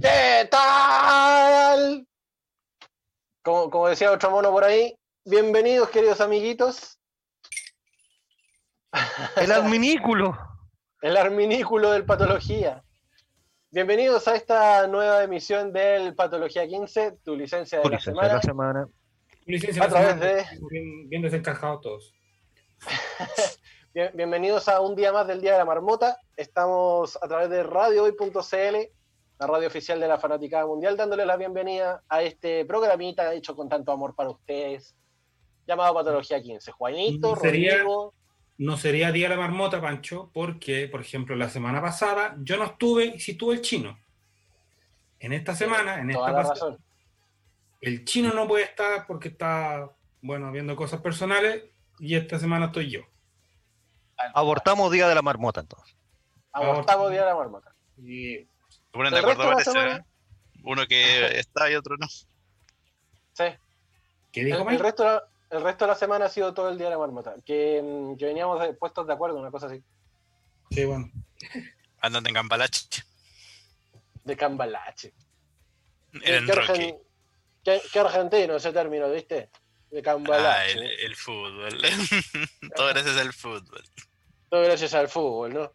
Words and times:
¿Qué 0.00 0.48
tal? 0.50 2.06
Como, 3.42 3.68
como 3.70 3.88
decía 3.88 4.12
otro 4.12 4.30
mono 4.30 4.52
por 4.52 4.62
ahí, 4.62 4.94
bienvenidos 5.24 5.90
queridos 5.90 6.20
amiguitos. 6.20 6.96
El 9.36 9.50
adminículo. 9.52 10.38
El 11.02 11.16
arminículo 11.16 11.90
del 11.90 12.04
Patología. 12.04 12.84
Bienvenidos 13.72 14.28
a 14.28 14.36
esta 14.36 14.86
nueva 14.86 15.24
emisión 15.24 15.72
del 15.72 16.14
Patología 16.14 16.68
15, 16.68 17.18
tu 17.24 17.34
licencia 17.34 17.78
de 17.78 17.82
Tu 17.84 17.90
la 17.90 17.96
licencia 17.96 18.12
de 18.22 18.28
semana. 18.28 18.34
la 18.36 18.42
semana. 18.42 18.88
Licencia 19.46 19.82
A 19.82 19.86
de 19.88 19.92
la 19.92 19.98
través 20.00 20.20
semana, 20.20 20.50
de- 20.52 20.58
bien, 20.70 21.08
bien 21.08 21.22
desencajados 21.22 21.80
todos. 21.80 22.14
Bien- 23.92 24.10
bienvenidos 24.14 24.68
a 24.68 24.80
un 24.80 24.94
día 24.94 25.12
más 25.12 25.26
del 25.26 25.40
Día 25.40 25.52
de 25.52 25.58
la 25.58 25.64
Marmota. 25.64 26.18
Estamos 26.36 27.18
a 27.20 27.26
través 27.28 27.50
de 27.50 27.62
radiohoy.cl, 27.62 28.76
la 29.38 29.46
radio 29.46 29.66
oficial 29.66 29.98
de 29.98 30.08
la 30.08 30.18
Fanaticada 30.18 30.66
Mundial, 30.66 30.96
dándole 30.96 31.26
la 31.26 31.36
bienvenida 31.36 32.02
a 32.08 32.22
este 32.22 32.64
programita 32.64 33.32
hecho 33.34 33.56
con 33.56 33.68
tanto 33.68 33.90
amor 33.90 34.14
para 34.14 34.30
ustedes, 34.30 34.94
llamado 35.66 35.94
Patología 35.94 36.40
15. 36.40 36.70
Juanito, 36.72 37.36
Sería- 37.36 37.72
Rodrigo, 37.78 38.14
No 38.58 38.76
sería 38.76 39.10
Día 39.10 39.30
de 39.30 39.36
la 39.36 39.40
Marmota, 39.40 39.80
Pancho, 39.80 40.30
porque, 40.34 40.86
por 40.86 41.00
ejemplo, 41.00 41.34
la 41.34 41.48
semana 41.48 41.80
pasada 41.80 42.36
yo 42.42 42.58
no 42.58 42.64
estuve 42.66 43.06
y 43.06 43.18
sí 43.18 43.32
estuvo 43.32 43.52
el 43.54 43.62
chino. 43.62 43.98
En 45.18 45.32
esta 45.32 45.54
semana, 45.54 45.98
en 46.00 46.10
esta 46.10 46.30
pasada, 46.32 46.76
el 47.80 48.04
chino 48.04 48.34
no 48.34 48.46
puede 48.46 48.64
estar 48.64 49.06
porque 49.06 49.28
está, 49.28 49.88
bueno, 50.20 50.52
viendo 50.52 50.76
cosas 50.76 51.00
personales 51.00 51.64
y 51.98 52.14
esta 52.16 52.38
semana 52.38 52.66
estoy 52.66 52.90
yo. 52.90 53.00
Abortamos 54.34 54.90
Día 54.92 55.08
de 55.08 55.14
la 55.14 55.22
Marmota 55.22 55.60
entonces. 55.60 55.94
Abortamos 56.52 57.10
Día 57.10 57.20
de 57.20 57.26
la 57.26 57.34
Marmota. 57.36 57.72
Y 57.98 58.36
Se 58.68 58.80
ponen 58.92 59.12
de 59.12 59.18
El 59.20 59.24
acuerdo, 59.24 59.44
parece. 59.52 59.70
semana- 59.72 59.96
¿eh? 59.96 60.04
Uno 60.62 60.86
que 60.86 61.38
está 61.38 61.70
y 61.70 61.74
otro 61.74 61.96
no. 61.96 62.06
Sí. 62.08 63.44
¿Qué 64.32 64.40
El, 64.40 64.46
dijo 64.46 64.58
el 64.58 64.64
Mike? 64.66 64.82
resto, 64.82 65.02
de 65.04 65.08
la- 65.10 65.24
el 65.50 65.62
resto 65.62 65.84
de 65.84 65.88
la 65.90 65.94
semana 65.96 66.26
ha 66.26 66.28
sido 66.28 66.52
todo 66.54 66.68
el 66.68 66.76
Día 66.78 66.86
de 66.88 66.92
la 66.92 66.98
Marmota. 66.98 67.34
Que, 67.46 67.80
mm, 67.82 68.16
que 68.18 68.26
veníamos 68.26 68.60
de- 68.60 68.74
puestos 68.74 69.06
de 69.06 69.12
acuerdo, 69.12 69.38
una 69.38 69.50
cosa 69.50 69.66
así. 69.66 69.82
Sí, 70.70 70.84
bueno. 70.84 71.10
Andan 72.00 72.26
en 72.26 72.34
Cambalache. 72.34 73.02
De 74.24 74.36
cambalache. 74.36 75.12
En 76.12 76.46
qué, 76.46 76.52
Rocky. 76.52 76.72
argen- 76.72 76.98
qué- 77.64 77.82
qué 77.92 77.98
argentino 78.00 78.56
ese 78.56 78.72
término, 78.72 79.10
¿viste? 79.10 79.48
De 79.90 80.00
Ah, 80.00 80.02
cambalache. 80.02 80.72
el, 80.72 80.82
el 80.82 81.16
fútbol. 81.16 81.78
Todo 82.76 82.88
gracias 82.88 83.16
al 83.16 83.32
fútbol. 83.32 83.82
Todo 84.50 84.62
gracias 84.62 84.94
al 84.94 85.08
fútbol, 85.08 85.54
¿no? 85.54 85.72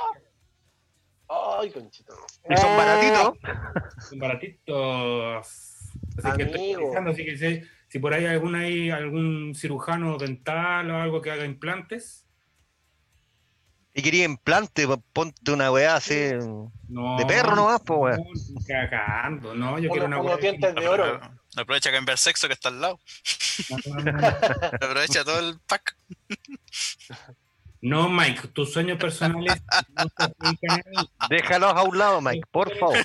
Ay, 1.28 1.71
conchito. 1.71 2.15
Y 2.49 2.56
son 2.56 2.77
baratitos. 2.77 3.39
son 4.09 4.19
baratitos. 4.19 5.47
Así 6.22 6.37
que 6.37 6.43
estoy 6.45 6.61
Amigo. 6.61 6.81
pensando, 6.83 7.11
así 7.11 7.25
que 7.25 7.37
si, 7.37 7.62
si 7.89 7.99
por 7.99 8.12
ahí 8.15 8.27
algún, 8.27 8.55
hay 8.55 8.91
algún 8.91 9.55
cirujano 9.55 10.17
dental 10.19 10.91
o 10.91 11.00
algo 11.00 11.21
que 11.22 11.31
haga 11.31 11.45
implantes, 11.45 12.21
Y 13.95 14.03
quería 14.03 14.25
implante, 14.25 14.87
po- 14.87 15.03
ponte 15.12 15.51
una 15.53 15.71
weá 15.72 15.97
así. 15.97 16.31
no. 16.89 17.16
De 17.16 17.25
perro 17.27 17.55
nomás, 17.56 17.81
pues, 17.84 18.19
no, 18.19 18.61
Cagando, 18.66 19.55
no, 19.55 19.78
yo 19.78 19.84
Uno- 19.89 19.93
quiero 19.93 20.06
una 20.06 20.19
unos 20.21 20.33
weá 20.33 20.37
dientes 20.41 20.75
de 20.75 20.89
oro. 20.89 21.21
Aprovecha 21.56 21.89
a 21.91 21.93
cambiar 21.93 22.19
sexo 22.19 22.49
que 22.49 22.55
está 22.55 22.69
al 22.69 22.81
lado. 22.81 22.99
No, 23.71 24.03
no, 24.03 24.12
no. 24.12 24.28
Aprovecha 24.83 25.25
todo 25.25 25.39
el 25.39 25.59
pack. 25.66 25.97
No, 27.87 28.09
Mike, 28.09 28.49
tus 28.49 28.72
sueños 28.72 28.99
personales 28.99 29.62
no 29.95 30.05
se 30.05 30.25
aplican 30.25 30.71
a 30.81 30.91
mí. 31.03 31.09
Déjalos 31.28 31.75
a 31.75 31.83
un 31.83 31.99
lado, 31.99 32.21
Mike, 32.22 32.47
por 32.50 32.75
favor. 32.78 32.97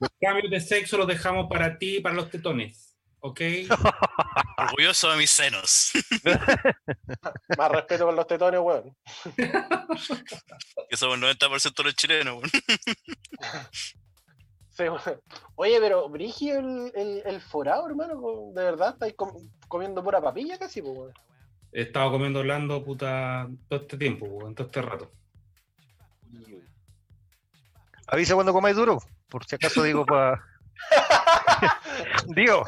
Los 0.00 0.10
cambios 0.20 0.50
de 0.50 0.60
sexo 0.60 0.96
los 0.98 1.06
dejamos 1.06 1.46
para 1.48 1.78
ti 1.78 1.98
y 1.98 2.00
para 2.00 2.16
los 2.16 2.28
tetones. 2.28 2.96
¿Ok? 3.20 3.40
Orgulloso 4.58 5.10
de 5.12 5.16
mis 5.16 5.30
senos. 5.30 5.92
Más 7.56 7.70
respeto 7.70 8.04
por 8.06 8.14
los 8.14 8.26
tetones, 8.26 8.60
weón. 8.60 8.96
Que 10.88 10.96
somos 10.96 11.16
el 11.18 11.38
90% 11.38 11.74
de 11.76 11.84
los 11.84 11.94
chilenos. 11.94 12.34
weón. 12.34 12.50
Sí. 14.70 14.84
Oye, 15.56 15.80
pero 15.80 16.08
Brigio 16.08 16.58
el, 16.60 16.92
el, 16.94 17.22
el 17.26 17.40
forado, 17.40 17.88
hermano, 17.88 18.52
de 18.54 18.62
verdad, 18.62 18.90
estáis 18.92 19.14
com- 19.14 19.50
comiendo 19.66 20.04
pura 20.04 20.20
papilla 20.20 20.56
casi, 20.56 20.80
pues, 20.82 20.96
weón. 20.96 21.12
He 21.72 21.82
estado 21.82 22.10
comiendo 22.10 22.40
Orlando 22.40 22.82
puta 22.84 23.46
todo 23.68 23.80
este 23.80 23.96
tiempo, 23.98 24.26
weón, 24.26 24.54
todo 24.54 24.66
este 24.66 24.82
rato. 24.82 25.10
Avisa 28.06 28.34
cuando 28.34 28.52
comáis 28.52 28.76
duro. 28.76 28.98
Por 29.28 29.44
si 29.44 29.56
acaso 29.56 29.82
digo 29.82 30.06
para. 30.06 30.42
digo. 32.28 32.64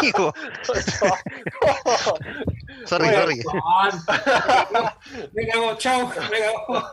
Digo. 0.00 0.32
Sorry, 2.86 3.04
Bueno. 3.08 3.20
sorry. 3.20 3.42
Me 5.32 5.46
cago, 5.48 5.76
chao, 5.76 6.08
me 6.08 6.38
cago. 6.40 6.90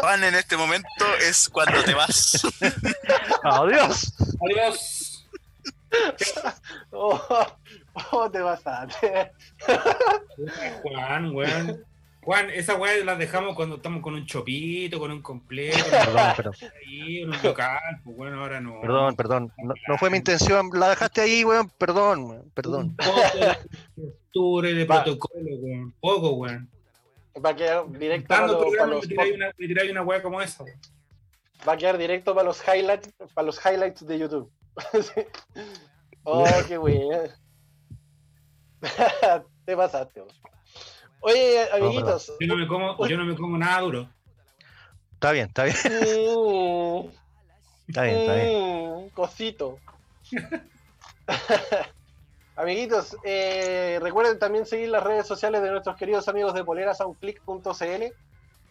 Juan, 0.00 0.24
en 0.24 0.34
este 0.34 0.56
momento 0.56 0.88
es 1.20 1.48
cuando 1.48 1.82
te 1.84 1.94
vas. 1.94 2.42
Adiós. 3.44 4.12
Adiós. 4.50 5.28
oh, 6.90 7.46
oh, 8.12 8.30
te 8.30 8.40
pasaste. 8.40 9.32
Juan, 10.82 11.34
weón. 11.34 11.84
Juan, 12.22 12.50
esa 12.50 12.74
weá 12.76 13.02
la 13.02 13.16
dejamos 13.16 13.56
cuando 13.56 13.76
estamos 13.76 14.02
con 14.02 14.12
un 14.12 14.26
chopito, 14.26 14.98
con 14.98 15.10
un 15.10 15.22
completo, 15.22 15.78
Perdón, 15.90 16.32
perdón, 16.36 16.54
ahí, 16.86 17.24
un 17.24 17.30
local, 17.42 17.78
pues 18.04 18.14
bueno, 18.16 18.42
ahora 18.42 18.60
no. 18.60 18.78
perdón, 18.82 19.16
perdón. 19.16 19.52
No, 19.56 19.72
no 19.88 19.96
fue 19.98 20.10
mi 20.10 20.18
intención. 20.18 20.68
La 20.74 20.90
dejaste 20.90 21.22
ahí, 21.22 21.44
weón. 21.44 21.70
Perdón, 21.78 22.24
weón, 22.24 22.40
Un 22.42 22.50
perdón. 22.50 22.96
poco 22.96 23.20
de 23.38 23.56
postura 24.12 24.68
y 24.68 24.74
de 24.74 24.84
Va. 24.84 25.02
protocolo, 25.02 25.44
weón. 25.60 25.94
Poco, 25.98 26.30
weón. 26.34 26.68
Va 27.42 27.50
a 27.50 27.56
quedar 27.56 27.90
directo 27.90 28.28
para, 28.28 28.46
los- 28.48 28.76
para 28.76 28.86
los 28.86 29.02
me 29.02 29.08
tiráis 29.08 29.34
una, 29.36 29.46
me 29.56 29.66
tiráis 29.66 29.90
una 29.90 30.02
weá 30.02 30.22
como 30.22 30.42
esa. 30.42 30.62
weón. 30.64 30.78
va 31.66 31.72
a 31.72 31.76
quedar 31.78 31.96
directo 31.96 32.34
para 32.34 32.46
los 32.48 32.62
highlights, 32.68 33.14
para 33.32 33.46
los 33.46 33.58
highlights 33.64 34.06
de 34.06 34.18
YouTube. 34.18 34.50
Oh, 36.22 36.44
qué 36.68 36.76
weón. 36.76 37.30
Te 39.64 39.76
pasaste. 39.76 40.20
vos. 40.20 40.40
Oye, 41.20 41.70
amiguitos. 41.72 42.32
Yo 42.40 42.46
no 42.46 42.56
me 42.56 42.66
como, 42.66 43.06
yo 43.06 43.16
no 43.16 43.24
me 43.24 43.36
como 43.36 43.58
nada 43.58 43.80
duro. 43.80 44.08
Está 45.14 45.32
bien, 45.32 45.48
está 45.48 45.64
bien, 45.64 45.76
mm, 45.76 47.10
está 47.88 48.02
bien, 48.04 48.16
está 48.16 48.34
bien. 48.34 49.06
mm, 49.06 49.08
cosito. 49.10 49.78
Amiguitos, 52.56 53.16
eh, 53.24 53.98
recuerden 54.02 54.38
también 54.38 54.66
seguir 54.66 54.88
las 54.88 55.02
redes 55.02 55.26
sociales 55.26 55.62
de 55.62 55.70
nuestros 55.70 55.96
queridos 55.96 56.28
amigos 56.28 56.52
de 56.54 56.64
polerasoundclick.cl, 56.64 58.14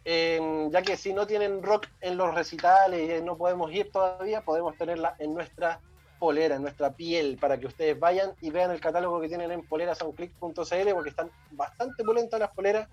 eh, 0.06 0.68
ya 0.72 0.82
que 0.82 0.98
si 0.98 1.14
no 1.14 1.26
tienen 1.26 1.64
rock 1.64 1.88
en 2.02 2.18
los 2.18 2.34
recitales 2.34 3.20
y 3.20 3.24
no 3.24 3.38
podemos 3.38 3.72
ir 3.72 3.92
todavía, 3.92 4.42
podemos 4.42 4.76
tenerla 4.78 5.16
en 5.20 5.34
nuestra 5.34 5.82
polera, 6.20 6.56
en 6.56 6.62
nuestra 6.62 6.94
piel, 6.94 7.38
para 7.40 7.58
que 7.60 7.68
ustedes 7.68 8.00
vayan 8.00 8.34
y 8.42 8.52
vean 8.52 8.72
el 8.72 8.82
catálogo 8.82 9.22
que 9.22 9.30
tienen 9.30 9.52
en 9.52 9.66
polerasoundclick.cl, 9.66 10.94
porque 10.94 11.10
están 11.10 11.32
bastante 11.52 12.04
pulentas 12.04 12.40
las 12.40 12.52
poleras, 12.52 12.88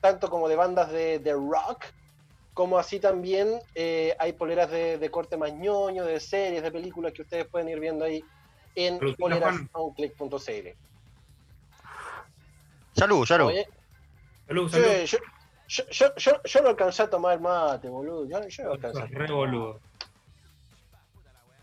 tanto 0.00 0.28
como 0.28 0.48
de 0.48 0.56
bandas 0.56 0.90
de, 0.90 1.20
de 1.20 1.32
rock, 1.32 1.84
como 2.52 2.78
así 2.78 2.98
también 2.98 3.60
eh, 3.74 4.16
hay 4.18 4.32
poleras 4.32 4.70
de, 4.70 4.98
de 4.98 5.10
corte 5.10 5.36
más 5.36 5.54
ñoño, 5.54 6.04
de 6.04 6.18
series, 6.20 6.62
de 6.62 6.72
películas 6.72 7.12
que 7.12 7.22
ustedes 7.22 7.46
pueden 7.48 7.68
ir 7.68 7.78
viendo 7.78 8.04
ahí 8.04 8.22
en 8.74 8.98
polerasoundclick.cl. 9.18 10.68
Salud, 12.94 13.26
salud. 13.26 13.46
Oye, 13.48 13.66
Salud, 14.46 14.70
yo, 14.70 15.18
yo, 15.66 15.84
yo, 15.90 16.14
yo, 16.16 16.42
yo 16.44 16.62
no 16.62 16.68
alcancé 16.68 17.02
a 17.02 17.10
tomar 17.10 17.40
mate, 17.40 17.88
boludo. 17.88 18.26
Yo, 18.28 18.46
yo 18.48 18.64
no 18.64 18.72
alcancé. 18.72 19.02
a 19.02 19.06
Re 19.06 19.32
boludo. 19.32 19.80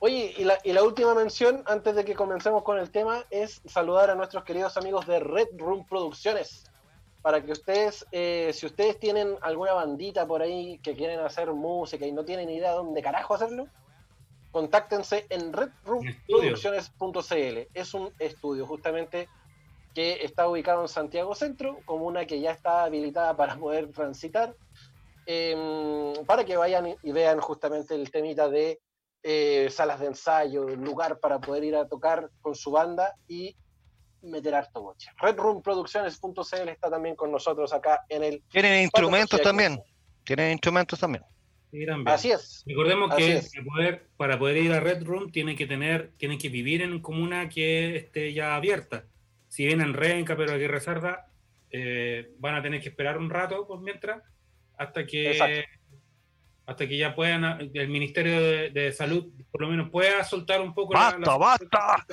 Oye, 0.06 0.34
y 0.36 0.44
la, 0.44 0.60
y 0.66 0.74
la 0.74 0.84
última 0.84 1.16
mención, 1.16 1.64
antes 1.66 1.96
de 1.96 2.04
que 2.04 2.14
comencemos 2.14 2.64
con 2.64 2.78
el 2.78 2.92
tema, 2.92 3.24
es 3.30 3.62
saludar 3.66 4.10
a 4.10 4.16
nuestros 4.16 4.44
queridos 4.44 4.76
amigos 4.76 5.08
de 5.08 5.22
Red 5.22 5.48
Room 5.56 5.86
Producciones. 5.88 6.70
Para 7.22 7.42
que 7.42 7.54
ustedes, 7.54 8.06
eh, 8.12 8.52
si 8.54 8.66
ustedes 8.66 9.00
tienen 9.00 9.38
alguna 9.40 9.72
bandita 9.72 10.28
por 10.28 10.42
ahí 10.42 10.78
que 10.80 10.94
quieren 10.94 11.22
hacer 11.22 11.54
música 11.54 12.06
y 12.06 12.12
no 12.12 12.26
tienen 12.26 12.50
idea 12.50 12.74
dónde 12.74 13.02
carajo 13.02 13.36
hacerlo, 13.36 13.70
contáctense 14.52 15.26
en 15.30 15.54
redroomproducciones.cl. 15.54 17.70
Es 17.74 17.94
un 17.94 18.12
estudio 18.20 18.68
justamente 18.68 19.30
que 19.96 20.26
está 20.26 20.50
ubicado 20.50 20.82
en 20.82 20.90
Santiago 20.90 21.34
Centro, 21.34 21.80
comuna 21.86 22.26
que 22.26 22.42
ya 22.42 22.52
está 22.52 22.84
habilitada 22.84 23.38
para 23.38 23.56
poder 23.56 23.90
transitar, 23.94 24.54
em, 25.26 26.26
para 26.26 26.44
que 26.44 26.58
vayan 26.58 26.94
y 27.02 27.12
vean 27.14 27.40
justamente 27.40 27.96
el 27.96 28.12
temita 28.12 28.50
de 28.50 28.82
eh, 29.24 29.70
salas 29.72 30.02
de 30.02 30.08
ensayo, 30.08 30.68
lugar 30.68 31.20
para 31.20 31.40
poder 31.40 31.64
ir 31.64 31.75
a 31.75 31.88
tocar 31.88 32.30
con 32.42 32.56
su 32.56 32.72
banda 32.72 33.16
y 33.28 33.56
meter 34.22 34.54
harto 34.56 34.81
boche. 34.81 35.10
Redroomproducciones.cl 35.18 36.70
está 36.70 36.90
también 36.90 37.16
con 37.16 37.31
nosotros 37.31 37.74
acá 37.74 38.06
en 38.10 38.24
el... 38.24 38.44
Tienen 38.50 38.84
instrumentos 38.84 39.42
también. 39.42 39.81
Tienen 40.24 40.52
instrumentos 40.52 41.00
también. 41.00 41.24
Sí, 41.72 41.86
también. 41.86 42.08
Así 42.08 42.31
es. 42.31 42.64
Recordemos 42.66 43.12
Así 43.12 43.24
que 43.24 43.34
es. 43.38 43.52
para 43.52 43.66
poder, 43.66 44.08
para 44.18 44.40
poder 44.40 44.58
ir 44.58 44.74
a 44.74 44.80
Red 44.80 45.04
Room 45.04 45.31
tienen 45.31 45.56
que 45.56 45.68
tener, 45.68 46.12
tienen 46.18 46.38
que 46.38 46.50
vivir 46.50 46.81
en 46.81 47.02
comuna 47.02 47.50
que 47.50 47.96
esté 47.96 48.34
ya 48.34 48.56
abierta. 48.56 49.06
Si 49.48 49.66
vienen 49.66 49.88
en 49.90 49.94
Renca, 49.94 50.36
pero 50.36 50.54
aquí 50.54 50.68
Rezarda, 50.68 51.28
eh, 51.72 52.34
van 52.40 52.56
a 52.56 52.62
tener 52.62 52.81
que 52.81 52.90
esperar 52.90 53.18
un 53.18 53.30
rato 53.30 53.66
por 53.68 53.81
mientras, 53.81 54.22
hasta 54.78 55.06
que 55.06 55.31
Exacto. 55.31 55.70
Hasta 56.65 56.88
que 56.88 56.98
ya 56.98 57.13
puedan, 57.15 57.44
el 57.74 57.88
Ministerio 57.89 58.39
de, 58.42 58.69
de 58.69 58.92
Salud 58.94 59.25
por 59.51 59.62
lo 59.62 59.68
menos 59.68 59.89
pueda 59.89 60.24
soltar 60.24 60.62
un 60.62 60.74
poco 60.74 60.94
la- 60.94 61.00
¡Basta, 61.00 61.19
la- 61.19 61.38
basta! 61.38 62.06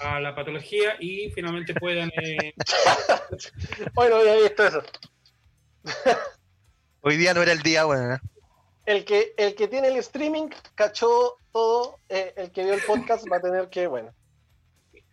a 0.00 0.20
la 0.20 0.34
patología 0.34 0.96
y 1.00 1.30
finalmente 1.30 1.72
puedan 1.74 2.10
eh, 2.22 2.52
Bueno, 3.94 4.22
ya 4.24 4.34
he 4.34 4.42
visto 4.42 4.66
eso. 4.66 4.82
Hoy 7.00 7.16
día 7.16 7.32
no 7.34 7.42
era 7.42 7.52
el 7.52 7.62
día, 7.62 7.86
weón. 7.86 8.14
¿eh? 8.14 8.18
El 8.84 9.04
que, 9.04 9.34
el 9.36 9.54
que 9.54 9.68
tiene 9.68 9.88
el 9.88 9.96
streaming 9.96 10.48
cachó 10.74 11.38
todo, 11.52 11.98
eh, 12.08 12.34
el 12.36 12.50
que 12.52 12.64
vio 12.64 12.74
el 12.74 12.82
podcast 12.82 13.24
va 13.30 13.36
a 13.38 13.40
tener 13.40 13.68
que, 13.68 13.86
bueno, 13.86 14.12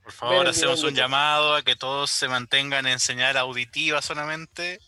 Por 0.04 0.12
favor, 0.12 0.48
hacemos 0.48 0.84
un 0.84 0.94
llamado 0.94 1.56
a 1.56 1.62
que 1.64 1.76
todos 1.76 2.12
se 2.12 2.28
mantengan 2.28 2.86
en 2.88 3.00
señal 3.00 3.38
auditiva 3.38 4.02
solamente. 4.02 4.80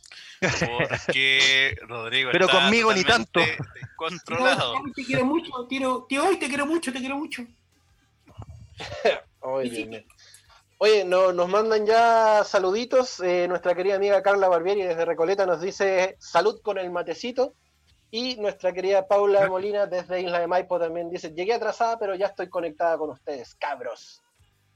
Porque 0.41 1.75
Rodrigo 1.87 2.29
Pero 2.31 2.45
está 2.45 2.61
conmigo 2.61 2.93
ni 2.93 3.03
tanto. 3.03 3.39
Descontrolado. 3.81 4.73
te 4.95 5.03
quiero 5.05 5.25
mucho, 5.25 5.51
tío, 5.67 6.07
hoy 6.23 6.37
te 6.39 6.47
quiero 6.47 6.65
mucho, 6.65 6.91
te 6.91 6.99
quiero 6.99 7.17
mucho. 7.17 7.43
Oye, 10.77 11.05
no- 11.05 11.31
nos 11.31 11.47
mandan 11.49 11.85
ya 11.85 12.43
saluditos. 12.43 13.19
eh, 13.21 13.47
nuestra 13.47 13.73
querida 13.75 13.95
amiga 13.95 14.21
Carla 14.21 14.47
Barbieri 14.49 14.83
desde 14.83 15.05
Recoleta 15.05 15.45
nos 15.45 15.61
dice 15.61 16.15
salud 16.19 16.61
con 16.61 16.77
el 16.77 16.91
matecito. 16.91 17.53
Y 18.11 18.35
nuestra 18.37 18.71
querida 18.71 19.07
Paula 19.07 19.47
Molina 19.47 19.87
desde 19.87 20.21
Isla 20.21 20.39
de 20.39 20.47
Maipo 20.47 20.79
también 20.79 21.09
dice, 21.09 21.33
llegué 21.33 21.53
atrasada, 21.53 21.97
pero 21.99 22.15
ya 22.15 22.27
estoy 22.27 22.47
conectada 22.49 22.97
con 22.97 23.09
ustedes, 23.09 23.55
cabros. 23.55 24.21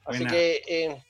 Así 0.05 0.19
Buena. 0.19 0.31
que 0.31 0.61
eh, 0.67 1.03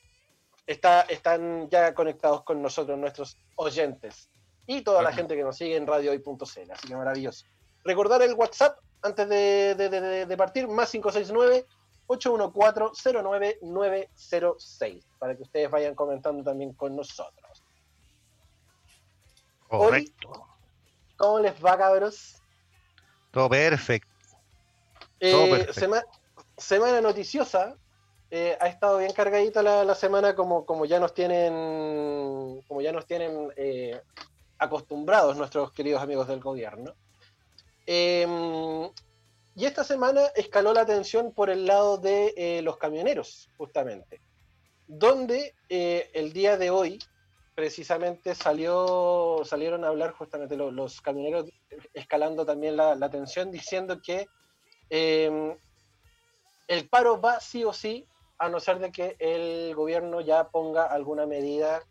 está, 0.66 1.00
están 1.02 1.68
ya 1.70 1.92
conectados 1.94 2.44
con 2.44 2.62
nosotros 2.62 2.96
nuestros 2.98 3.36
oyentes. 3.56 4.28
Y 4.72 4.82
toda 4.82 5.02
la 5.02 5.12
gente 5.12 5.34
que 5.34 5.42
nos 5.42 5.56
sigue 5.56 5.74
en 5.76 5.84
radiohoy.cl. 5.86 6.70
Así 6.70 6.86
que 6.88 6.94
maravilloso. 6.94 7.44
Recordar 7.82 8.20
el 8.22 8.34
WhatsApp 8.34 8.78
antes 9.02 9.26
de, 9.28 9.74
de- 9.74 9.88
de- 9.88 10.26
de- 10.26 10.36
partir, 10.36 10.68
más 10.68 10.90
569 10.90 11.66
814-09906, 12.06 15.02
para 15.18 15.34
que 15.36 15.42
ustedes 15.42 15.70
vayan 15.70 15.94
comentando 15.94 16.42
también 16.44 16.72
con 16.74 16.94
nosotros. 16.96 17.62
Correcto. 19.68 20.46
¿Cómo 21.16 21.38
les 21.40 21.54
va, 21.64 21.78
cabros? 21.78 22.36
Todo 23.30 23.48
perfecto. 23.48 24.12
Eh, 25.20 25.30
Todo 25.32 25.48
perfecto. 25.50 25.80
sema- 25.80 26.04
semana 26.56 27.00
noticiosa. 27.00 27.76
eh, 28.32 28.56
ha 28.60 28.68
estado 28.68 28.98
bien 28.98 29.12
cargadita 29.12 29.60
la, 29.62 29.84
la 29.84 29.94
semana 29.96 30.34
como, 30.36 30.64
como 30.64 30.84
ya 30.84 31.00
nos 31.00 31.14
tienen 31.14 32.62
como 32.68 32.80
ya 32.80 32.92
nos 32.92 33.04
tienen 33.06 33.52
eh, 33.56 34.00
acostumbrados 34.60 35.36
nuestros 35.36 35.72
queridos 35.72 36.02
amigos 36.02 36.28
del 36.28 36.40
gobierno. 36.40 36.94
Eh, 37.86 38.26
y 39.56 39.64
esta 39.66 39.82
semana 39.82 40.22
escaló 40.36 40.72
la 40.72 40.82
atención 40.82 41.32
por 41.32 41.50
el 41.50 41.66
lado 41.66 41.98
de 41.98 42.32
eh, 42.36 42.62
los 42.62 42.76
camioneros, 42.76 43.50
justamente, 43.56 44.20
donde 44.86 45.54
eh, 45.68 46.10
el 46.14 46.32
día 46.32 46.56
de 46.56 46.70
hoy 46.70 46.98
precisamente 47.54 48.34
salió, 48.34 49.42
salieron 49.44 49.84
a 49.84 49.88
hablar 49.88 50.12
justamente 50.12 50.56
lo- 50.56 50.70
los, 50.70 51.00
camioneros 51.00 51.50
escalando 51.92 52.46
también 52.46 52.76
la, 52.76 52.94
la 52.94 53.06
atención, 53.06 53.50
diciendo 53.50 54.00
que 54.00 54.28
eh, 54.88 55.58
el 56.68 56.88
paro 56.88 57.20
va 57.20 57.40
sí 57.40 57.64
o 57.64 57.72
sí, 57.72 58.06
a 58.38 58.48
no 58.48 58.60
ser 58.60 58.78
de 58.78 58.92
que 58.92 59.16
el 59.18 59.74
gobierno 59.74 60.20
ya 60.20 60.48
ponga 60.48 60.84
alguna 60.84 61.26
medida 61.26 61.82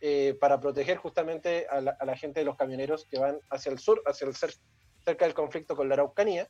eh, 0.00 0.36
para 0.40 0.60
proteger 0.60 0.98
justamente 0.98 1.66
a 1.68 1.80
la, 1.80 2.16
gente 2.16 2.40
de 2.40 2.46
los 2.46 2.56
camioneros 2.56 3.06
que 3.06 3.18
van 3.18 3.38
hacia 3.50 3.72
el 3.72 3.78
sur, 3.78 4.02
hacia 4.06 4.26
el 4.26 4.34
cer- 4.34 4.58
cerca 5.04 5.24
del 5.24 5.34
conflicto 5.34 5.74
con 5.76 5.88
la 5.88 5.94
Araucanía. 5.94 6.48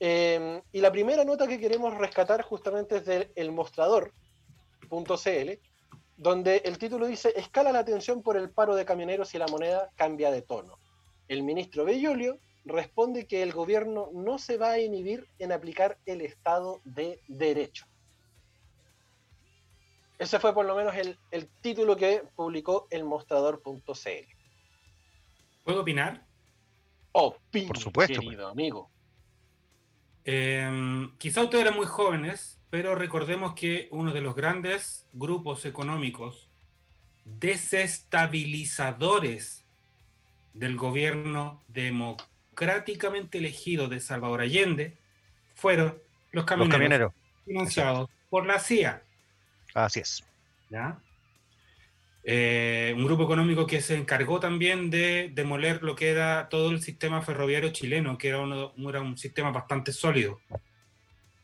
Eh, 0.00 0.60
y 0.72 0.80
la 0.80 0.92
primera 0.92 1.24
nota 1.24 1.46
que 1.46 1.58
queremos 1.58 1.96
rescatar 1.96 2.42
justamente 2.42 2.96
es 2.96 3.04
del 3.06 3.30
El 3.34 3.52
Mostrador.cl, 3.52 5.50
donde 6.16 6.56
el 6.64 6.78
título 6.78 7.06
dice, 7.06 7.32
escala 7.36 7.72
la 7.72 7.80
atención 7.80 8.22
por 8.22 8.36
el 8.36 8.50
paro 8.50 8.74
de 8.74 8.84
camioneros 8.84 9.34
y 9.34 9.38
la 9.38 9.46
moneda 9.46 9.90
cambia 9.96 10.30
de 10.30 10.42
tono. 10.42 10.78
El 11.28 11.42
ministro 11.42 11.84
Bellolio 11.84 12.38
responde 12.64 13.26
que 13.26 13.42
el 13.42 13.52
gobierno 13.52 14.10
no 14.12 14.38
se 14.38 14.56
va 14.56 14.72
a 14.72 14.78
inhibir 14.78 15.28
en 15.38 15.52
aplicar 15.52 15.98
el 16.06 16.20
Estado 16.20 16.80
de 16.84 17.20
Derecho. 17.28 17.86
Ese 20.18 20.38
fue 20.40 20.54
por 20.54 20.64
lo 20.64 20.74
menos 20.74 20.94
el, 20.96 21.18
el 21.30 21.46
título 21.60 21.96
que 21.96 22.22
publicó 22.34 22.88
el 22.90 23.04
mostrador.cl. 23.04 23.82
¿Puedo 25.64 25.80
opinar? 25.80 26.24
Opine, 27.12 27.68
Por 27.68 27.78
supuesto, 27.78 28.20
querido 28.20 28.48
amigo. 28.48 28.90
Eh, 30.24 31.08
quizá 31.18 31.42
ustedes 31.42 31.64
eran 31.64 31.76
muy 31.76 31.86
jóvenes, 31.86 32.60
pero 32.70 32.94
recordemos 32.94 33.54
que 33.54 33.88
uno 33.90 34.12
de 34.12 34.20
los 34.20 34.34
grandes 34.34 35.06
grupos 35.12 35.64
económicos 35.64 36.50
desestabilizadores 37.24 39.64
del 40.52 40.76
gobierno 40.76 41.62
democráticamente 41.68 43.38
elegido 43.38 43.88
de 43.88 44.00
Salvador 44.00 44.40
Allende 44.42 44.98
fueron 45.54 45.98
los 46.32 46.44
Los 46.44 46.44
camioneros, 46.44 46.72
camioneros. 46.72 47.12
financiados 47.44 48.10
por 48.30 48.46
la 48.46 48.58
CIA. 48.58 49.02
Así 49.76 50.00
es. 50.00 50.24
Eh, 52.24 52.92
un 52.96 53.04
grupo 53.04 53.24
económico 53.24 53.66
que 53.66 53.80
se 53.80 53.94
encargó 53.94 54.40
también 54.40 54.90
de 54.90 55.30
demoler 55.34 55.82
lo 55.82 55.94
que 55.94 56.08
era 56.10 56.48
todo 56.48 56.70
el 56.70 56.80
sistema 56.80 57.22
ferroviario 57.22 57.70
chileno, 57.70 58.18
que 58.18 58.28
era, 58.30 58.40
uno- 58.40 58.72
era 58.88 59.00
un 59.00 59.16
sistema 59.16 59.50
bastante 59.52 59.92
sólido, 59.92 60.40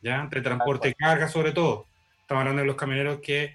¿ya? 0.02 0.20
entre 0.22 0.40
transporte 0.40 0.88
y 0.88 0.94
carga 0.94 1.28
sobre 1.28 1.52
todo. 1.52 1.86
Estamos 2.22 2.40
hablando 2.40 2.62
de 2.62 2.66
los 2.66 2.76
camioneros 2.76 3.20
que 3.20 3.54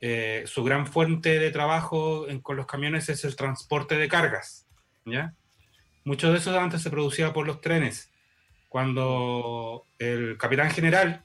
eh, 0.00 0.42
su 0.46 0.64
gran 0.64 0.86
fuente 0.86 1.38
de 1.38 1.50
trabajo 1.50 2.26
en- 2.28 2.40
con 2.40 2.56
los 2.56 2.66
camiones 2.66 3.08
es 3.10 3.24
el 3.24 3.36
transporte 3.36 3.96
de 3.96 4.08
cargas. 4.08 4.66
¿ya? 5.04 5.34
Mucho 6.04 6.32
de 6.32 6.38
eso 6.38 6.58
antes 6.58 6.82
se 6.82 6.90
producía 6.90 7.32
por 7.32 7.46
los 7.46 7.60
trenes. 7.60 8.10
Cuando 8.68 9.86
el 9.98 10.36
capitán 10.36 10.70
general 10.70 11.22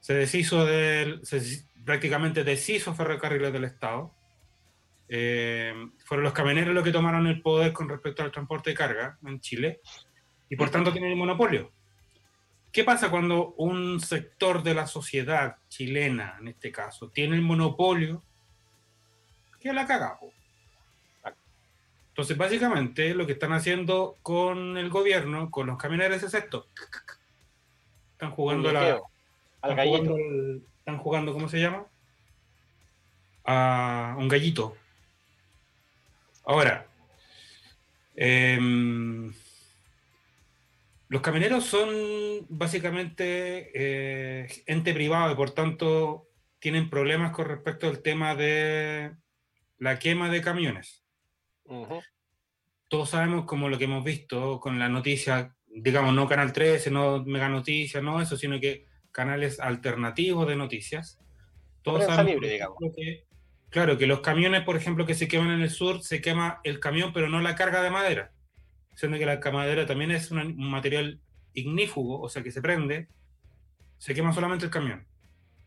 se 0.00 0.14
deshizo 0.14 0.64
del, 0.64 1.24
se 1.24 1.64
prácticamente 1.84 2.44
deshizo 2.44 2.94
ferrocarriles 2.94 3.52
del 3.52 3.64
Estado. 3.64 4.12
Eh, 5.08 5.74
fueron 6.04 6.24
los 6.24 6.32
camioneros 6.32 6.74
los 6.74 6.84
que 6.84 6.92
tomaron 6.92 7.26
el 7.26 7.42
poder 7.42 7.72
con 7.72 7.88
respecto 7.88 8.22
al 8.22 8.30
transporte 8.30 8.70
de 8.70 8.76
carga 8.76 9.18
en 9.26 9.40
Chile 9.40 9.80
y 10.48 10.56
por 10.56 10.70
tanto 10.70 10.92
tienen 10.92 11.10
el 11.10 11.16
monopolio. 11.16 11.72
¿Qué 12.72 12.84
pasa 12.84 13.10
cuando 13.10 13.54
un 13.56 13.98
sector 14.00 14.62
de 14.62 14.74
la 14.74 14.86
sociedad 14.86 15.56
chilena, 15.68 16.36
en 16.40 16.48
este 16.48 16.70
caso, 16.70 17.08
tiene 17.08 17.34
el 17.34 17.42
monopolio? 17.42 18.22
Que 19.60 19.72
la 19.72 19.86
caga. 19.86 20.18
po. 20.18 20.32
Entonces, 22.10 22.36
básicamente, 22.36 23.14
lo 23.14 23.26
que 23.26 23.32
están 23.32 23.52
haciendo 23.52 24.16
con 24.22 24.76
el 24.76 24.88
gobierno, 24.88 25.50
con 25.50 25.66
los 25.66 25.78
camioneros, 25.78 26.22
es 26.22 26.34
esto. 26.34 26.68
Están 28.12 28.30
jugando 28.30 28.70
la, 28.70 29.00
al 29.62 29.70
están 29.72 29.76
gallito. 29.76 29.98
jugando, 29.98 30.16
el- 30.16 30.62
están 30.78 30.98
jugando, 30.98 31.32
¿cómo 31.32 31.48
se 31.48 31.60
llama? 31.60 31.86
A 33.44 34.16
un 34.18 34.28
gallito. 34.28 34.76
Ahora, 36.44 36.86
em, 38.16 39.32
los 41.08 41.22
camioneros 41.22 41.64
son 41.64 41.88
básicamente 42.48 43.70
eh, 43.74 44.62
ente 44.66 44.92
privado 44.94 45.32
y 45.32 45.36
por 45.36 45.50
tanto 45.52 46.26
tienen 46.58 46.90
problemas 46.90 47.32
con 47.32 47.46
respecto 47.46 47.88
al 47.88 48.00
tema 48.02 48.34
de 48.34 49.12
la 49.78 49.98
quema 49.98 50.28
de 50.28 50.40
camiones 50.42 51.02
todos 52.88 53.10
sabemos 53.10 53.44
como 53.44 53.68
lo 53.68 53.78
que 53.78 53.84
hemos 53.84 54.02
visto 54.02 54.58
con 54.58 54.78
la 54.80 54.88
noticia, 54.88 55.54
digamos, 55.68 56.12
no 56.14 56.26
Canal 56.28 56.52
13, 56.52 56.90
no 56.90 57.22
Mega 57.24 57.48
Noticias, 57.48 58.02
no 58.02 58.20
eso, 58.20 58.36
sino 58.36 58.58
que 58.58 58.86
canales 59.12 59.60
alternativos 59.60 60.46
de 60.48 60.56
noticias. 60.56 61.18
Todos 61.82 62.04
sabemos, 62.04 62.32
libre, 62.34 62.50
digamos. 62.52 62.76
que, 62.96 63.24
claro, 63.70 63.96
que 63.98 64.06
los 64.06 64.20
camiones, 64.20 64.62
por 64.64 64.76
ejemplo, 64.76 65.06
que 65.06 65.14
se 65.14 65.28
queman 65.28 65.50
en 65.52 65.62
el 65.62 65.70
sur, 65.70 66.02
se 66.02 66.20
quema 66.20 66.60
el 66.64 66.78
camión, 66.80 67.12
pero 67.12 67.28
no 67.28 67.40
la 67.40 67.54
carga 67.54 67.82
de 67.82 67.90
madera. 67.90 68.32
Siendo 68.94 69.18
que 69.18 69.26
la 69.26 69.40
madera 69.52 69.86
también 69.86 70.10
es 70.10 70.30
una- 70.30 70.42
un 70.44 70.70
material 70.70 71.20
ignífugo, 71.54 72.20
o 72.20 72.28
sea, 72.28 72.42
que 72.42 72.50
se 72.52 72.60
prende, 72.60 73.08
se 73.98 74.14
quema 74.14 74.32
solamente 74.32 74.64
el 74.66 74.70
camión. 74.70 75.06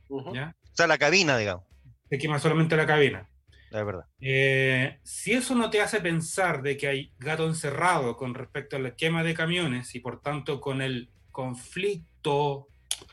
O 0.10 0.34
sea, 0.74 0.88
la 0.88 0.98
cabina, 0.98 1.38
digamos. 1.38 1.64
Se 2.10 2.18
quema 2.18 2.38
solamente 2.40 2.76
la 2.76 2.86
cabina. 2.86 3.28
Es 3.72 3.84
verdad. 3.86 4.06
Eh, 4.22 5.00
si 5.02 5.32
eso 5.34 5.56
no 5.56 5.72
te 5.72 5.82
hace 5.82 6.00
pensar 6.00 6.62
de 6.62 6.78
que 6.78 6.88
hay 6.88 7.14
gato 7.18 7.48
encerrado 7.48 8.16
con 8.18 8.36
respecto 8.36 8.76
a 8.76 8.80
la 8.80 8.96
quema 8.96 9.24
de 9.24 9.34
camiones 9.34 9.96
y 9.96 10.00
por 10.00 10.22
tanto 10.22 10.62
con 10.62 10.84
el 10.84 11.10
conflicto, 11.32 12.68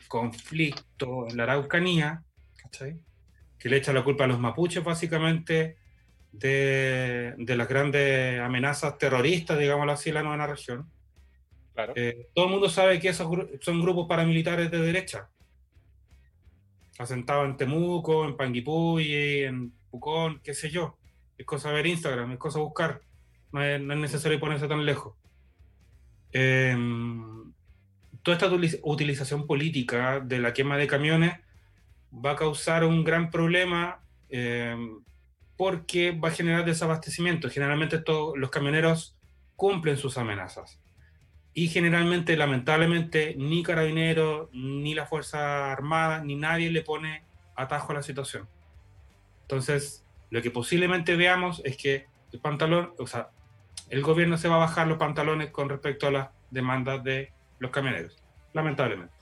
conflicto 0.07 1.27
en 1.29 1.37
la 1.37 1.43
Araucanía, 1.43 2.23
¿cachai? 2.57 2.99
que 3.57 3.69
le 3.69 3.77
echa 3.77 3.93
la 3.93 4.03
culpa 4.03 4.23
a 4.23 4.27
los 4.27 4.39
mapuches 4.39 4.83
básicamente 4.83 5.77
de, 6.31 7.35
de 7.37 7.55
las 7.55 7.67
grandes 7.67 8.39
amenazas 8.41 8.97
terroristas, 8.97 9.59
digámoslo 9.59 9.91
así, 9.91 10.09
en 10.09 10.15
la 10.15 10.23
nueva 10.23 10.47
región. 10.47 10.89
Claro. 11.73 11.93
Eh, 11.95 12.27
todo 12.33 12.45
el 12.45 12.51
mundo 12.51 12.69
sabe 12.69 12.99
que 12.99 13.09
esos 13.09 13.27
gru- 13.27 13.59
son 13.61 13.81
grupos 13.81 14.07
paramilitares 14.07 14.71
de 14.71 14.79
derecha, 14.79 15.29
asentados 16.97 17.45
en 17.45 17.57
Temuco, 17.57 18.25
en 18.25 18.35
Panguipulli, 18.35 19.43
en 19.43 19.71
Pucón, 19.89 20.39
qué 20.43 20.53
sé 20.53 20.69
yo. 20.69 20.97
Es 21.37 21.45
cosa 21.45 21.71
ver 21.71 21.85
Instagram, 21.85 22.31
es 22.33 22.37
cosa 22.37 22.59
buscar. 22.59 23.01
No 23.51 23.63
es, 23.63 23.79
no 23.81 23.93
es 23.93 23.99
necesario 23.99 24.39
ponerse 24.39 24.67
tan 24.67 24.85
lejos. 24.85 25.15
Eh, 26.33 26.75
toda 28.23 28.37
esta 28.37 28.49
utiliz- 28.49 28.79
utilización 28.83 29.47
política 29.47 30.19
de 30.19 30.39
la 30.39 30.53
quema 30.53 30.77
de 30.77 30.87
camiones 30.87 31.33
va 32.13 32.31
a 32.31 32.35
causar 32.35 32.83
un 32.83 33.03
gran 33.03 33.31
problema 33.31 33.99
eh, 34.29 34.75
porque 35.57 36.11
va 36.11 36.29
a 36.29 36.31
generar 36.31 36.65
desabastecimiento. 36.65 37.49
Generalmente 37.49 37.97
esto- 37.97 38.35
los 38.35 38.49
camioneros 38.49 39.15
cumplen 39.55 39.97
sus 39.97 40.17
amenazas. 40.17 40.79
Y 41.53 41.67
generalmente, 41.67 42.37
lamentablemente, 42.37 43.35
ni 43.37 43.61
Carabineros, 43.61 44.49
ni 44.53 44.95
la 44.95 45.05
Fuerza 45.05 45.71
Armada, 45.71 46.23
ni 46.23 46.35
nadie 46.35 46.71
le 46.71 46.81
pone 46.81 47.23
atajo 47.55 47.91
a 47.91 47.95
la 47.95 48.03
situación. 48.03 48.47
Entonces, 49.41 50.05
lo 50.29 50.41
que 50.41 50.49
posiblemente 50.49 51.15
veamos 51.17 51.61
es 51.65 51.75
que 51.75 52.07
el 52.31 52.39
pantalón, 52.39 52.93
o 52.97 53.05
sea, 53.05 53.29
el 53.89 54.01
gobierno 54.01 54.37
se 54.37 54.47
va 54.47 54.55
a 54.55 54.59
bajar 54.59 54.87
los 54.87 54.97
pantalones 54.97 55.51
con 55.51 55.67
respecto 55.67 56.07
a 56.07 56.11
las 56.11 56.29
demandas 56.49 57.03
de 57.03 57.33
los 57.61 57.71
camioneros. 57.71 58.17
Lamentablemente. 58.53 59.13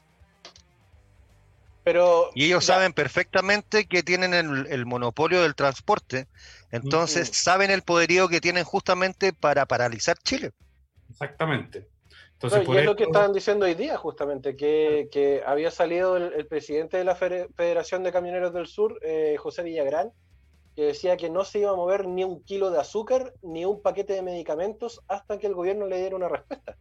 Pero 1.83 2.29
Y 2.33 2.45
ellos 2.45 2.65
ya, 2.65 2.75
saben 2.75 2.93
perfectamente 2.93 3.85
que 3.85 4.01
tienen 4.01 4.33
el, 4.33 4.67
el 4.67 4.85
monopolio 4.85 5.41
del 5.41 5.55
transporte, 5.55 6.27
entonces 6.71 7.29
saben 7.33 7.69
el 7.69 7.83
poderío 7.83 8.27
que 8.27 8.41
tienen 8.41 8.63
justamente 8.63 9.33
para 9.33 9.65
paralizar 9.65 10.17
Chile. 10.17 10.51
Exactamente. 11.09 11.81
no, 11.81 11.87
Entonces, 12.33 12.67
y 12.67 12.77
es 12.77 12.85
lo 12.85 12.95
que 12.95 13.03
estaban 13.03 13.33
diciendo 13.33 13.65
hoy 13.65 13.75
día, 13.75 13.97
justamente, 13.97 14.55
que, 14.55 15.09
que 15.11 15.41
había 15.45 15.71
salido 15.71 16.15
el, 16.15 16.33
el 16.33 16.47
presidente 16.47 16.97
de 16.97 17.03
la 17.03 17.15
Federación 17.15 18.03
de 18.03 18.11
Camioneros 18.11 18.53
del 18.53 18.67
Sur, 18.67 18.99
eh, 19.01 19.35
José 19.37 19.63
Villagrán, 19.63 20.11
que 20.75 20.83
decía 20.83 21.17
que 21.17 21.29
no 21.29 21.43
se 21.43 21.59
iba 21.59 21.71
a 21.71 21.75
mover 21.75 22.07
ni 22.07 22.23
un 22.23 22.43
kilo 22.43 22.71
de 22.71 22.79
azúcar 22.79 23.33
ni 23.41 23.65
un 23.65 23.81
paquete 23.81 24.13
de 24.13 24.21
medicamentos 24.21 25.01
hasta 25.07 25.39
que 25.39 25.47
el 25.47 25.53
gobierno 25.53 25.87
le 25.87 25.97
diera 25.97 26.15
una 26.15 26.29
respuesta. 26.29 26.77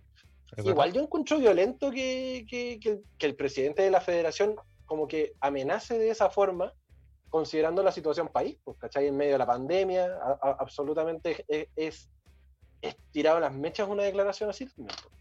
Igual 0.64 0.92
yo 0.92 1.00
encuentro 1.02 1.38
violento 1.38 1.90
que, 1.90 2.44
que- 2.48 2.78
que 2.80 2.90
el, 2.90 3.02
que 3.18 3.26
el 3.26 3.36
presidente 3.36 3.82
de 3.82 3.90
la 3.90 4.00
federación 4.00 4.56
como 4.86 5.06
que 5.06 5.34
amenace 5.40 5.98
de 5.98 6.10
esa 6.10 6.30
forma, 6.30 6.72
considerando 7.28 7.82
la 7.82 7.92
situación 7.92 8.28
país, 8.28 8.58
pues, 8.64 8.76
¿cachai? 8.78 9.06
En 9.06 9.16
medio 9.16 9.32
de 9.32 9.38
la 9.38 9.46
pandemia, 9.46 10.06
a- 10.06 10.38
a- 10.42 10.56
absolutamente 10.60 11.44
es, 11.46 11.68
es, 11.76 12.10
es 12.80 12.96
tirado 13.12 13.38
las 13.38 13.52
mechas 13.54 13.88
una 13.88 14.02
declaración 14.02 14.48
así 14.50 14.66
también. 14.66 14.96
pues. 15.02 15.14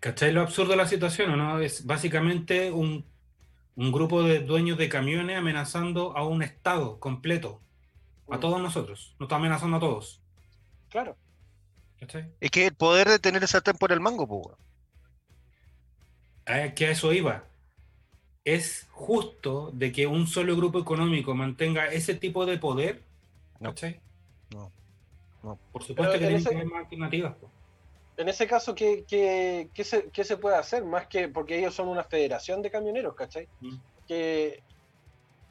¿Cachai 0.00 0.32
lo 0.32 0.42
absurdo 0.42 0.70
de 0.70 0.76
la 0.76 0.86
situación 0.86 1.30
o 1.30 1.36
no? 1.36 1.60
Es 1.60 1.84
básicamente 1.84 2.70
un, 2.70 3.04
un 3.76 3.92
grupo 3.92 4.22
de 4.22 4.40
dueños 4.40 4.78
de 4.78 4.88
camiones 4.88 5.36
amenazando 5.38 6.16
a 6.16 6.26
un 6.26 6.42
Estado 6.42 6.98
completo, 7.00 7.60
a 8.30 8.36
Mm. 8.36 8.40
todos 8.40 8.60
nosotros. 8.60 9.14
Nos 9.18 9.26
está 9.26 9.36
amenazando 9.36 9.76
a 9.76 9.80
todos. 9.80 10.22
Claro. 10.88 11.16
¿Cachai? 12.00 12.30
Es 12.40 12.50
que 12.50 12.66
el 12.66 12.74
poder 12.74 13.08
de 13.08 13.18
tener 13.18 13.42
esa 13.44 13.52
sartén 13.58 13.76
por 13.76 13.92
el 13.92 14.00
mango, 14.00 14.26
pues. 14.26 14.56
a 16.46 16.74
que 16.74 16.86
a 16.86 16.90
eso 16.90 17.12
iba. 17.12 17.44
¿Es 18.44 18.88
justo 18.92 19.70
de 19.72 19.92
que 19.92 20.06
un 20.06 20.26
solo 20.26 20.56
grupo 20.56 20.78
económico 20.78 21.34
mantenga 21.34 21.86
ese 21.86 22.14
tipo 22.14 22.46
de 22.46 22.58
poder? 22.58 23.04
No. 23.60 23.70
¿Cachai? 23.70 24.00
No. 24.54 24.72
No. 25.42 25.58
Por 25.72 25.82
supuesto 25.84 26.12
Pero 26.12 26.12
que 26.12 26.16
en 26.16 26.20
tienen 26.20 26.36
ese- 26.40 26.48
que 26.50 26.54
haber 26.56 26.66
más 26.66 26.84
alternativas. 26.84 27.34
po. 27.36 27.50
En 28.16 28.28
ese 28.28 28.46
caso, 28.46 28.74
¿qué, 28.74 29.04
qué, 29.08 29.70
qué 29.72 29.84
se, 29.84 30.10
qué 30.10 30.24
se 30.24 30.36
puede 30.36 30.56
hacer? 30.56 30.84
Más 30.84 31.06
que 31.06 31.28
porque 31.28 31.58
ellos 31.58 31.74
son 31.74 31.88
una 31.88 32.04
federación 32.04 32.60
de 32.60 32.70
camioneros, 32.70 33.14
¿cachai? 33.14 33.48
Mm. 33.60 33.76
Que, 34.06 34.62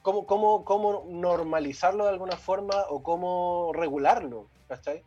¿cómo, 0.02 0.26
cómo, 0.26 0.66
¿Cómo 0.66 1.06
normalizarlo 1.10 2.04
de 2.04 2.12
alguna 2.12 2.36
forma 2.38 2.76
o 2.90 3.02
cómo 3.02 3.72
regularlo, 3.74 4.48
¿cachai? 4.68 5.04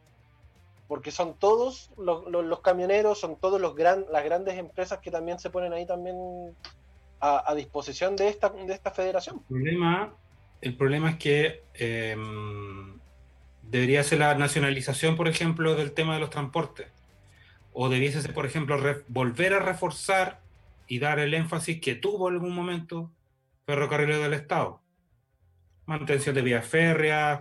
Porque 0.92 1.10
son 1.10 1.38
todos 1.38 1.90
los, 1.96 2.60
camioneros, 2.60 3.18
son 3.18 3.40
todos 3.40 3.58
los 3.58 3.74
gran, 3.74 4.04
las 4.12 4.22
grandes 4.24 4.58
empresas 4.58 4.98
que 4.98 5.10
también 5.10 5.38
se 5.38 5.48
ponen 5.48 5.72
ahí 5.72 5.86
también 5.86 6.14
a, 7.18 7.54
disposición 7.54 8.14
de 8.14 8.28
esta, 8.28 8.50
de 8.50 8.74
esta 8.74 8.90
federación. 8.90 9.36
El 9.36 9.46
problema, 9.46 10.14
el 10.60 10.76
problema 10.76 11.10
es 11.12 11.16
que 11.16 11.62
eh, 11.72 12.14
debería 13.62 14.04
ser 14.04 14.18
la 14.18 14.34
nacionalización, 14.34 15.16
por 15.16 15.28
ejemplo, 15.28 15.76
del 15.76 15.92
tema 15.92 16.12
de 16.12 16.20
los 16.20 16.28
transportes. 16.28 16.88
O 17.72 17.88
debiese 17.88 18.20
ser, 18.20 18.34
por 18.34 18.44
ejemplo, 18.44 18.78
volver 19.08 19.54
a 19.54 19.60
reforzar 19.60 20.42
y 20.86 20.98
dar 20.98 21.20
el 21.20 21.32
énfasis 21.32 21.80
que 21.80 21.94
tuvo 21.94 22.28
en 22.28 22.34
algún 22.34 22.54
momento 22.54 23.10
Ferrocarriles 23.64 24.20
del 24.20 24.34
Estado. 24.34 24.82
mantención 25.86 26.34
de 26.34 26.42
vías 26.42 26.66
férreas, 26.66 27.40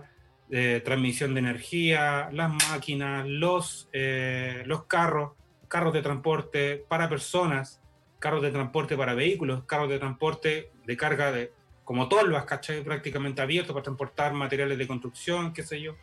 eh, 0.54 0.82
transmisión 0.84 1.32
de 1.32 1.40
energía, 1.40 2.28
las 2.30 2.52
máquinas, 2.68 3.26
los, 3.26 3.88
eh, 3.90 4.62
los 4.66 4.84
carros, 4.84 5.32
carros 5.66 5.94
de 5.94 6.02
transporte 6.02 6.84
para 6.90 7.08
personas, 7.08 7.80
carros 8.18 8.42
de 8.42 8.50
transporte 8.50 8.94
para 8.94 9.14
vehículos, 9.14 9.64
carros 9.64 9.88
de 9.88 9.98
transporte 9.98 10.70
de 10.84 10.96
carga 10.98 11.32
de, 11.32 11.54
como 11.84 12.06
tolvas, 12.06 12.44
¿cachai? 12.44 12.84
Prácticamente 12.84 13.40
abiertos 13.40 13.72
para 13.72 13.82
transportar 13.82 14.34
materiales 14.34 14.76
de 14.76 14.86
construcción, 14.86 15.54
qué 15.54 15.62
sé 15.62 15.80
yo. 15.80 15.96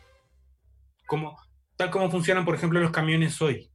Como, 1.06 1.40
tal 1.76 1.92
como 1.92 2.10
funcionan, 2.10 2.44
por 2.44 2.56
ejemplo, 2.56 2.80
los 2.80 2.90
camiones 2.90 3.40
hoy. 3.40 3.70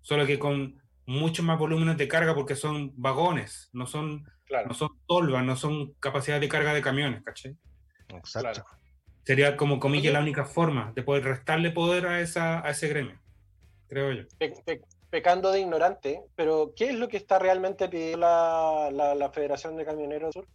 Solo 0.00 0.26
que 0.26 0.38
con 0.38 0.80
muchos 1.06 1.44
más 1.44 1.58
volúmenes 1.58 1.96
de 1.96 2.06
carga 2.06 2.36
porque 2.36 2.54
son 2.54 2.92
vagones, 2.94 3.68
no 3.72 3.88
son, 3.88 4.24
Claro, 4.44 4.68
no 4.68 4.74
son 4.74 4.90
tolvas, 5.08 5.44
no 5.44 5.56
son 5.56 5.94
capacidades 5.94 6.42
de 6.42 6.48
carga 6.48 6.72
de 6.72 6.82
camiones, 6.82 7.20
¿cachai? 7.24 7.56
Exacto. 8.10 8.62
claro. 8.62 8.83
Sería 9.24 9.56
como 9.56 9.80
comilla 9.80 10.10
Oye. 10.10 10.12
la 10.12 10.20
única 10.20 10.44
forma 10.44 10.92
de 10.94 11.02
poder 11.02 11.24
restarle 11.24 11.70
poder 11.70 12.06
a, 12.06 12.20
esa, 12.20 12.64
a 12.66 12.70
ese 12.70 12.88
gremio, 12.88 13.18
creo 13.88 14.12
yo. 14.12 14.24
Pe- 14.38 14.54
pe- 14.64 14.82
pecando 15.10 15.50
de 15.50 15.60
ignorante, 15.60 16.22
pero 16.36 16.72
¿qué 16.76 16.90
es 16.90 16.94
lo 16.94 17.08
que 17.08 17.16
está 17.16 17.38
realmente 17.38 17.88
pidiendo 17.88 18.18
la, 18.18 18.90
la, 18.92 19.14
la 19.14 19.30
Federación 19.30 19.76
de 19.76 19.84
Camioneros 19.84 20.34
Sur? 20.34 20.46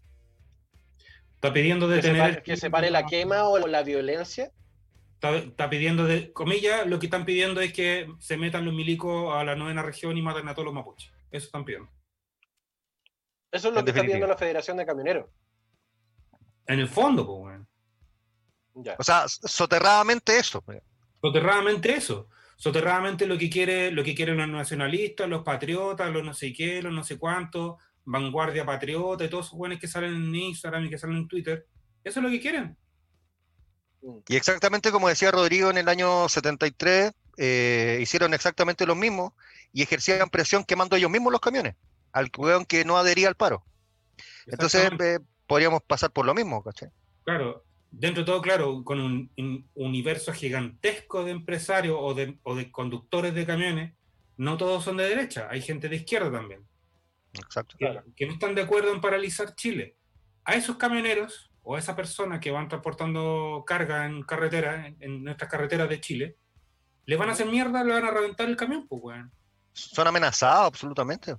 Está 1.36 1.52
pidiendo 1.54 1.88
¿Que 1.88 1.94
se, 1.94 2.02
detener... 2.02 2.22
pare, 2.22 2.34
el- 2.36 2.44
que 2.44 2.58
se 2.58 2.70
pare 2.70 2.92
la 2.92 3.06
quema 3.06 3.46
o 3.48 3.58
la 3.68 3.82
violencia? 3.84 4.52
Está, 5.14 5.36
está 5.38 5.70
pidiendo, 5.70 6.06
de, 6.06 6.32
comillas, 6.32 6.86
lo 6.86 7.00
que 7.00 7.08
están 7.08 7.26
pidiendo 7.26 7.62
es 7.62 7.74
que 7.74 8.08
se 8.20 8.38
metan 8.38 8.66
los 8.66 8.74
milicos 8.74 9.34
a 9.36 9.44
la 9.44 9.56
novena 9.56 9.82
región 9.82 10.16
y 10.18 10.22
maten 10.22 10.48
a 10.48 10.54
todos 10.54 10.66
los 10.66 10.74
mapuches. 10.74 11.12
Eso 11.32 11.46
están 11.48 11.66
pidiendo. 11.66 11.90
Eso 13.52 13.70
es 13.70 13.74
lo 13.74 13.80
En 13.80 13.86
que 13.86 13.92
está 13.92 14.04
pidiendo 14.04 14.28
la 14.28 14.38
Federación 14.38 14.78
de 14.78 14.86
Camioneros. 14.86 15.28
En 16.68 16.80
el 16.80 16.88
fondo, 16.88 17.26
pues, 17.26 17.40
bueno. 17.40 17.66
Ya. 18.76 18.96
O 18.98 19.04
sea, 19.04 19.28
soterradamente 19.28 20.38
eso. 20.38 20.64
Soterradamente 21.22 21.96
eso. 21.96 22.30
Soterradamente 22.56 23.26
lo 23.26 23.38
que 23.38 23.50
quiere, 23.50 23.92
lo 23.92 24.04
que 24.04 24.14
quieren 24.14 24.38
los 24.38 24.48
nacionalistas, 24.50 25.30
los 25.30 25.44
patriotas, 25.44 26.12
los 26.12 26.24
no 26.24 26.34
sé 26.34 26.52
qué, 26.54 26.82
los 26.82 26.92
no 26.92 27.04
sé 27.04 27.18
cuántos, 27.18 27.78
vanguardia 28.04 28.66
patriota 28.66 29.24
y 29.24 29.30
todos 29.30 29.48
esos 29.48 29.58
buenos 29.58 29.80
que 29.80 29.88
salen 29.88 30.14
en 30.14 30.36
Instagram 30.36 30.86
y 30.86 30.90
que 30.90 30.98
salen 30.98 31.18
en 31.18 31.28
Twitter. 31.28 31.66
Eso 32.04 32.20
es 32.20 32.24
lo 32.24 32.30
que 32.30 32.42
quieren. 32.42 32.78
Y 34.28 34.36
exactamente 34.36 34.92
como 34.92 35.10
decía 35.10 35.32
Rodrigo 35.32 35.70
en 35.70 35.78
el 35.78 35.90
año 35.90 36.28
73, 36.28 37.12
eh, 37.38 38.00
hicieron 38.02 38.34
exactamente 38.34 38.86
lo 38.86 38.96
mismo 38.96 39.36
y 39.72 39.82
ejercían 39.82 40.30
presión 40.30 40.64
quemando 40.64 40.96
ellos 40.96 41.12
mismos 41.12 41.32
los 41.32 41.42
camiones, 41.42 41.76
al 42.12 42.30
weón 42.38 42.66
que 42.66 42.86
no 42.86 42.98
adhería 42.98 43.28
al 43.28 43.36
paro. 43.36 43.64
Entonces 44.48 44.92
eh, 45.00 45.20
podríamos 45.48 45.82
pasar 45.84 46.12
por 46.12 46.26
lo 46.26 46.34
mismo, 46.34 46.64
¿cachai? 46.64 46.90
Claro, 47.24 47.64
dentro 47.91 48.24
de 48.24 48.25
todo, 48.25 48.41
claro, 48.41 48.84
con 48.84 49.00
un, 49.00 49.31
un 49.38 49.69
universo 49.75 50.34
gigantesco 50.34 51.24
de 51.24 51.31
empresarios 51.31 51.98
o 52.00 52.13
de, 52.13 52.38
o 52.43 52.55
de 52.55 52.72
conductores 52.72 53.34
de 53.34 53.46
camiones, 53.46 53.93
no 54.38 54.58
todos 54.58 54.84
son 54.84 54.98
de 54.98 55.08
derecha, 55.08 55.48
hay 55.50 55.62
gente 55.62 55.89
de 55.89 55.98
izquierda 55.98 56.31
también, 56.31 56.65
Exacto. 57.34 57.77
que, 58.15 58.25
no 58.25 58.34
están 58.34 58.55
de 58.55 58.62
acuerdo 58.62 58.93
en 58.93 59.01
paralizar 59.01 59.55
Chile. 59.55 59.96
A 60.46 60.55
esos 60.55 60.77
camioneros 60.77 61.51
o 61.62 61.75
a 61.75 61.79
esas 61.79 61.96
personas 61.96 62.39
que 62.39 62.51
van 62.51 62.69
transportando 62.69 63.63
carga 63.67 64.05
en 64.05 64.24
carretera, 64.24 64.88
en, 64.88 64.98
en 65.00 65.24
nuestras 65.24 65.50
carreteras 65.50 65.89
de 65.89 66.00
Chile, 66.00 66.38
le 67.05 67.15
van 67.15 67.29
a 67.29 67.34
hacer 67.34 67.48
mierda, 67.48 67.84
le 67.84 67.93
van 67.93 68.05
a 68.05 68.12
reventar 68.12 68.48
el 68.48 68.55
camión, 68.55 68.88
pues, 68.88 69.01
weón. 69.03 69.31
Son 69.74 70.08
amenazados 70.08 70.67
absolutamente. 70.67 71.36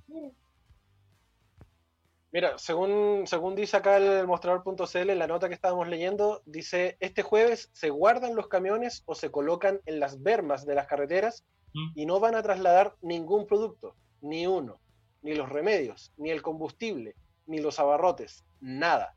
Mira, 2.31 2.57
según, 2.57 3.23
según 3.25 3.55
dice 3.55 3.77
acá 3.77 3.97
el 3.97 4.25
mostrador.cl, 4.25 5.17
la 5.17 5.27
nota 5.27 5.49
que 5.49 5.53
estábamos 5.55 5.87
leyendo, 5.87 6.41
dice, 6.45 6.95
este 6.99 7.23
jueves 7.23 7.69
se 7.73 7.89
guardan 7.89 8.35
los 8.35 8.47
camiones 8.47 9.03
o 9.05 9.15
se 9.15 9.31
colocan 9.31 9.81
en 9.85 9.99
las 9.99 10.21
bermas 10.21 10.65
de 10.65 10.75
las 10.75 10.87
carreteras 10.87 11.43
Mm. 11.73 11.91
y 11.95 12.05
no 12.05 12.19
van 12.19 12.35
a 12.35 12.43
trasladar 12.43 12.95
ningún 13.01 13.47
producto, 13.47 13.95
ni 14.21 14.47
uno, 14.47 14.79
ni 15.21 15.35
los 15.35 15.49
remedios, 15.49 16.13
ni 16.17 16.29
el 16.29 16.41
combustible, 16.41 17.15
ni 17.45 17.59
los 17.59 17.79
abarrotes, 17.79 18.43
nada. 18.59 19.15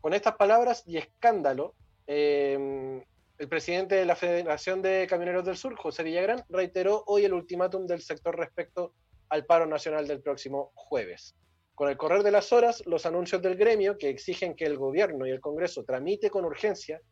Con 0.00 0.14
estas 0.14 0.36
palabras 0.36 0.82
y 0.86 0.96
escándalo, 0.96 1.74
eh, 2.06 3.04
el 3.38 3.48
presidente 3.48 3.96
de 3.96 4.06
la 4.06 4.16
Federación 4.16 4.80
de 4.80 5.06
Camioneros 5.08 5.44
del 5.44 5.56
Sur, 5.56 5.76
José 5.76 6.02
Villagrán, 6.02 6.44
reiteró 6.48 7.04
hoy 7.06 7.24
el 7.24 7.34
ultimátum 7.34 7.86
del 7.86 8.00
sector 8.00 8.36
respecto 8.36 8.94
al 9.28 9.44
paro 9.44 9.66
nacional 9.66 10.06
del 10.06 10.22
próximo 10.22 10.72
jueves. 10.74 11.34
Con 11.76 11.90
el 11.90 11.98
correr 11.98 12.22
de 12.22 12.30
las 12.30 12.54
horas, 12.54 12.82
los 12.86 13.04
anuncios 13.04 13.42
del 13.42 13.54
gremio 13.54 13.98
que 13.98 14.08
exigen 14.08 14.56
que 14.56 14.64
el 14.64 14.78
gobierno 14.78 15.26
y 15.26 15.30
el 15.30 15.42
Congreso 15.42 15.84
tramite 15.84 16.30
con 16.30 16.46
urgencia 16.46 17.02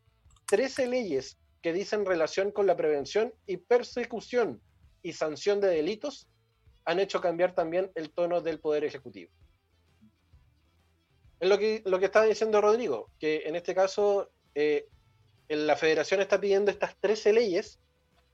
13 0.46 0.88
leyes 0.88 1.36
que 1.60 1.74
dicen 1.74 2.06
relación 2.06 2.50
con 2.50 2.66
la 2.66 2.74
prevención 2.74 3.34
y 3.46 3.58
persecución 3.58 4.62
y 5.02 5.12
sanción 5.12 5.60
de 5.60 5.68
delitos 5.68 6.28
han 6.86 6.98
hecho 6.98 7.20
cambiar 7.20 7.54
también 7.54 7.92
el 7.94 8.10
tono 8.10 8.40
del 8.40 8.58
Poder 8.58 8.84
Ejecutivo. 8.84 9.30
Es 11.40 11.48
lo 11.50 11.58
que, 11.58 11.82
lo 11.84 11.98
que 11.98 12.06
estaba 12.06 12.24
diciendo 12.24 12.62
Rodrigo, 12.62 13.10
que 13.18 13.42
en 13.44 13.56
este 13.56 13.74
caso 13.74 14.30
eh, 14.54 14.88
la 15.48 15.76
federación 15.76 16.22
está 16.22 16.40
pidiendo 16.40 16.70
estas 16.70 16.96
13 17.00 17.34
leyes 17.34 17.80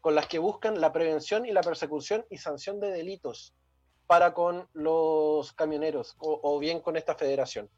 con 0.01 0.15
las 0.15 0.29
que 0.29 0.39
buscan 0.39 0.81
la 0.81 0.93
prevención 0.93 1.45
y 1.45 1.51
la 1.51 1.63
persecución 1.63 2.25
y 2.31 2.39
sanción 2.39 2.79
de 2.79 2.93
delitos 2.93 3.53
para 4.11 4.35
con 4.35 4.67
los 4.73 5.53
camioneros 5.53 6.17
o, 6.19 6.41
o 6.43 6.59
bien 6.59 6.81
con 6.81 6.97
esta 6.97 7.15
federación. 7.15 7.71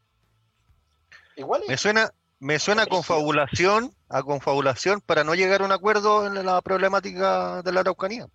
Igual 1.35 1.61
Me 1.67 1.77
suena, 1.77 2.09
me 2.39 2.57
suena 2.57 2.81
a 2.81 2.85
confabulación, 2.87 3.93
a 4.09 4.23
confabulación 4.23 4.99
para 5.01 5.23
no 5.23 5.35
llegar 5.35 5.61
a 5.61 5.65
un 5.65 5.71
acuerdo 5.71 6.25
en 6.25 6.43
la 6.43 6.59
problemática 6.63 7.61
de 7.61 7.71
la 7.71 7.81
Araucanía. 7.81 8.25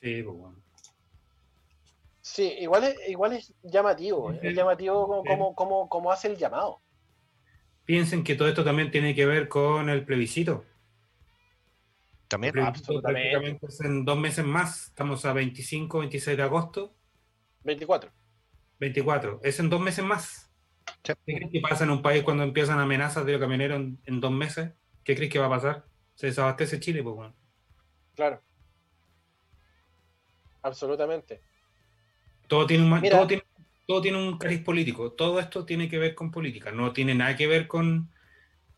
Sí, 0.00 0.22
pues, 0.22 0.36
weón. 0.36 0.62
sí, 2.20 2.54
igual 2.60 2.84
es, 2.84 2.94
igual 3.08 3.32
es 3.32 3.52
llamativo, 3.64 4.30
es 4.40 4.54
llamativo 4.54 5.08
como, 5.08 5.24
como, 5.24 5.54
como, 5.56 5.88
como 5.88 6.12
hace 6.12 6.28
el 6.28 6.36
llamado. 6.36 6.80
Piensen 7.84 8.22
que 8.22 8.36
todo 8.36 8.46
esto 8.46 8.62
también 8.62 8.92
tiene 8.92 9.12
que 9.16 9.26
ver 9.26 9.48
con 9.48 9.90
el 9.90 10.04
plebiscito. 10.04 10.64
También. 12.30 12.56
Absolutamente. 12.60 13.30
prácticamente 13.30 13.66
es 13.66 13.80
en 13.80 14.04
dos 14.04 14.16
meses 14.16 14.44
más. 14.44 14.86
Estamos 14.86 15.24
a 15.24 15.32
25, 15.32 15.98
26 15.98 16.36
de 16.36 16.42
agosto. 16.44 16.94
24. 17.64 18.12
24. 18.78 19.40
Es 19.42 19.58
en 19.58 19.68
dos 19.68 19.80
meses 19.80 20.04
más. 20.04 20.48
Sí. 21.02 21.12
¿Qué 21.26 21.34
crees 21.34 21.50
que 21.50 21.60
pasa 21.60 21.82
en 21.82 21.90
un 21.90 22.02
país 22.02 22.22
cuando 22.22 22.44
empiezan 22.44 22.78
amenazas 22.78 23.26
de 23.26 23.32
los 23.32 23.40
camioneros 23.40 23.80
en, 23.80 23.98
en 24.04 24.20
dos 24.20 24.30
meses? 24.30 24.70
¿Qué 25.02 25.16
crees 25.16 25.32
que 25.32 25.40
va 25.40 25.46
a 25.46 25.50
pasar? 25.50 25.86
Se 26.14 26.28
desabastece 26.28 26.78
Chile, 26.78 27.02
pues 27.02 27.16
bueno. 27.16 27.34
Claro. 28.14 28.40
Absolutamente. 30.62 31.40
Todo 32.46 32.64
tiene, 32.64 32.84
un, 32.84 33.00
Mira. 33.00 33.16
todo, 33.16 33.26
tiene, 33.26 33.42
todo 33.88 34.00
tiene 34.00 34.18
un 34.18 34.38
cariz 34.38 34.62
político. 34.62 35.10
Todo 35.14 35.40
esto 35.40 35.64
tiene 35.64 35.88
que 35.88 35.98
ver 35.98 36.14
con 36.14 36.30
política. 36.30 36.70
No 36.70 36.92
tiene 36.92 37.12
nada 37.16 37.34
que 37.34 37.48
ver 37.48 37.66
con, 37.66 38.08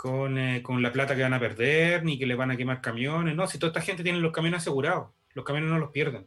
con, 0.02 0.36
eh, 0.36 0.64
con 0.64 0.82
la 0.82 0.90
plata 0.90 1.14
que 1.14 1.22
van 1.22 1.32
a 1.32 1.38
perder, 1.38 2.02
ni 2.02 2.18
que 2.18 2.26
le 2.26 2.34
van 2.34 2.50
a 2.50 2.56
quemar 2.56 2.80
camiones. 2.80 3.36
No, 3.36 3.46
si 3.46 3.56
toda 3.56 3.68
esta 3.68 3.80
gente 3.82 4.02
tiene 4.02 4.18
los 4.18 4.32
camiones 4.32 4.62
asegurados. 4.62 5.10
Los 5.32 5.44
camiones 5.44 5.70
no 5.70 5.78
los 5.78 5.92
pierden. 5.92 6.26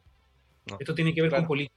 No. 0.66 0.78
Esto 0.80 0.96
tiene 0.96 1.14
que 1.14 1.22
ver 1.22 1.30
Claro. 1.30 1.42
con 1.44 1.48
política. 1.50 1.76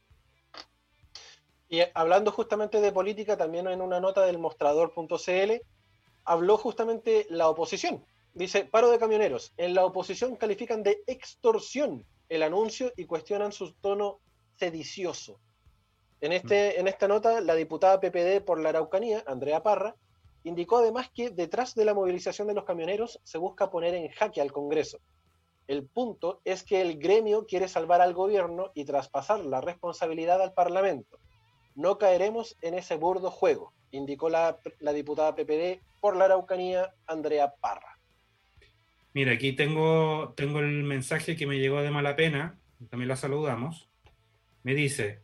Y 1.69 1.81
eh, 1.81 1.91
hablando 1.95 2.31
justamente 2.31 2.81
de 2.81 2.93
política, 2.93 3.37
también 3.37 3.67
en 3.67 3.81
una 3.81 3.99
nota 3.99 4.25
del 4.25 4.39
mostrador.cl, 4.39 5.53
habló 6.25 6.57
justamente 6.57 7.27
la 7.31 7.49
oposición. 7.49 8.05
Dice, 8.33 8.65
paro 8.65 8.93
de 8.93 9.01
camioneros. 9.01 9.53
En 9.57 9.75
la 9.75 9.85
oposición 9.85 10.37
califican 10.37 10.85
de 10.85 11.03
extorsión 11.09 12.07
el 12.29 12.45
anuncio 12.45 12.93
y 12.97 13.07
cuestionan 13.07 13.51
su 13.51 13.73
tono 13.73 14.21
sedicioso. 14.55 15.41
En, 16.21 16.33
este, 16.33 16.79
en 16.79 16.87
esta 16.87 17.09
nota, 17.09 17.41
la 17.41 17.57
diputada 17.57 17.99
PPD 17.99 18.41
por 18.45 18.61
la 18.61 18.69
Araucanía, 18.69 19.25
Andrea 19.27 19.65
Parra, 19.65 19.97
indicó 20.45 20.79
además 20.79 21.11
que 21.15 21.31
detrás 21.31 21.75
de 21.75 21.85
la 21.85 21.95
movilización 21.95 22.49
de 22.49 22.55
los 22.55 22.65
camioneros 22.65 23.21
se 23.25 23.39
busca 23.39 23.71
poner 23.71 23.95
en 23.95 24.09
jaque 24.09 24.41
al 24.41 24.53
Congreso. 24.53 24.99
El 25.67 25.85
punto 25.85 26.41
es 26.45 26.63
que 26.63 26.81
el 26.81 26.99
gremio 26.99 27.47
quiere 27.47 27.69
salvar 27.69 28.01
al 28.01 28.15
gobierno 28.15 28.71
y 28.75 28.85
traspasar 28.87 29.41
la 29.41 29.61
responsabilidad 29.61 30.41
al 30.41 30.55
Parlamento. 30.55 31.19
No 31.75 31.99
caeremos 31.99 32.57
en 32.63 32.75
ese 32.75 32.97
burdo 32.97 33.31
juego, 33.31 33.75
indicó 33.91 34.31
la, 34.31 34.59
diputada 34.95 35.35
PPD 35.35 35.81
por 36.01 36.17
la 36.17 36.25
Araucanía, 36.25 36.95
Andrea 37.07 37.53
Parra. 37.61 37.99
Mira, 39.13 39.33
aquí 39.33 39.53
tengo, 39.53 40.33
tengo 40.37 40.61
el 40.61 40.85
mensaje 40.85 41.37
que 41.37 41.47
me 41.47 41.59
llegó 41.59 41.83
de 41.83 41.91
mala 41.91 42.17
pena, 42.17 42.59
también 42.89 43.09
la 43.09 43.17
saludamos. 43.17 43.91
Me 44.63 44.75
dice, 44.75 45.21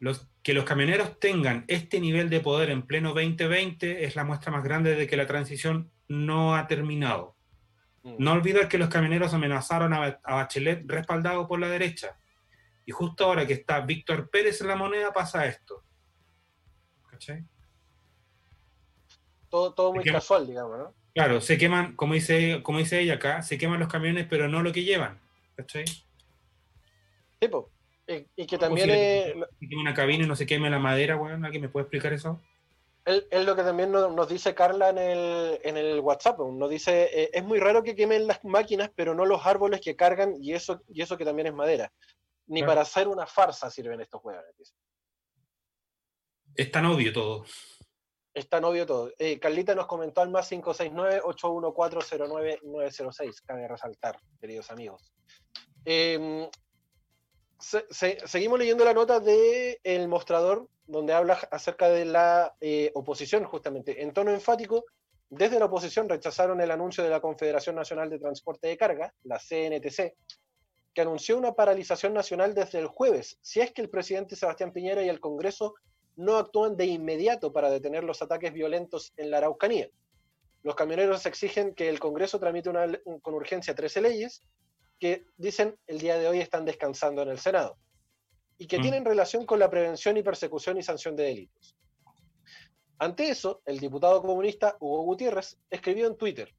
los, 0.00 0.28
que 0.42 0.54
los 0.54 0.64
camioneros 0.64 1.18
tengan 1.18 1.64
este 1.68 2.00
nivel 2.00 2.30
de 2.30 2.40
poder 2.40 2.70
en 2.70 2.82
pleno 2.82 3.08
2020 3.14 4.04
es 4.04 4.16
la 4.16 4.24
muestra 4.24 4.52
más 4.52 4.62
grande 4.62 4.94
de 4.94 5.06
que 5.06 5.16
la 5.16 5.26
transición 5.26 5.90
no 6.08 6.56
ha 6.56 6.66
terminado. 6.66 7.36
No 8.18 8.32
olvidar 8.32 8.68
que 8.68 8.78
los 8.78 8.88
camioneros 8.88 9.34
amenazaron 9.34 9.92
a, 9.92 10.20
a 10.22 10.34
Bachelet 10.36 10.84
respaldado 10.86 11.46
por 11.46 11.60
la 11.60 11.68
derecha. 11.68 12.16
Y 12.86 12.92
justo 12.92 13.26
ahora 13.26 13.46
que 13.46 13.52
está 13.52 13.80
Víctor 13.80 14.30
Pérez 14.30 14.62
en 14.62 14.68
la 14.68 14.76
moneda 14.76 15.12
pasa 15.12 15.44
esto. 15.44 15.84
¿Cachai? 17.10 17.44
Todo, 19.50 19.74
todo 19.74 19.92
muy 19.92 20.04
casual, 20.04 20.46
digamos, 20.46 20.78
¿no? 20.78 20.94
Claro, 21.14 21.40
se 21.40 21.58
queman, 21.58 21.96
como 21.96 22.14
dice, 22.14 22.62
como 22.62 22.78
dice 22.78 23.00
ella 23.00 23.14
acá, 23.14 23.42
se 23.42 23.58
queman 23.58 23.80
los 23.80 23.88
camiones, 23.88 24.26
pero 24.30 24.48
no 24.48 24.62
lo 24.62 24.72
que 24.72 24.84
llevan. 24.84 25.20
¿Cachai? 25.56 25.84
Tipo, 27.38 27.70
y, 28.08 28.26
y 28.42 28.46
que 28.46 28.58
también 28.58 28.90
es, 28.90 29.34
una 29.78 29.94
cabina 29.94 30.24
y 30.24 30.26
no 30.26 30.34
se 30.34 30.46
queme 30.46 30.70
la 30.70 30.78
madera, 30.78 31.16
weón. 31.16 31.44
¿Alguien 31.44 31.62
me 31.62 31.68
puede 31.68 31.84
explicar 31.84 32.12
eso? 32.12 32.40
es- 33.04 33.44
lo 33.46 33.54
que 33.56 33.62
también 33.62 33.90
nos, 33.92 34.28
dice 34.28 34.54
Carla 34.54 34.90
en 34.90 34.98
el, 34.98 35.60
en 35.62 35.76
el 35.76 36.00
WhatsApp. 36.00 36.38
Nos 36.40 36.70
dice, 36.70 37.08
eh, 37.12 37.30
es 37.32 37.44
muy 37.44 37.58
raro 37.58 37.82
que 37.82 37.94
quemen 37.96 38.26
las 38.26 38.44
máquinas, 38.44 38.90
pero 38.94 39.14
no 39.14 39.24
los 39.24 39.46
árboles 39.46 39.80
que 39.80 39.96
cargan 39.96 40.34
y 40.42 40.52
eso, 40.54 40.82
y 40.88 41.02
eso 41.02 41.16
que 41.16 41.24
también 41.24 41.46
es 41.46 41.54
madera. 41.54 41.92
Ni 42.46 42.60
Claro. 42.60 42.70
para 42.70 42.82
hacer 42.82 43.08
una 43.08 43.26
farsa 43.26 43.70
sirven 43.70 44.00
estos 44.00 44.22
huevones. 44.24 44.74
Es 46.54 46.70
tan 46.70 46.86
obvio 46.86 47.12
todo. 47.12 47.44
Es 48.34 48.48
tan 48.48 48.64
obvio 48.64 48.86
todo. 48.86 49.12
Eh, 49.18 49.38
Carlita 49.38 49.74
nos 49.74 49.86
comentó 49.86 50.20
al 50.22 50.30
más 50.30 50.50
569-814-09906. 50.52 53.42
Cabe 53.44 53.68
resaltar, 53.68 54.18
queridos 54.40 54.70
amigos. 54.70 55.12
Eh, 55.84 56.48
se- 57.58 57.86
se- 57.90 58.18
seguimos 58.26 58.58
leyendo 58.58 58.84
la 58.84 58.94
nota 58.94 59.20
de 59.20 59.80
El 59.82 60.08
Mostrador, 60.08 60.68
donde 60.86 61.12
habla 61.12 61.34
acerca 61.50 61.88
de 61.88 62.04
la 62.04 62.54
eh, 62.60 62.90
oposición, 62.94 63.44
justamente. 63.44 64.02
En 64.02 64.12
tono 64.12 64.30
enfático, 64.30 64.84
desde 65.30 65.58
la 65.58 65.66
oposición 65.66 66.08
rechazaron 66.08 66.60
el 66.60 66.70
anuncio 66.70 67.04
de 67.04 67.10
la 67.10 67.20
Confederación 67.20 67.76
Nacional 67.76 68.08
de 68.08 68.18
Transporte 68.18 68.68
de 68.68 68.76
Carga, 68.76 69.14
la 69.24 69.38
CNTC, 69.38 70.14
que 70.94 71.00
anunció 71.02 71.36
una 71.36 71.52
paralización 71.52 72.14
nacional 72.14 72.54
desde 72.54 72.78
el 72.78 72.86
jueves, 72.86 73.38
si 73.42 73.60
es 73.60 73.72
que 73.72 73.82
el 73.82 73.90
presidente 73.90 74.36
Sebastián 74.36 74.72
Piñera 74.72 75.02
y 75.02 75.08
el 75.08 75.20
Congreso 75.20 75.74
no 76.16 76.38
actúan 76.38 76.76
de 76.76 76.86
inmediato 76.86 77.52
para 77.52 77.70
detener 77.70 78.02
los 78.04 78.22
ataques 78.22 78.52
violentos 78.52 79.12
en 79.16 79.30
la 79.30 79.38
Araucanía. 79.38 79.88
Los 80.64 80.74
camioneros 80.74 81.24
exigen 81.26 81.74
que 81.74 81.88
el 81.88 82.00
Congreso 82.00 82.40
tramite 82.40 82.70
con 83.22 83.34
urgencia 83.34 83.74
13 83.74 84.00
leyes 84.00 84.42
que 84.98 85.26
dicen 85.36 85.78
el 85.86 85.98
día 85.98 86.18
de 86.18 86.28
hoy 86.28 86.40
están 86.40 86.64
descansando 86.64 87.22
en 87.22 87.28
el 87.28 87.38
Senado 87.38 87.78
y 88.58 88.66
que 88.66 88.78
Mm. 88.78 88.82
tienen 88.82 89.04
relación 89.04 89.46
con 89.46 89.58
la 89.58 89.70
prevención 89.70 90.16
y 90.16 90.22
persecución 90.22 90.78
y 90.78 90.82
sanción 90.82 91.14
de 91.14 91.24
delitos. 91.24 91.76
Ante 92.98 93.28
eso, 93.28 93.62
el 93.64 93.78
diputado 93.78 94.20
comunista 94.20 94.76
Hugo 94.80 95.02
Gutiérrez 95.02 95.56
escribió 95.70 96.08
en 96.08 96.16
Twitter, 96.16 96.52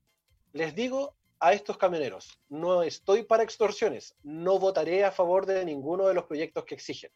les 0.54 0.74
digo 0.74 1.16
a 1.42 1.54
estos 1.54 1.78
camioneros, 1.78 2.40
no 2.48 2.84
estoy 2.84 3.24
para 3.24 3.44
extorsiones, 3.44 4.16
no 4.24 4.58
votaré 4.58 5.04
a 5.04 5.12
favor 5.12 5.46
de 5.46 5.66
ninguno 5.66 6.08
de 6.08 6.14
los 6.14 6.26
proyectos 6.26 6.64
que 6.64 6.76
exigen. 6.76 7.12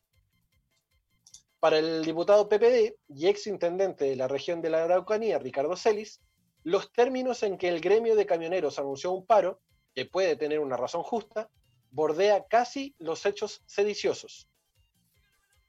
Para 1.60 1.78
el 1.80 2.04
diputado 2.04 2.50
PPD 2.50 2.96
y 3.08 3.28
ex 3.28 3.48
intendente 3.48 4.04
de 4.04 4.18
la 4.18 4.28
región 4.28 4.62
de 4.62 4.70
la 4.70 4.84
Araucanía, 4.84 5.40
Ricardo 5.40 5.78
Celis, 5.78 6.22
los 6.64 6.92
términos 6.92 7.44
en 7.44 7.58
que 7.58 7.70
el 7.70 7.80
gremio 7.80 8.16
de 8.16 8.26
camioneros 8.26 8.80
anunció 8.80 9.12
un 9.14 9.26
paro, 9.26 9.62
que 9.94 10.06
puede 10.06 10.36
tener 10.36 10.60
una 10.60 10.78
razón 10.78 11.04
justa, 11.04 11.50
bordea 11.92 12.46
casi 12.48 12.96
los 12.98 13.26
hechos 13.26 13.64
sediciosos. 13.66 14.50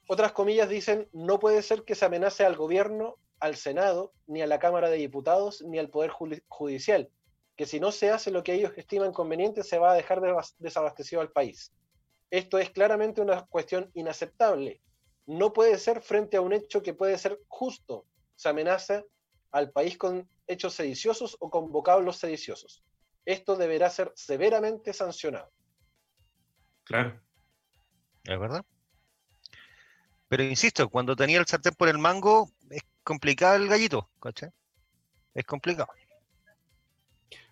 Otras 0.07 0.33
comillas 0.33 0.69
dicen, 0.69 1.09
no 1.13 1.39
puede 1.39 1.63
ser 1.63 1.85
que 1.85 1.95
se 1.95 2.05
amenace 2.05 2.45
al 2.45 2.57
gobierno, 2.57 3.17
al 3.41 3.57
Senado, 3.57 4.13
ni 4.27 4.43
a 4.43 4.47
la 4.47 4.59
Cámara 4.59 4.89
de 4.89 4.97
Diputados, 4.97 5.63
ni 5.63 5.79
al 5.79 5.91
Poder 5.91 6.11
Judicial, 6.49 7.11
que 7.57 7.67
si 7.67 7.81
no 7.81 7.93
se 7.93 8.11
hace 8.11 8.31
lo 8.31 8.43
que 8.43 8.55
ellos 8.55 8.73
estiman 8.77 9.13
conveniente, 9.13 9.63
se 9.63 9.79
va 9.79 9.93
a 9.93 9.95
dejar 9.95 10.21
desabas- 10.21 10.55
desabastecido 10.59 11.21
al 11.21 11.31
país. 11.31 11.73
Esto 12.31 12.59
es 12.59 12.71
claramente 12.71 13.21
una 13.21 13.47
cuestión 13.47 13.91
inaceptable. 13.95 14.83
No 15.27 15.53
puede 15.53 15.79
ser 15.79 16.03
frente 16.03 16.37
a 16.37 16.41
un 16.41 16.53
hecho 16.53 16.83
que 16.83 16.95
puede 16.95 17.17
ser 17.17 17.41
justo. 17.49 18.07
Se 18.35 18.49
amenaza 18.49 19.05
al 19.53 19.71
país 19.71 19.97
con 19.97 20.29
hechos 20.47 20.75
sediciosos 20.75 21.37
o 21.41 21.49
con 21.49 21.71
vocablos 21.71 22.17
sediciosos. 22.17 22.83
Esto 23.25 23.57
deberá 23.57 23.91
ser 23.91 24.13
severamente 24.15 24.93
sancionado. 24.93 25.51
Claro. 26.85 27.21
¿Es 28.25 28.39
verdad? 28.39 28.65
Pero 30.29 30.43
insisto, 30.43 30.89
cuando 30.89 31.17
tenía 31.17 31.39
el 31.39 31.47
sartén 31.47 31.75
por 31.75 31.89
el 31.89 31.99
mango, 31.99 32.51
es 32.71 32.83
complicado 33.03 33.57
el 33.57 33.69
gallito, 33.69 34.11
¿cachai? 34.21 34.51
Es 35.35 35.45
complicado. 35.45 35.89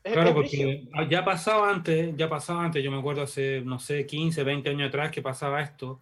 Claro, 0.02 0.34
porque 0.34 0.88
ya 1.08 1.24
pasaba 1.24 1.70
antes, 1.70 2.16
ya 2.16 2.28
pasaba 2.28 2.64
antes, 2.64 2.82
yo 2.82 2.90
me 2.90 2.98
acuerdo 2.98 3.22
hace, 3.22 3.60
no 3.60 3.78
sé, 3.78 4.04
15, 4.04 4.42
20 4.42 4.70
años 4.70 4.88
atrás 4.88 5.12
que 5.12 5.22
pasaba 5.22 5.62
esto. 5.62 6.00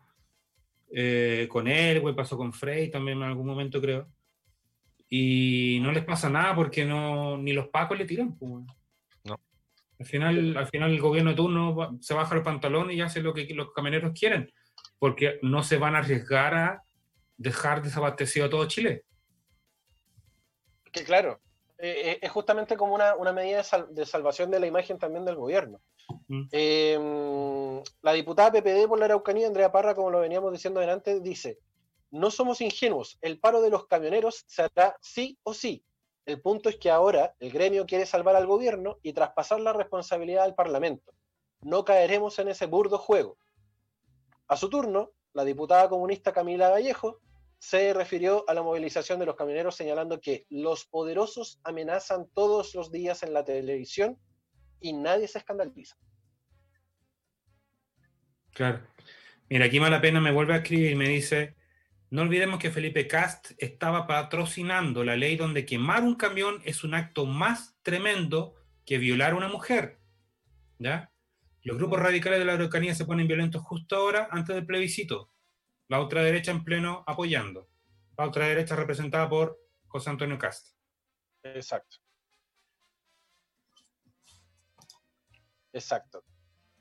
eh, 0.93 1.47
con 1.49 1.69
él, 1.69 2.01
güey, 2.01 2.15
pasó 2.17 2.37
con 2.37 2.53
Frey 2.53 2.91
también 2.91 3.19
en 3.19 3.25
algún 3.25 3.47
momento, 3.47 3.81
creo. 3.81 4.09
Y 5.09 5.79
no 5.83 5.93
les 5.93 6.05
pasa 6.05 6.31
nada 6.31 6.55
porque 6.55 6.85
no, 6.85 7.37
ni 7.37 7.53
los 7.53 7.69
pacos 7.69 7.99
le 7.99 8.07
tiran. 8.07 8.37
pues. 8.37 8.65
Al 10.01 10.07
final, 10.07 10.57
al 10.57 10.67
final 10.67 10.91
el 10.91 11.01
gobierno 11.01 11.31
de 11.31 11.37
turno 11.37 11.77
va- 11.77 11.93
se 12.01 12.15
baja 12.15 12.35
los 12.35 12.43
pantalones 12.43 12.97
y 12.97 13.03
hace 13.03 13.21
lo 13.21 13.35
que 13.35 13.47
los 13.55 13.71
camioneros 13.73 14.19
quieren, 14.19 14.51
porque 14.99 15.39
no 15.43 15.63
se 15.63 15.77
van 15.77 15.95
a 15.95 15.99
arriesgar 15.99 16.55
a 16.55 16.83
dejar 17.37 17.83
desabastecido 17.83 18.47
a 18.47 18.51
todo 18.51 18.67
Chile. 18.67 19.05
Que 20.91 21.05
claro, 21.05 21.41
eh, 21.79 22.13
eh, 22.13 22.19
es 22.23 22.31
justamente 22.31 22.77
como 22.77 22.95
una, 22.95 23.15
una 23.15 23.33
medida 23.33 23.59
de, 23.59 23.65
sal- 23.65 23.89
de 23.95 24.07
salvación 24.07 24.51
de 24.51 24.59
la 24.61 24.67
imagen 24.67 24.99
también 24.99 25.25
del 25.25 25.37
gobierno. 25.37 25.81
Mm. 26.29 26.43
Eh, 26.51 27.83
la 28.03 28.13
diputada 28.15 28.51
PPD 28.53 28.89
por 28.89 28.99
la 28.99 29.05
Araucanía, 29.05 29.47
Andrea 29.47 29.71
Parra, 29.71 29.95
como 29.95 30.11
lo 30.11 30.21
veníamos 30.21 30.51
diciendo 30.53 30.81
delante, 30.81 31.21
dice, 31.21 31.59
no 32.11 32.31
somos 32.31 32.61
ingenuos, 32.63 33.19
el 33.21 33.39
paro 33.39 33.61
de 33.61 33.71
los 33.71 33.87
camioneros 33.87 34.45
se 34.47 34.63
hará 34.63 34.97
sí 35.01 35.39
o 35.43 35.53
sí. 35.55 35.85
El 36.31 36.41
punto 36.41 36.69
es 36.69 36.77
que 36.77 36.93
ahora 36.93 37.35
el 37.41 37.51
gremio 37.51 37.87
quiere 37.87 38.07
salvar 38.07 38.37
al 38.37 38.47
gobierno 38.47 38.99
y 39.03 39.13
traspasar 39.13 39.61
la 39.61 39.73
responsabilidad 39.73 40.45
al 40.45 40.55
Parlamento. 40.55 41.13
No 41.61 41.85
caeremos 41.85 42.39
en 42.39 42.47
ese 42.47 42.67
burdo 42.67 42.99
juego. 42.99 43.37
A 44.47 44.57
su 44.57 44.71
turno, 44.71 45.11
la 45.33 45.45
diputada 45.45 45.89
comunista 45.89 46.33
Camila 46.33 46.69
Vallejo 46.71 47.19
se 47.59 47.93
refirió 47.93 48.45
a 48.49 48.55
la 48.55 48.63
movilización 48.63 49.19
de 49.19 49.27
los 49.27 49.35
camioneros 49.35 49.75
señalando 49.75 50.21
que 50.21 50.47
los 50.51 50.85
poderosos 50.85 51.59
amenazan 51.65 52.29
todos 52.33 52.77
los 52.77 52.93
días 52.93 53.25
en 53.25 53.33
la 53.33 53.45
televisión 53.45 54.17
y 54.81 54.93
nadie 54.93 55.27
se 55.27 55.39
escandaliza. 55.39 55.97
Claro. 58.53 58.87
Mira, 59.49 59.65
aquí 59.65 59.81
mala 59.81 60.01
pena 60.01 60.21
me 60.21 60.31
vuelve 60.31 60.55
a 60.55 60.59
escribir 60.59 60.93
y 60.93 60.95
me 60.95 61.09
dice, 61.09 61.57
no 62.11 62.23
olvidemos 62.23 62.59
que 62.59 62.71
Felipe 62.71 63.07
Cast 63.07 63.53
estaba 63.59 64.07
patrocinando 64.07 65.05
la 65.05 65.17
ley 65.17 65.37
donde 65.37 65.65
quemar 65.65 66.03
un 66.03 66.17
camión 66.17 66.61
es 66.65 66.83
un 66.85 66.95
acto 66.95 67.25
más 67.27 67.77
tremendo 67.83 68.55
que 68.85 68.99
violar 68.99 69.33
a 69.33 69.37
una 69.37 69.49
mujer. 69.49 70.01
¿Ya? 70.79 71.13
Los 71.63 71.77
grupos 71.77 72.01
radicales 72.01 72.39
de 72.39 72.45
la 72.45 72.55
Araucanía 72.55 72.95
se 72.95 73.05
ponen 73.05 73.29
violentos 73.29 73.63
justo 73.63 73.95
ahora, 73.97 74.29
antes 74.31 74.55
del 74.57 74.67
plebiscito. 74.67 75.31
La 75.89 76.01
otra 76.01 76.23
derecha 76.23 76.51
en 76.51 76.65
pleno 76.65 77.05
apoyando. 77.07 77.69
La 78.17 78.27
otra 78.27 78.47
derecha 78.47 78.75
representada 78.77 79.29
por 79.29 79.59
José 79.87 80.11
Antonio 80.11 80.39
Cast. 80.39 80.75
Exacto. 81.43 81.99
Exacto. 85.73 86.25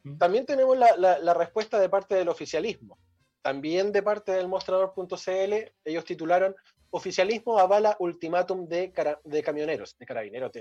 Mm. 0.03 0.17
También 0.17 0.45
tenemos 0.45 0.77
la, 0.77 0.95
la- 0.97 1.19
la 1.19 1.33
respuesta 1.33 1.79
de 1.79 1.89
parte 1.89 2.15
del 2.15 2.29
oficialismo. 2.29 2.97
También 3.41 3.91
de 3.91 4.04
parte 4.04 4.34
del 4.34 4.47
mostrador.cl, 4.47 5.54
ellos 5.86 6.06
titularon 6.06 6.56
Oficialismo 6.91 7.60
avala 7.60 7.95
ultimátum 7.99 8.67
de, 8.67 8.91
de 9.23 9.43
camioneros, 9.43 9.95
de 9.97 10.06
carabineros, 10.06 10.52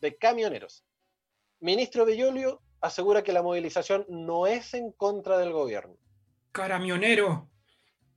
de 0.00 0.16
camioneros. 0.16 0.84
Ministro 1.60 2.04
Bellolio 2.04 2.60
asegura 2.80 3.22
que 3.22 3.32
la 3.32 3.42
movilización 3.42 4.04
no 4.08 4.46
es 4.46 4.74
en 4.74 4.90
contra 4.92 5.38
del 5.38 5.52
gobierno. 5.52 5.96
¡Caramionero! 6.52 7.48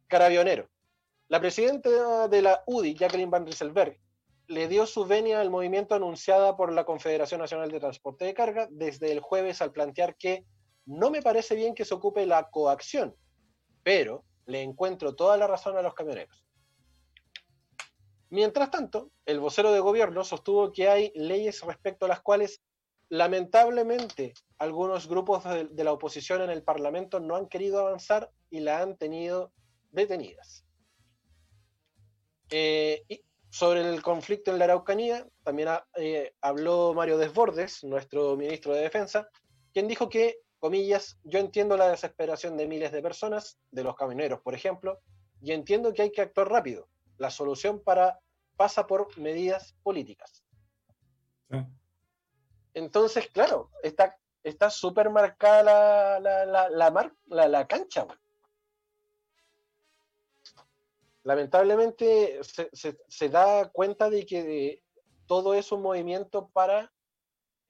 Carabionero. 0.08 0.70
La 1.28 1.40
presidenta 1.40 2.28
de 2.28 2.42
la 2.42 2.64
UDI, 2.66 2.96
Jacqueline 2.96 3.30
Van 3.30 3.46
Rieselberg, 3.46 4.00
le 4.48 4.68
dio 4.68 4.86
su 4.86 5.06
venia 5.06 5.42
al 5.42 5.50
movimiento 5.50 5.96
anunciada 5.96 6.58
por 6.58 6.72
la 6.72 6.86
Confederación 6.86 7.40
Nacional 7.42 7.72
de 7.72 7.80
Transporte 7.80 8.26
de 8.26 8.34
Carga 8.34 8.68
desde 8.72 9.12
el 9.12 9.20
jueves 9.20 9.62
al 9.62 9.72
plantear 9.72 10.16
que 10.16 10.46
no 10.86 11.10
me 11.12 11.22
parece 11.22 11.56
bien 11.56 11.76
que 11.76 11.86
se 11.86 11.94
ocupe 11.94 12.26
la 12.26 12.50
coacción, 12.50 13.16
pero 13.84 14.24
le 14.46 14.62
encuentro 14.62 15.16
toda 15.16 15.38
la 15.38 15.48
razón 15.48 15.78
a 15.78 15.82
los 15.82 15.94
camioneros. 15.94 16.44
Mientras 18.30 18.72
tanto, 18.72 19.12
el 19.26 19.40
vocero 19.40 19.72
de 19.72 19.80
gobierno 19.80 20.24
sostuvo 20.24 20.72
que 20.72 20.90
hay 20.90 21.12
leyes 21.16 21.62
respecto 21.62 22.06
a 22.06 22.10
las 22.10 22.22
cuales 22.22 22.62
lamentablemente 23.10 24.34
algunos 24.58 25.08
grupos 25.08 25.44
de, 25.44 25.84
la 25.84 25.92
oposición 25.92 26.42
en 26.42 26.50
el 26.50 26.64
Parlamento 26.64 27.20
no 27.20 27.36
han 27.36 27.48
querido 27.48 27.80
avanzar 27.80 28.32
y 28.50 28.62
la 28.62 28.82
han 28.82 28.98
tenido 28.98 29.52
detenidas. 29.92 30.66
Eh, 32.50 33.04
y 33.08 33.22
sobre 33.52 33.88
el 33.88 34.02
conflicto 34.02 34.52
en 34.52 34.58
la 34.58 34.66
Araucanía, 34.66 35.28
también 35.44 35.68
ha- 35.68 35.86
eh, 35.96 36.34
habló 36.42 36.94
Mario 36.96 37.20
Desbordes, 37.20 37.84
nuestro 37.84 38.36
ministro 38.36 38.74
de 38.74 38.82
Defensa, 38.82 39.30
quien 39.74 39.88
dijo 39.88 40.10
que, 40.10 40.38
comillas, 40.64 41.20
yo 41.26 41.40
entiendo 41.40 41.76
la 41.76 41.90
desesperación 41.90 42.56
de 42.56 42.70
miles 42.70 42.94
de 42.94 43.02
personas, 43.02 43.60
de 43.72 43.84
los 43.84 43.98
camioneros, 43.98 44.40
por 44.40 44.56
ejemplo, 44.56 45.02
y 45.42 45.52
entiendo 45.52 45.92
que 45.94 46.04
hay 46.04 46.12
que 46.14 46.22
actuar 46.22 46.48
rápido. 46.50 46.88
La 47.18 47.30
solución 47.30 47.82
para 47.84 48.22
pasa 48.56 48.88
por 48.88 49.18
medidas 49.18 49.76
políticas. 49.84 50.42
Sí. 51.52 51.58
Entonces, 52.76 53.28
claro, 53.28 53.72
está 53.84 54.18
está 54.42 54.70
súper 54.70 55.10
marcada 55.10 55.64
la, 55.64 56.20
la, 56.22 56.46
la, 56.46 56.70
la, 56.70 56.92
mar- 56.92 57.16
la- 57.26 57.68
cancha. 57.68 58.08
Lamentablemente 61.24 62.42
se, 62.42 62.70
se- 62.72 62.98
se 63.10 63.28
da 63.28 63.70
cuenta 63.70 64.10
de 64.10 64.26
que 64.26 64.40
eh, 64.68 64.84
todo 65.28 65.56
es 65.56 65.74
un 65.74 65.82
movimiento 65.82 66.48
para 66.54 66.93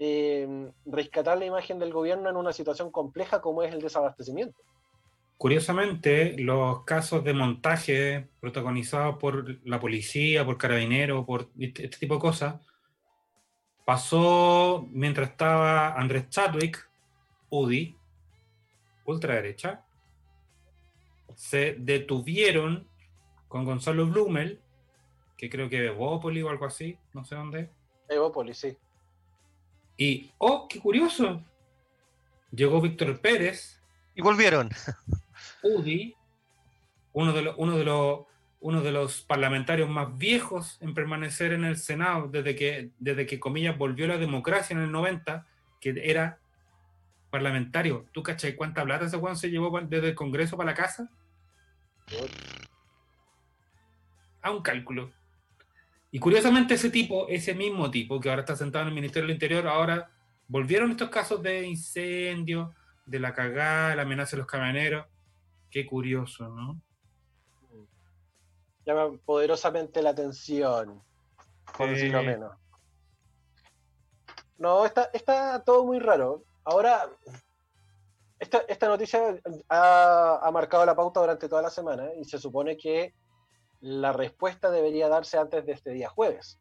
eh, 0.04 0.72
rescatar 0.86 1.38
la 1.38 1.46
imagen 1.46 1.80
del 1.80 1.94
gobierno 1.94 2.30
en 2.30 2.36
una 2.36 2.54
situación 2.54 2.92
compleja 2.92 3.42
como 3.42 3.64
es 3.64 3.74
el 3.74 3.82
desabastecimiento. 3.82 4.60
Curiosamente, 5.38 6.36
los 6.38 6.84
casos 6.84 7.24
de 7.24 7.34
montaje 7.34 8.28
protagonizados 8.40 9.18
por 9.18 9.60
la 9.66 9.80
policía, 9.80 10.46
por 10.46 10.58
carabineros, 10.58 11.26
por 11.26 11.50
este, 11.60 11.86
este 11.86 11.98
tipo 11.98 12.16
de 12.16 12.22
cosas, 12.22 12.56
pasó 13.86 14.88
mientras 14.92 15.32
estaba 15.32 15.94
Andrés 15.94 16.30
Chadwick, 16.30 16.90
UDI, 17.50 17.98
ultraderecha, 19.06 19.86
se 21.36 21.76
detuvieron 21.80 22.88
con 23.48 23.66
Gonzalo 23.66 24.06
Blumel, 24.06 24.62
que 25.38 25.50
creo 25.50 25.70
que 25.70 25.82
de 25.82 25.90
Bópoli 25.90 26.42
o 26.42 26.50
algo 26.50 26.66
así, 26.66 26.98
no 27.14 27.26
sé 27.26 27.36
dónde, 27.36 27.70
Evópolis, 28.10 28.58
sí. 28.58 28.78
Y, 29.98 30.32
oh, 30.38 30.68
qué 30.68 30.80
curioso, 30.80 31.44
llegó 32.52 32.82
Víctor 32.82 33.20
Pérez, 33.20 33.82
Y 34.16 34.22
volvieron. 34.22 34.70
UDI, 35.64 36.16
uno 37.14 37.34
de, 37.34 37.42
los, 37.42 37.56
uno, 37.58 37.78
de 37.78 37.84
los, 37.84 38.22
uno 38.60 38.82
de 38.82 38.92
los 38.92 39.22
parlamentarios 39.22 39.90
más 39.90 40.18
viejos 40.18 40.78
en 40.82 40.94
permanecer 40.94 41.54
en 41.54 41.64
el 41.64 41.78
Senado 41.78 42.28
desde 42.28 42.56
que, 42.56 42.92
desde 43.00 43.26
que, 43.26 43.40
comillas, 43.40 43.78
volvió 43.78 44.08
la 44.08 44.18
democracia 44.18 44.76
en 44.76 44.84
el 44.84 44.92
90, 44.92 45.46
que 45.80 45.96
era 46.04 46.40
parlamentario. 47.30 48.06
¿Tú 48.12 48.24
cachai 48.24 48.56
cuánta 48.56 48.84
plata 48.84 49.06
ese 49.06 49.18
Juan 49.18 49.36
se 49.36 49.50
llevó 49.50 49.80
desde 49.82 50.10
el 50.10 50.16
Congreso 50.16 50.56
para 50.58 50.72
la 50.72 50.76
casa? 50.76 51.10
A 54.42 54.52
un 54.52 54.62
cálculo. 54.62 55.12
Y 56.14 56.20
curiosamente 56.20 56.76
ese 56.76 56.92
tipo, 56.92 57.28
ese 57.28 57.56
mismo 57.56 57.90
tipo, 57.90 58.20
que 58.20 58.30
ahora 58.30 58.42
está 58.42 58.56
sentado 58.56 58.84
en 58.84 58.90
el 58.90 58.94
Ministerio 58.94 59.26
del 59.26 59.34
Interior, 59.34 59.68
ahora 59.68 60.12
volvieron 60.48 60.92
estos 60.92 61.10
casos 61.10 61.42
de 61.42 61.66
incendio, 61.66 62.76
de 63.08 63.20
la 63.20 63.34
cagada, 63.34 63.96
la 63.96 64.04
amenaza 64.04 64.36
de 64.36 64.42
los 64.42 64.46
camioneros. 64.46 65.08
Qué 65.72 65.88
curioso, 65.88 66.50
¿no? 66.50 66.80
Llama 68.86 69.18
poderosamente 69.26 70.04
la 70.04 70.12
atención, 70.12 71.02
por 71.76 71.90
decirlo 71.90 72.22
menos. 72.22 72.56
No, 74.60 74.86
está, 74.86 75.10
está 75.14 75.64
todo 75.64 75.84
muy 75.84 75.98
raro. 75.98 76.44
Ahora, 76.64 77.10
esta, 78.38 78.60
esta 78.68 78.88
noticia 78.88 79.36
ha, 79.68 80.40
ha 80.44 80.52
marcado 80.52 80.86
la 80.86 80.96
pauta 80.96 81.22
durante 81.22 81.50
toda 81.50 81.64
la 81.64 81.72
semana 81.72 82.10
y 82.22 82.24
se 82.26 82.38
supone 82.38 82.78
que 82.78 83.16
la 83.86 84.14
respuesta 84.14 84.72
debería 84.72 85.10
darse 85.10 85.38
antes 85.38 85.66
de 85.66 85.74
este 85.74 85.92
día 85.92 86.08
jueves. 86.10 86.58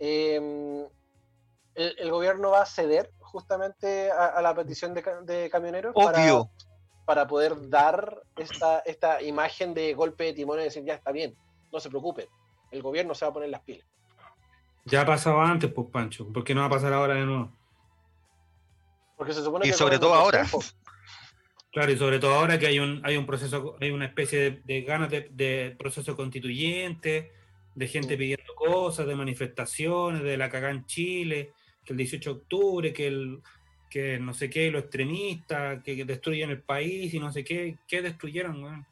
Eh, 0.00 0.86
el, 1.74 1.94
el 1.98 2.10
gobierno 2.10 2.50
va 2.50 2.62
a 2.62 2.66
ceder 2.66 3.12
justamente 3.20 4.10
a, 4.10 4.26
a 4.26 4.42
la 4.42 4.54
petición 4.56 4.92
de, 4.92 5.02
ca- 5.02 5.20
de 5.20 5.48
camioneros 5.50 5.94
para- 5.94 6.18
Obvio. 6.18 6.50
para 7.06 7.28
poder 7.28 7.68
dar 7.70 8.22
esta, 8.36 8.80
esta 8.80 9.22
imagen 9.22 9.72
de 9.72 9.94
golpe 9.94 10.24
de 10.24 10.32
timón 10.32 10.58
y 10.58 10.64
decir, 10.64 10.84
ya 10.84 10.94
está 10.94 11.12
bien, 11.12 11.36
no 11.72 11.78
se 11.78 11.90
preocupen, 11.90 12.26
el 12.72 12.82
gobierno 12.82 13.14
se 13.14 13.24
va 13.24 13.30
a 13.30 13.34
poner 13.34 13.50
las 13.50 13.60
pilas. 13.62 13.86
Ya 14.84 15.06
pasaba 15.06 15.48
antes, 15.48 15.70
pues, 15.72 15.86
Pancho. 15.92 16.26
¿Por 16.32 16.42
qué 16.42 16.54
no 16.56 16.62
va 16.62 16.66
a 16.66 16.70
pasar 16.70 16.92
ahora 16.92 17.14
de 17.14 17.24
nuevo? 17.24 17.52
Porque 19.16 19.32
se 19.32 19.44
supone 19.44 19.64
Y 19.66 19.70
que 19.70 19.76
sobre 19.76 19.98
todo 20.00 20.14
ahora. 20.14 20.40
tiempo. 20.40 20.58
Claro, 21.70 21.92
y 21.92 21.98
sobre 21.98 22.18
todo 22.18 22.34
ahora 22.34 22.58
que 22.58 22.66
hay 22.66 22.78
un, 22.78 23.00
hay 23.04 23.16
un 23.16 23.26
proceso, 23.26 23.76
hay 23.80 23.90
una 23.90 24.06
especie 24.06 24.38
de, 24.38 24.62
de 24.64 24.82
ganas 24.82 25.10
de, 25.10 25.28
de 25.30 25.76
proceso 25.78 26.16
constituyente, 26.16 27.32
de 27.74 27.88
gente 27.88 28.14
Sí. 28.14 28.16
pidiendo 28.16 28.54
cosas, 28.54 29.06
de 29.06 29.14
manifestaciones, 29.14 30.22
de 30.22 30.36
la 30.36 30.48
cagá 30.48 30.70
en 30.70 30.86
Chile, 30.86 31.52
que 31.84 31.92
el 31.92 31.98
18 31.98 32.32
de 32.34 32.40
octubre, 32.40 32.92
que 32.92 33.06
el 33.06 33.42
que 33.90 34.18
no 34.18 34.34
sé 34.34 34.50
qué, 34.50 34.70
los 34.70 34.82
extremistas, 34.82 35.82
que, 35.82 35.96
que 35.96 36.04
destruyen 36.04 36.50
el 36.50 36.62
país 36.62 37.14
y 37.14 37.18
no 37.18 37.32
sé 37.32 37.42
qué, 37.42 37.78
¿qué 37.86 38.02
destruyeron, 38.02 38.62
weón? 38.62 38.86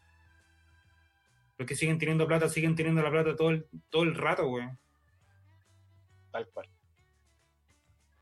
Los 1.58 1.68
que 1.68 1.74
siguen 1.74 1.98
teniendo 1.98 2.26
plata, 2.26 2.48
siguen 2.48 2.74
teniendo 2.74 3.02
la 3.02 3.10
plata 3.10 3.36
todo 3.36 3.50
el, 3.50 3.66
todo 3.90 4.04
el 4.04 4.14
rato, 4.14 4.48
weón. 4.48 4.78
Tal 6.30 6.48
cual. 6.48 6.68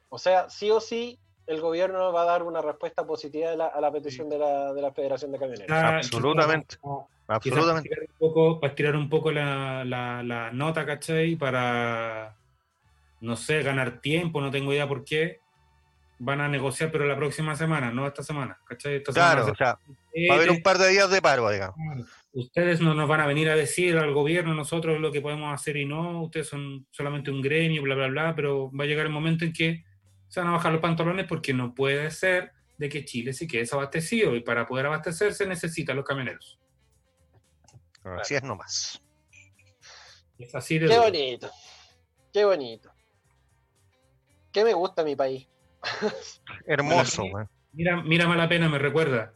O 0.08 0.18
sea, 0.18 0.48
sí 0.48 0.70
o 0.70 0.80
sí, 0.80 1.18
el 1.46 1.60
gobierno 1.60 2.12
va 2.12 2.22
a 2.22 2.24
dar 2.26 2.42
una 2.42 2.60
respuesta 2.62 3.06
positiva 3.06 3.52
a 3.52 3.56
la, 3.56 3.66
a 3.66 3.80
la 3.80 3.92
petición 3.92 4.28
de 4.30 4.38
la, 4.38 4.72
de 4.72 4.80
la 4.82 4.92
Federación 4.92 5.32
de 5.32 5.38
Camioneros. 5.38 5.66
Quizá- 5.66 5.96
Absolutamente. 5.96 6.76
Absolutamente. 7.26 7.88
Para 7.88 8.02
estirar 8.02 8.08
un 8.10 8.18
poco, 8.18 8.60
para 8.60 8.70
estirar 8.70 8.96
un 8.96 9.08
poco 9.08 9.32
la, 9.32 9.84
la- 9.84 10.22
la 10.22 10.50
nota, 10.52 10.84
¿cachai? 10.84 11.36
Para, 11.36 12.34
no 13.20 13.36
sé, 13.36 13.62
ganar 13.62 14.00
tiempo, 14.00 14.40
no 14.40 14.50
tengo 14.50 14.72
idea 14.72 14.86
por 14.88 15.04
qué. 15.04 15.40
Van 16.18 16.40
a 16.40 16.48
negociar, 16.48 16.92
pero 16.92 17.06
la 17.06 17.16
próxima 17.16 17.56
semana, 17.56 17.90
no 17.90 18.06
esta 18.06 18.22
semana, 18.22 18.58
¿cachai? 18.66 18.96
Esta 18.96 19.12
semana 19.12 19.32
Claro, 19.32 19.44
se- 19.46 19.50
o 19.52 19.54
sea, 19.56 19.78
va 20.30 20.34
a 20.34 20.36
haber 20.36 20.50
un 20.50 20.62
par 20.62 20.78
de 20.78 20.88
días 20.90 21.10
de 21.10 21.20
paro, 21.20 21.50
digamos. 21.50 21.76
Ustedes 22.32 22.80
no 22.80 22.94
nos 22.94 23.08
van 23.08 23.20
a 23.20 23.26
venir 23.26 23.48
a 23.50 23.56
decir 23.56 23.96
al 23.96 24.12
gobierno 24.12 24.54
nosotros 24.54 25.00
lo 25.00 25.10
que 25.12 25.20
podemos 25.20 25.52
hacer 25.52 25.76
y 25.76 25.84
no, 25.86 26.22
ustedes 26.22 26.48
son 26.48 26.86
solamente 26.90 27.30
un 27.30 27.40
gremio, 27.42 27.82
bla, 27.82 27.94
bla, 27.94 28.06
bla, 28.08 28.34
pero 28.34 28.70
va 28.72 28.84
a 28.84 28.86
llegar 28.86 29.06
el 29.06 29.12
momento 29.12 29.44
en 29.44 29.52
que 29.52 29.84
se 30.34 30.40
van 30.40 30.48
a 30.48 30.54
bajar 30.54 30.72
los 30.72 30.80
pantalones 30.80 31.26
porque 31.28 31.54
no 31.54 31.76
puede 31.76 32.10
ser 32.10 32.50
de 32.76 32.88
que 32.88 33.04
Chile 33.04 33.32
se 33.32 33.46
quede 33.46 33.60
desabastecido 33.60 34.34
y 34.34 34.40
para 34.40 34.66
poder 34.66 34.86
abastecerse 34.86 35.46
necesitan 35.46 35.94
los 35.94 36.04
camioneros. 36.04 36.58
Así 38.02 38.34
es 38.34 38.42
nomás. 38.42 39.00
Es 40.36 40.52
así 40.56 40.80
de 40.80 40.88
Qué 40.88 40.94
duro. 40.94 41.06
bonito, 41.06 41.50
qué 42.32 42.44
bonito. 42.44 42.92
Qué 44.50 44.64
me 44.64 44.74
gusta 44.74 45.04
mi 45.04 45.14
país. 45.14 45.48
Hermoso. 46.66 47.22
Mira, 47.72 48.02
mira 48.02 48.26
mala 48.26 48.48
pena, 48.48 48.68
me 48.68 48.80
recuerda. 48.80 49.34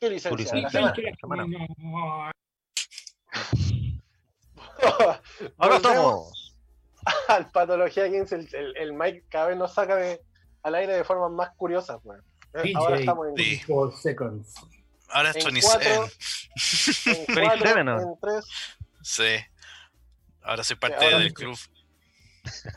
Tu 0.00 0.10
licencia. 0.10 0.52
de 0.52 0.62
la 0.62 1.16
semana. 1.20 1.46
Ahora 5.58 5.76
estamos. 5.76 6.56
al 7.28 7.50
Patología 7.50 8.08
15, 8.10 8.34
el, 8.34 8.54
el, 8.54 8.76
el 8.76 8.92
Mike 8.92 9.24
cada 9.28 9.46
vez 9.48 9.56
nos 9.56 9.72
saca 9.74 9.96
de, 9.96 10.20
al 10.62 10.74
aire 10.74 10.94
de 10.94 11.04
formas 11.04 11.30
más 11.30 11.50
curiosas, 11.56 11.98
weón. 12.04 12.22
Eh, 12.54 12.62
DJ. 12.62 12.76
Ahora 12.76 12.98
estamos 12.98 13.28
en, 13.28 13.36
Sí. 13.36 13.58
Four 13.60 13.96
seconds. 13.96 14.54
Ahora 15.08 15.30
es 15.30 15.36
en 15.36 15.44
27. 15.44 15.84
cuatro, 15.96 16.04
en, 17.06 17.24
cuatro, 17.26 17.74
27, 17.74 17.84
¿no? 17.84 18.00
en 18.00 18.14
tres, 18.20 18.44
Sí. 19.02 19.36
Ahora 20.42 20.64
soy 20.64 20.76
parte 20.76 21.04
ahora 21.04 21.18
del 21.18 21.28
sí. 21.28 21.34
club. 21.34 21.58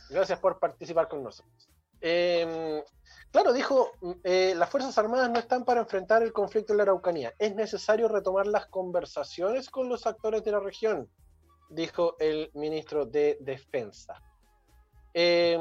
Gracias 0.09 0.38
por 0.38 0.59
participar 0.59 1.09
con 1.09 1.22
nosotros. 1.22 1.68
Eh, 2.01 2.85
claro, 3.31 3.53
dijo, 3.53 3.92
eh, 4.22 4.55
las 4.57 4.70
Fuerzas 4.70 4.96
Armadas 4.99 5.31
no 5.31 5.38
están 5.38 5.64
para 5.64 5.81
enfrentar 5.81 6.22
el 6.22 6.33
conflicto 6.33 6.72
en 6.72 6.79
la 6.79 6.83
Araucanía. 6.85 7.35
Es 7.38 7.55
necesario 7.55 8.09
retomar 8.09 8.46
las 8.46 8.66
conversaciones 8.66 9.70
con 9.70 9.88
los 9.88 10.07
actores 10.07 10.44
de 10.44 10.53
la 10.53 10.61
región, 10.61 11.11
dijo 11.68 12.16
el 12.18 12.51
ministro 12.55 13.07
de 13.07 13.38
Defensa. 13.40 14.22
Eh, 15.19 15.57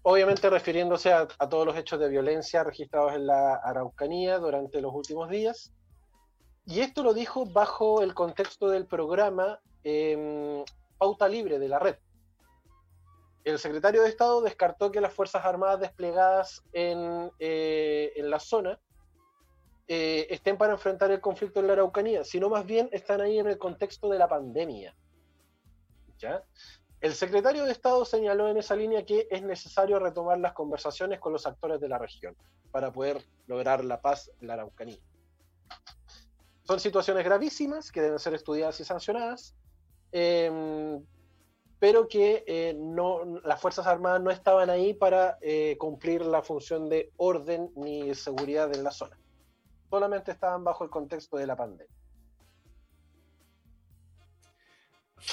obviamente 0.00 0.48
refiriéndose 0.48 1.12
a, 1.12 1.26
todos 1.26 1.66
los 1.66 1.76
hechos 1.76 2.00
de 2.00 2.08
violencia 2.08 2.64
registrados 2.64 3.12
en 3.12 3.26
la 3.26 3.56
Araucanía 3.56 4.38
durante 4.38 4.80
los 4.80 4.94
últimos 4.94 5.28
días. 5.28 5.74
Y 6.64 6.80
esto 6.80 7.02
lo 7.02 7.12
dijo 7.12 7.44
bajo 7.44 8.00
el 8.00 8.14
contexto 8.14 8.70
del 8.70 8.86
programa 8.86 9.60
eh, 9.84 10.64
Pauta 10.96 11.28
Libre 11.28 11.58
de 11.58 11.68
la 11.68 11.78
red. 11.78 11.96
El 13.44 13.58
secretario 13.58 14.02
de 14.02 14.08
Estado 14.08 14.40
descartó 14.40 14.90
que 14.90 15.02
las 15.02 15.12
Fuerzas 15.12 15.44
Armadas 15.44 15.80
desplegadas 15.80 16.64
en, 16.72 17.30
eh, 17.40 18.14
en 18.16 18.30
la 18.30 18.40
zona 18.40 18.80
eh, 19.86 20.26
estén 20.30 20.56
para 20.56 20.72
enfrentar 20.72 21.10
el 21.10 21.20
conflicto 21.20 21.60
en 21.60 21.66
la 21.66 21.74
Araucanía, 21.74 22.24
sino 22.24 22.48
más 22.48 22.64
bien 22.64 22.88
están 22.92 23.20
ahí 23.20 23.38
en 23.38 23.48
el 23.48 23.58
contexto 23.58 24.08
de 24.08 24.18
la 24.18 24.28
pandemia. 24.28 24.94
¿Ya? 26.16 26.42
El 27.00 27.14
secretario 27.14 27.64
de 27.64 27.70
Estado 27.70 28.04
señaló 28.04 28.48
en 28.48 28.56
esa 28.56 28.74
línea 28.74 29.04
que 29.04 29.28
es 29.30 29.42
necesario 29.42 30.00
retomar 30.00 30.38
las 30.38 30.52
conversaciones 30.52 31.20
con 31.20 31.32
los 31.32 31.46
actores 31.46 31.80
de 31.80 31.88
la 31.88 31.96
región 31.96 32.36
para 32.72 32.92
poder 32.92 33.24
lograr 33.46 33.84
la 33.84 34.00
paz 34.00 34.30
en 34.40 34.48
la 34.48 34.54
Araucanía. 34.54 34.98
Son 36.64 36.80
situaciones 36.80 37.24
gravísimas 37.24 37.92
que 37.92 38.02
deben 38.02 38.18
ser 38.18 38.34
estudiadas 38.34 38.80
y 38.80 38.84
sancionadas, 38.84 39.54
eh, 40.10 41.00
pero 41.78 42.08
que 42.08 42.44
eh, 42.48 42.76
las 43.44 43.60
Fuerzas 43.60 43.86
Armadas 43.86 44.20
no 44.20 44.32
estaban 44.32 44.68
ahí 44.68 44.92
para 44.92 45.38
eh, 45.40 45.76
cumplir 45.78 46.22
la 46.22 46.42
función 46.42 46.88
de 46.88 47.12
orden 47.16 47.70
ni 47.76 48.12
seguridad 48.16 48.74
en 48.74 48.82
la 48.82 48.90
zona. 48.90 49.16
Solamente 49.88 50.32
estaban 50.32 50.64
bajo 50.64 50.82
el 50.82 50.90
contexto 50.90 51.36
de 51.36 51.46
la 51.46 51.54
pandemia. 51.54 51.94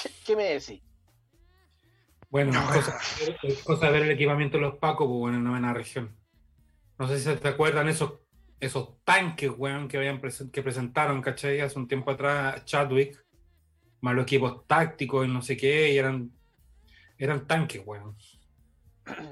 ¿Qué, 0.02 0.10
qué 0.24 0.36
me 0.36 0.44
decís? 0.44 0.80
Bueno, 2.30 2.52
No, 2.52 2.60
es 2.74 2.84
cosa, 2.84 2.98
es 3.42 3.62
cosa 3.62 3.86
de 3.86 3.92
ver 3.92 4.02
el 4.02 4.10
equipamiento 4.10 4.56
de 4.58 4.62
los 4.62 4.76
Pacos, 4.78 5.06
pues, 5.06 5.18
bueno, 5.18 5.38
en 5.38 5.44
la 5.44 5.50
novena 5.50 5.72
región. 5.72 6.14
No 6.98 7.06
sé 7.08 7.18
si 7.20 7.40
te 7.40 7.48
acuerdan 7.48 7.88
esos, 7.88 8.14
esos 8.58 9.02
tanques, 9.04 9.50
weón, 9.56 9.86
que, 9.88 9.96
habían 9.98 10.20
presen- 10.20 10.50
que 10.50 10.62
presentaron, 10.62 11.22
¿cachai? 11.22 11.60
Hace 11.60 11.78
un 11.78 11.86
tiempo 11.88 12.10
atrás 12.10 12.64
Chadwick, 12.64 13.24
más 14.00 14.14
los 14.14 14.24
equipos 14.24 14.66
tácticos 14.66 15.26
y 15.26 15.30
no 15.30 15.40
sé 15.42 15.56
qué, 15.56 15.92
y 15.92 15.98
eran, 15.98 16.30
eran 17.18 17.46
tanques, 17.46 17.82
weón. 17.86 18.16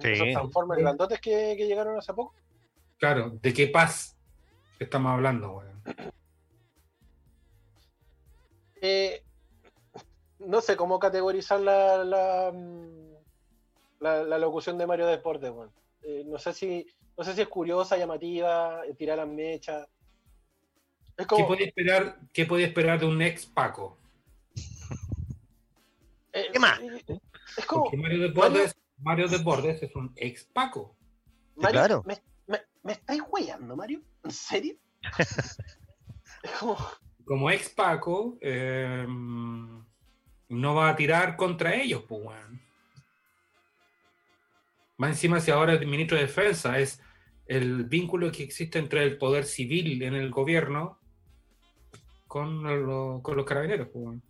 Sí. 0.01 0.09
Esos 0.11 0.29
transformers 0.33 0.81
grandotes 0.83 1.21
que, 1.21 1.55
que 1.57 1.67
llegaron 1.67 1.99
hace 1.99 2.15
poco. 2.15 2.35
Claro, 2.99 3.31
¿de 3.43 3.53
qué 3.53 3.67
paz 3.67 4.17
estamos 4.79 5.11
hablando, 5.13 5.51
weón? 5.53 5.83
Eh, 8.81 9.23
no 10.47 10.61
sé 10.61 10.77
cómo 10.77 10.99
categorizar 10.99 11.61
la, 11.61 12.05
la, 12.05 12.53
mm, 12.53 13.15
la, 14.01 14.23
la 14.23 14.39
locución 14.39 14.79
de 14.79 14.87
Mario 14.87 15.07
Deportes, 15.07 15.51
weón. 15.51 15.71
Eh, 16.03 16.23
no 16.27 16.39
sé 16.39 16.53
si 16.53 16.87
no 17.17 17.23
sé 17.25 17.35
si 17.35 17.43
es 17.43 17.49
curiosa, 17.49 17.97
llamativa, 17.97 18.85
eh, 18.87 18.95
tirar 18.95 19.19
las 19.19 19.29
mechas. 19.29 19.87
Es 21.17 21.27
¿Qué 21.27 21.27
como, 21.27 21.47
podía 21.49 21.67
esperar, 21.67 22.19
qué 22.33 22.45
podía 22.45 22.67
esperar 22.67 22.99
de 22.99 23.07
un 23.07 23.23
ex 23.23 23.47
Paco? 23.47 23.97
eh, 26.33 26.47
¿Qué 26.53 26.59
más? 26.59 26.81
eh, 26.81 27.21
Es 27.57 27.67
como, 27.67 27.91
Mario 27.97 28.21
Desbordes, 28.23 28.77
Mario 28.99 29.29
Desbordes 29.29 29.83
es 29.83 29.95
un 29.95 30.13
ex 30.17 30.45
Paco. 30.45 30.97
Mario, 31.55 31.73
claro. 31.73 32.03
¿me, 32.05 32.21
me, 32.49 32.61
me 32.83 32.93
estáis 32.93 33.23
hueando, 33.29 33.77
Mario? 33.77 34.01
¿En 34.25 34.33
serio? 34.33 34.75
es 35.19 36.51
como, 36.59 36.77
como 37.25 37.51
ex 37.51 37.69
Paco, 37.71 38.39
eh, 38.41 39.07
no 40.49 40.75
va 40.75 40.91
a 40.91 40.97
tirar 40.97 41.37
contra 41.37 41.75
ellos, 41.75 42.05
pues, 42.09 42.23
weón. 42.25 42.61
Más 44.97 45.11
encima, 45.11 45.41
si 45.41 45.51
ahora 45.51 45.73
el 45.73 45.87
ministro 45.87 46.17
de 46.17 46.25
Defensa 46.25 46.79
es 46.79 47.01
el 47.47 47.85
vínculo 47.85 48.31
que 48.31 48.43
existe 48.45 48.79
entre 48.79 49.03
el 49.03 49.19
poder 49.19 49.45
civil 49.45 50.03
en 50.03 50.15
el 50.15 50.31
gobierno 50.31 50.99
con, 52.29 52.63
lo- 52.87 53.21
con 53.23 53.37
los 53.37 53.45
carabineros, 53.45 53.89
pues, 53.93 54.05
weón. 54.05 54.23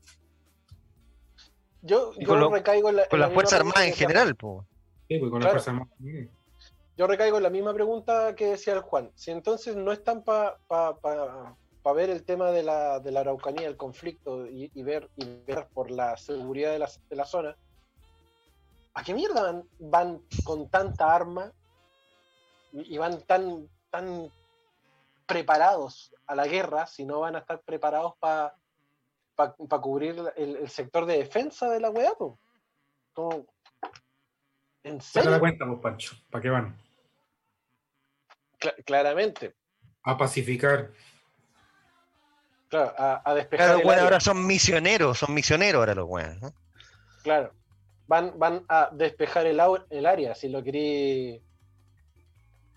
yo, 1.83 2.12
yo 2.18 2.27
con 2.29 2.40
lo- 2.40 2.50
recaigo 2.50 2.88
en 2.88 2.96
la, 2.96 3.09
Con 3.09 3.16
en 3.16 3.20
la 3.20 3.27
las 3.27 3.35
Fuerzas 3.35 3.61
misma 3.64 3.70
Armadas 3.81 3.88
en 3.88 3.94
pregunta 3.94 3.98
que 3.98 4.07
general, 4.14 4.37
po. 4.37 4.66
Sí, 5.09 5.18
pues, 5.18 5.31
con 5.31 5.40
Claro. 5.40 5.55
las 5.57 5.64
Fuerzas 5.64 5.68
Armadas. 5.68 6.29
yo 6.96 7.07
recaigo 7.07 7.37
en 7.37 7.42
la 7.42 7.50
misma 7.50 7.74
pregunta 7.74 8.35
que 8.35 8.46
decía 8.46 8.72
el 8.74 8.81
Juan. 8.81 9.11
Si 9.14 9.31
entonces 9.31 9.77
no 9.77 9.92
están 9.92 10.22
para 10.24 10.57
pa, 10.66 10.98
pa- 10.98 11.57
pa 11.85 11.92
ver 11.92 12.09
el 12.09 12.25
tema 12.25 12.51
de 12.51 12.62
la, 12.62 12.99
de 12.99 13.11
la 13.12 13.20
Araucanía, 13.20 13.68
el 13.68 13.77
conflicto 13.77 14.47
y, 14.47 14.70
y 14.75 14.83
ver, 14.83 15.11
y 15.16 15.27
ver 15.47 15.68
por 15.75 15.90
la 15.90 16.16
seguridad 16.16 16.73
de 16.73 16.79
la, 16.79 16.88
de 17.11 17.16
la 17.16 17.27
zona, 17.27 17.55
¿a 18.94 19.05
qué 19.05 19.12
mierda 19.12 19.42
van, 19.42 19.68
van 19.79 20.23
con 20.44 20.70
tanta 20.70 21.14
arma 21.14 21.53
y, 22.73 22.94
y 22.94 22.97
van 22.97 23.20
tan, 23.27 23.68
tan 23.90 24.33
preparados 25.27 26.14
a 26.27 26.35
la 26.35 26.47
guerra 26.47 26.87
si 26.87 27.05
no 27.05 27.20
van 27.20 27.37
a 27.37 27.40
estar 27.40 27.61
preparados 27.61 28.14
para 28.18 28.57
cubrir 29.83 30.16
el, 30.37 30.57
el 30.57 30.70
sector 30.70 31.05
de 31.05 31.18
defensa 31.18 31.68
de 31.68 31.81
la 31.81 31.90
weá? 31.90 32.14
Como, 33.12 33.47
¿En 34.85 35.03
Saca 35.03 35.20
la 35.20 35.33
serio? 35.37 35.40
cuenta, 35.40 35.66
pues, 35.66 35.81
Pancho. 35.81 36.16
¿Para 36.31 36.40
qué 36.42 36.49
van? 36.49 36.77
Cla- 38.59 38.83
claramente. 38.87 39.55
A 40.03 40.16
pacificar. 40.16 40.90
Claro, 42.75 42.93
a, 42.99 43.23
a 43.31 43.35
despejar 43.35 43.67
Claro, 43.67 43.79
el 43.79 43.85
bueno, 43.85 43.93
área. 44.01 44.05
ahora 44.05 44.21
son 44.21 44.45
misioneros, 44.47 45.19
son 45.19 45.33
misioneros 45.33 45.79
ahora 45.79 45.94
los 45.94 46.09
weones, 46.09 46.42
¿no? 46.42 46.53
Claro. 47.23 47.53
Van, 48.09 48.37
van 48.37 48.65
a 48.69 48.88
despejar 48.92 49.46
el, 49.46 49.61
área, 49.61 50.35
si 50.35 50.48
lo 50.48 50.63
querí 50.65 51.40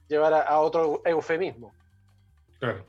llevar 0.08 0.34
a, 0.36 0.42
a 0.42 0.60
otro 0.60 1.02
eufemismo. 1.04 1.74
Claro. 2.60 2.86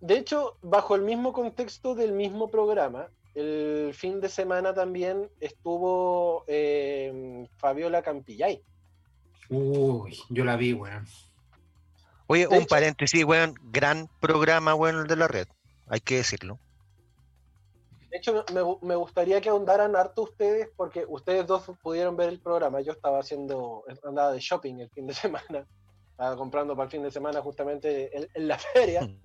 De 0.00 0.16
hecho, 0.16 0.56
bajo 0.62 0.94
el 0.94 1.02
mismo 1.02 1.32
contexto 1.32 1.94
del 1.96 2.12
mismo 2.12 2.48
programa, 2.50 3.08
el 3.34 3.90
fin 3.92 4.20
de 4.20 4.28
semana 4.28 4.72
también 4.72 5.28
estuvo 5.40 6.44
eh, 6.46 7.48
Fabiola 7.58 8.00
Campillay. 8.02 8.62
Uy, 9.48 10.16
yo 10.28 10.44
la 10.44 10.56
vi, 10.56 10.72
weón. 10.72 11.04
Oye, 12.28 12.42
De 12.42 12.48
un 12.48 12.54
hecho- 12.62 12.66
paréntesis, 12.68 13.24
weón, 13.24 13.54
gran 13.72 14.08
programa, 14.20 14.74
weón, 14.76 15.00
el 15.00 15.06
de 15.08 15.16
la 15.16 15.26
red, 15.28 15.48
hay 15.90 16.00
que 16.00 16.16
decirlo. 16.16 16.58
De 18.10 18.16
hecho, 18.18 18.44
me, 18.52 18.62
me 18.88 18.96
gustaría 18.96 19.40
que 19.40 19.48
ahondaran 19.50 19.94
harto 19.94 20.22
ustedes, 20.22 20.68
porque 20.76 21.04
ustedes 21.08 21.46
dos 21.46 21.64
pudieron 21.82 22.16
ver 22.16 22.28
el 22.30 22.40
programa. 22.40 22.80
Yo 22.80 22.92
estaba 22.92 23.20
haciendo, 23.20 23.84
andaba 24.02 24.32
de 24.32 24.40
shopping 24.40 24.80
el 24.80 24.90
fin 24.90 25.06
de 25.06 25.14
semana, 25.54 25.66
estaba 26.10 26.36
comprando 26.36 26.74
para 26.74 26.86
el 26.86 26.90
fin 26.90 27.02
de 27.02 27.10
semana 27.10 27.40
justamente 27.42 28.16
en, 28.16 28.28
en 28.34 28.48
la 28.48 28.58
feria. 28.58 29.00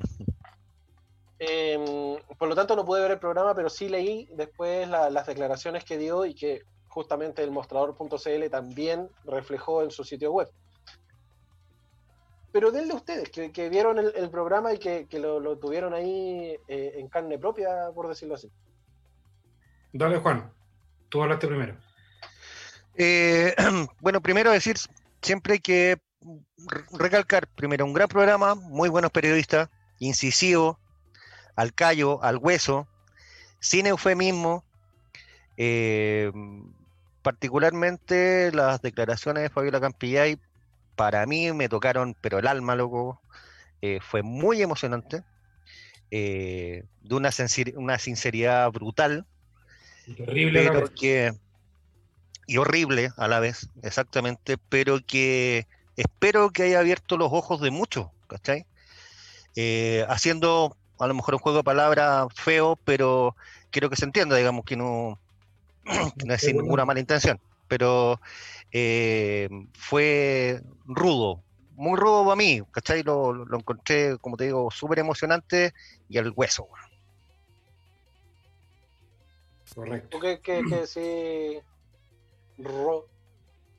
Em, 1.37 2.15
por 2.39 2.47
lo 2.47 2.55
tanto, 2.55 2.77
no 2.77 2.85
pude 2.85 3.01
ver 3.01 3.11
el 3.11 3.19
programa, 3.19 3.53
pero 3.53 3.69
sí 3.69 3.89
leí 3.89 4.29
después 4.31 4.87
la- 4.87 5.09
las 5.09 5.27
declaraciones 5.27 5.83
que 5.83 5.97
dio 5.97 6.25
y 6.25 6.33
que 6.33 6.61
justamente 6.87 7.43
el 7.43 7.51
mostrador.cl 7.51 8.49
también 8.49 9.09
reflejó 9.25 9.83
en 9.83 9.91
su 9.91 10.05
sitio 10.05 10.31
web. 10.31 10.49
Pero 12.55 12.71
denle 12.71 12.93
ustedes, 12.93 13.29
que, 13.31 13.51
que 13.51 13.67
vieron 13.67 13.99
el, 13.99 14.13
el 14.15 14.29
programa 14.29 14.71
y 14.73 14.77
que, 14.79 15.07
que 15.09 15.19
lo, 15.19 15.41
lo 15.41 15.57
tuvieron 15.57 15.93
ahí 15.93 16.55
eh, 16.69 16.93
en 16.95 17.09
carne 17.09 17.37
propia, 17.37 17.91
por 17.93 18.07
decirlo 18.07 18.35
así. 18.35 18.49
Dale, 19.91 20.19
Juan. 20.19 20.53
Tú 21.09 21.21
hablaste 21.21 21.47
primero. 21.47 21.75
Eh, 22.95 23.53
bueno, 23.99 24.21
primero 24.21 24.51
decir 24.51 24.77
siempre 25.21 25.53
hay 25.55 25.59
que 25.59 25.97
re- 26.65 26.85
recalcar, 26.93 27.45
primero, 27.47 27.83
un 27.83 27.91
gran 27.93 28.07
programa, 28.07 28.55
muy 28.55 28.87
buenos 28.87 29.11
periodistas, 29.11 29.69
incisivo, 29.99 30.79
al 31.57 31.73
callo, 31.73 32.23
al 32.23 32.37
hueso, 32.37 32.87
sin 33.59 33.85
eufemismo. 33.87 34.63
eh, 35.57 36.31
particularmente 37.21 38.51
las 38.53 38.81
declaraciones 38.81 39.43
de 39.43 39.49
Fabiola 39.49 39.81
Campillay, 39.81 40.39
para 40.95 41.25
mí 41.25 41.51
me 41.53 41.69
tocaron, 41.69 42.15
pero 42.21 42.39
el 42.39 42.47
alma, 42.47 42.75
loco, 42.75 43.21
eh, 43.81 43.99
fue 44.01 44.23
muy 44.23 44.61
emocionante, 44.61 45.21
eh, 46.11 46.83
de 47.01 47.15
una, 47.15 47.29
sincer- 47.31 47.73
una 47.77 47.99
sinceridad 47.99 48.71
brutal 48.71 49.25
Terrible. 50.17 50.63
la 50.63 50.71
pero 50.71 50.87
que 50.95 51.33
y 52.47 52.57
horrible 52.57 53.09
a 53.17 53.27
la 53.27 53.39
vez, 53.39 53.69
exactamente, 53.81 54.57
pero 54.69 54.99
que 55.05 55.65
espero 55.95 56.51
que 56.51 56.63
haya 56.63 56.79
abierto 56.79 57.17
los 57.17 57.31
ojos 57.31 57.59
de 57.61 57.71
muchos, 57.71 58.07
¿cachai? 58.27 58.67
Eh, 59.55 60.05
haciendo 60.09 60.77
a 60.99 61.07
lo 61.07 61.13
mejor 61.13 61.35
un 61.35 61.39
juego 61.39 61.59
de 61.59 61.63
palabras 61.63 62.27
feo, 62.35 62.79
pero 62.83 63.35
quiero 63.71 63.89
que 63.89 63.95
se 63.95 64.05
entienda, 64.05 64.35
digamos, 64.35 64.63
que 64.65 64.75
no, 64.75 65.19
que 66.17 66.25
no 66.25 66.33
es 66.33 66.41
sin 66.41 66.57
ninguna 66.57 66.85
mala 66.85 66.99
intención, 66.99 67.39
pero 67.67 68.19
eh, 68.71 69.49
fue 69.73 70.61
rudo, 70.85 71.43
muy 71.75 71.97
rudo 71.97 72.23
para 72.23 72.35
mí, 72.35 72.61
¿cachai? 72.71 73.03
Lo, 73.03 73.33
lo 73.33 73.57
encontré, 73.57 74.17
como 74.19 74.37
te 74.37 74.45
digo, 74.45 74.69
súper 74.71 74.99
emocionante 74.99 75.73
y 76.09 76.17
al 76.17 76.33
hueso. 76.35 76.63
weón. 76.63 76.95
Correcto. 79.75 80.09
¿Tú 80.09 80.19
qué, 80.19 80.39
qué, 80.41 80.61
qué 80.69 80.75
decís, 80.75 81.63
Ro? 82.57 83.07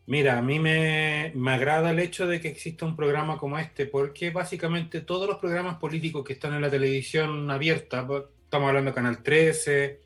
Mira, 0.07 0.39
a 0.39 0.43
mí 0.43 0.61
me, 0.61 1.33
me 1.35 1.53
agrada 1.53 1.91
el 1.91 1.99
hecho 1.99 2.27
de 2.27 2.41
que 2.41 2.49
exista 2.49 2.85
un 2.85 2.95
programa 2.95 3.39
como 3.39 3.59
este, 3.59 3.87
porque 3.87 4.31
básicamente 4.31 5.01
todos 5.01 5.27
los 5.29 5.39
programas 5.39 5.79
políticos 5.79 6.25
que 6.25 6.35
están 6.35 6.55
en 6.55 6.61
la 6.61 6.71
televisión 6.71 7.51
abierta, 7.51 8.07
estamos 8.45 8.69
hablando 8.69 8.91
de 8.91 8.95
Canal 8.95 9.23
13, 9.23 10.01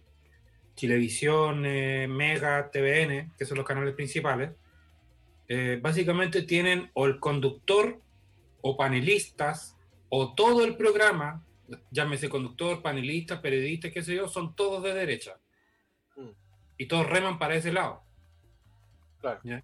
Chilevisión, 0.80 1.66
eh, 1.66 2.08
Mega, 2.08 2.70
TVN, 2.70 3.32
que 3.36 3.44
son 3.44 3.58
los 3.58 3.66
canales 3.66 3.92
principales, 3.94 4.52
eh, 5.46 5.78
básicamente 5.82 6.40
tienen 6.40 6.90
o 6.94 7.04
el 7.04 7.20
conductor 7.20 8.00
o 8.62 8.78
panelistas 8.78 9.76
o 10.08 10.34
todo 10.34 10.64
el 10.64 10.78
programa, 10.78 11.44
llámese 11.90 12.30
conductor, 12.30 12.80
panelistas, 12.80 13.40
periodistas, 13.40 13.92
qué 13.92 14.02
sé 14.02 14.14
yo, 14.14 14.26
son 14.26 14.56
todos 14.56 14.82
de 14.82 14.94
derecha. 14.94 15.36
Mm. 16.16 16.30
Y 16.78 16.86
todos 16.86 17.06
reman 17.06 17.38
para 17.38 17.56
ese 17.56 17.72
lado. 17.72 18.02
Claro. 19.20 19.40
¿ya? 19.44 19.62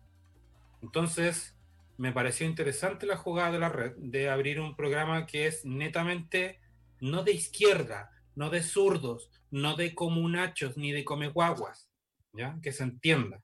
Entonces, 0.82 1.56
me 1.96 2.12
pareció 2.12 2.46
interesante 2.46 3.06
la 3.06 3.16
jugada 3.16 3.52
de 3.52 3.58
la 3.58 3.70
red 3.70 3.92
de 3.96 4.28
abrir 4.28 4.60
un 4.60 4.76
programa 4.76 5.24
que 5.24 5.46
es 5.46 5.64
netamente 5.64 6.60
no 7.00 7.22
de 7.22 7.32
izquierda, 7.32 8.10
no 8.34 8.50
de 8.50 8.62
zurdos, 8.62 9.30
no 9.56 9.74
de 9.74 9.94
comunachos 9.94 10.76
ni 10.76 10.92
de 10.92 11.04
comeguaguas, 11.04 11.88
¿ya? 12.32 12.58
Que 12.62 12.72
se 12.72 12.82
entienda. 12.82 13.40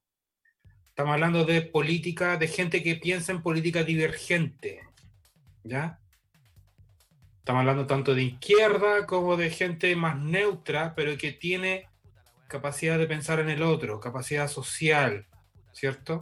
Estamos 0.84 1.14
hablando 1.14 1.44
de 1.44 1.62
política, 1.62 2.36
de 2.36 2.48
gente 2.48 2.82
que 2.82 2.96
piensa 2.96 3.32
en 3.32 3.42
política 3.42 3.82
divergente, 3.82 4.82
¿ya? 5.64 5.98
Estamos 7.38 7.60
hablando 7.60 7.86
tanto 7.86 8.14
de 8.14 8.24
izquierda 8.24 9.06
como 9.06 9.36
de 9.36 9.50
gente 9.50 9.96
más 9.96 10.18
neutra, 10.18 10.94
pero 10.94 11.16
que 11.16 11.32
tiene 11.32 11.88
capacidad 12.46 12.98
de 12.98 13.06
pensar 13.06 13.40
en 13.40 13.48
el 13.48 13.62
otro, 13.62 13.98
capacidad 13.98 14.48
social, 14.48 15.26
¿cierto? 15.72 16.20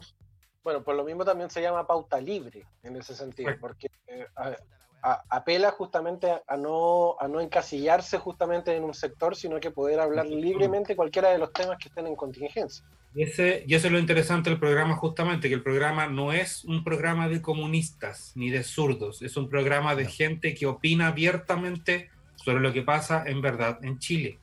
Bueno, 0.62 0.84
por 0.84 0.94
lo 0.94 1.04
mismo 1.04 1.24
también 1.24 1.50
se 1.50 1.60
llama 1.60 1.84
pauta 1.86 2.20
libre 2.20 2.64
en 2.84 2.94
ese 2.96 3.14
sentido, 3.16 3.52
porque 3.60 3.88
eh, 4.06 4.26
a- 4.36 4.56
a- 5.02 5.22
apela 5.28 5.70
justamente 5.70 6.30
a, 6.30 6.42
a 6.46 6.56
no, 6.56 7.16
a 7.18 7.28
no 7.28 7.40
encasillarse 7.40 8.18
justamente 8.18 8.74
en 8.76 8.84
un 8.84 8.94
sector, 8.94 9.36
sino 9.36 9.58
que 9.60 9.70
poder 9.70 10.00
hablar 10.00 10.26
libremente 10.26 10.96
cualquiera 10.96 11.30
de 11.30 11.38
los 11.38 11.52
temas 11.52 11.78
que 11.78 11.88
estén 11.88 12.06
en 12.06 12.16
contingencia. 12.16 12.84
Y, 13.14 13.24
ese, 13.24 13.64
y 13.66 13.74
eso 13.74 13.88
es 13.88 13.92
lo 13.92 13.98
interesante 13.98 14.50
del 14.50 14.60
programa, 14.60 14.94
justamente, 14.94 15.48
que 15.48 15.54
el 15.54 15.62
programa 15.62 16.06
no 16.06 16.32
es 16.32 16.64
un 16.64 16.84
programa 16.84 17.28
de 17.28 17.42
comunistas 17.42 18.32
ni 18.36 18.50
de 18.50 18.62
zurdos, 18.62 19.20
es 19.22 19.36
un 19.36 19.48
programa 19.48 19.96
de 19.96 20.06
gente 20.06 20.54
que 20.54 20.66
opina 20.66 21.08
abiertamente 21.08 22.08
sobre 22.36 22.60
lo 22.60 22.72
que 22.72 22.82
pasa 22.82 23.24
en 23.26 23.40
verdad 23.42 23.78
en 23.82 23.98
Chile. 23.98 24.38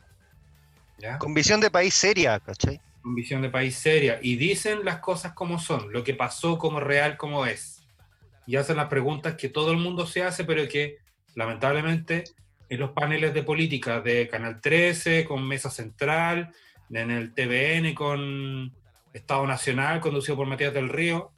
¿Ya? 1.00 1.18
Con 1.18 1.34
visión 1.34 1.62
de 1.62 1.70
país 1.72 1.94
seria, 1.94 2.40
¿cachai? 2.40 2.82
Con 3.02 3.16
visión 3.16 3.42
de 3.42 3.50
país 3.50 3.76
seria. 3.76 4.20
Y 4.22 4.36
dicen 4.36 4.84
las 4.84 5.00
cosas 5.00 5.34
como 5.34 5.60
son, 5.60 5.94
lo 5.94 6.04
que 6.04 6.14
pasó 6.14 6.58
como 6.58 6.80
real 6.80 7.16
como 7.16 7.46
es. 7.46 7.77
Y 8.48 8.56
hacen 8.56 8.78
las 8.78 8.88
preguntas 8.88 9.36
que 9.36 9.50
todo 9.50 9.72
el 9.72 9.78
mundo 9.78 10.08
se 10.08 10.24
hace, 10.24 10.44
pero 10.46 10.68
que 10.68 10.98
lamentablemente 11.36 12.24
en 12.70 12.80
los 12.80 12.92
paneles 12.92 13.34
de 13.34 13.44
política 13.44 14.02
de 14.02 14.28
Canal 14.28 14.60
13, 14.60 15.26
con 15.26 15.48
Mesa 15.48 15.70
Central, 15.70 16.54
en 16.90 17.12
el 17.12 17.34
TVN 17.34 17.94
con 17.94 18.74
Estado 19.14 19.46
Nacional, 19.46 20.00
conducido 20.00 20.38
por 20.38 20.48
Matías 20.48 20.74
del 20.74 20.90
Río, 20.90 21.32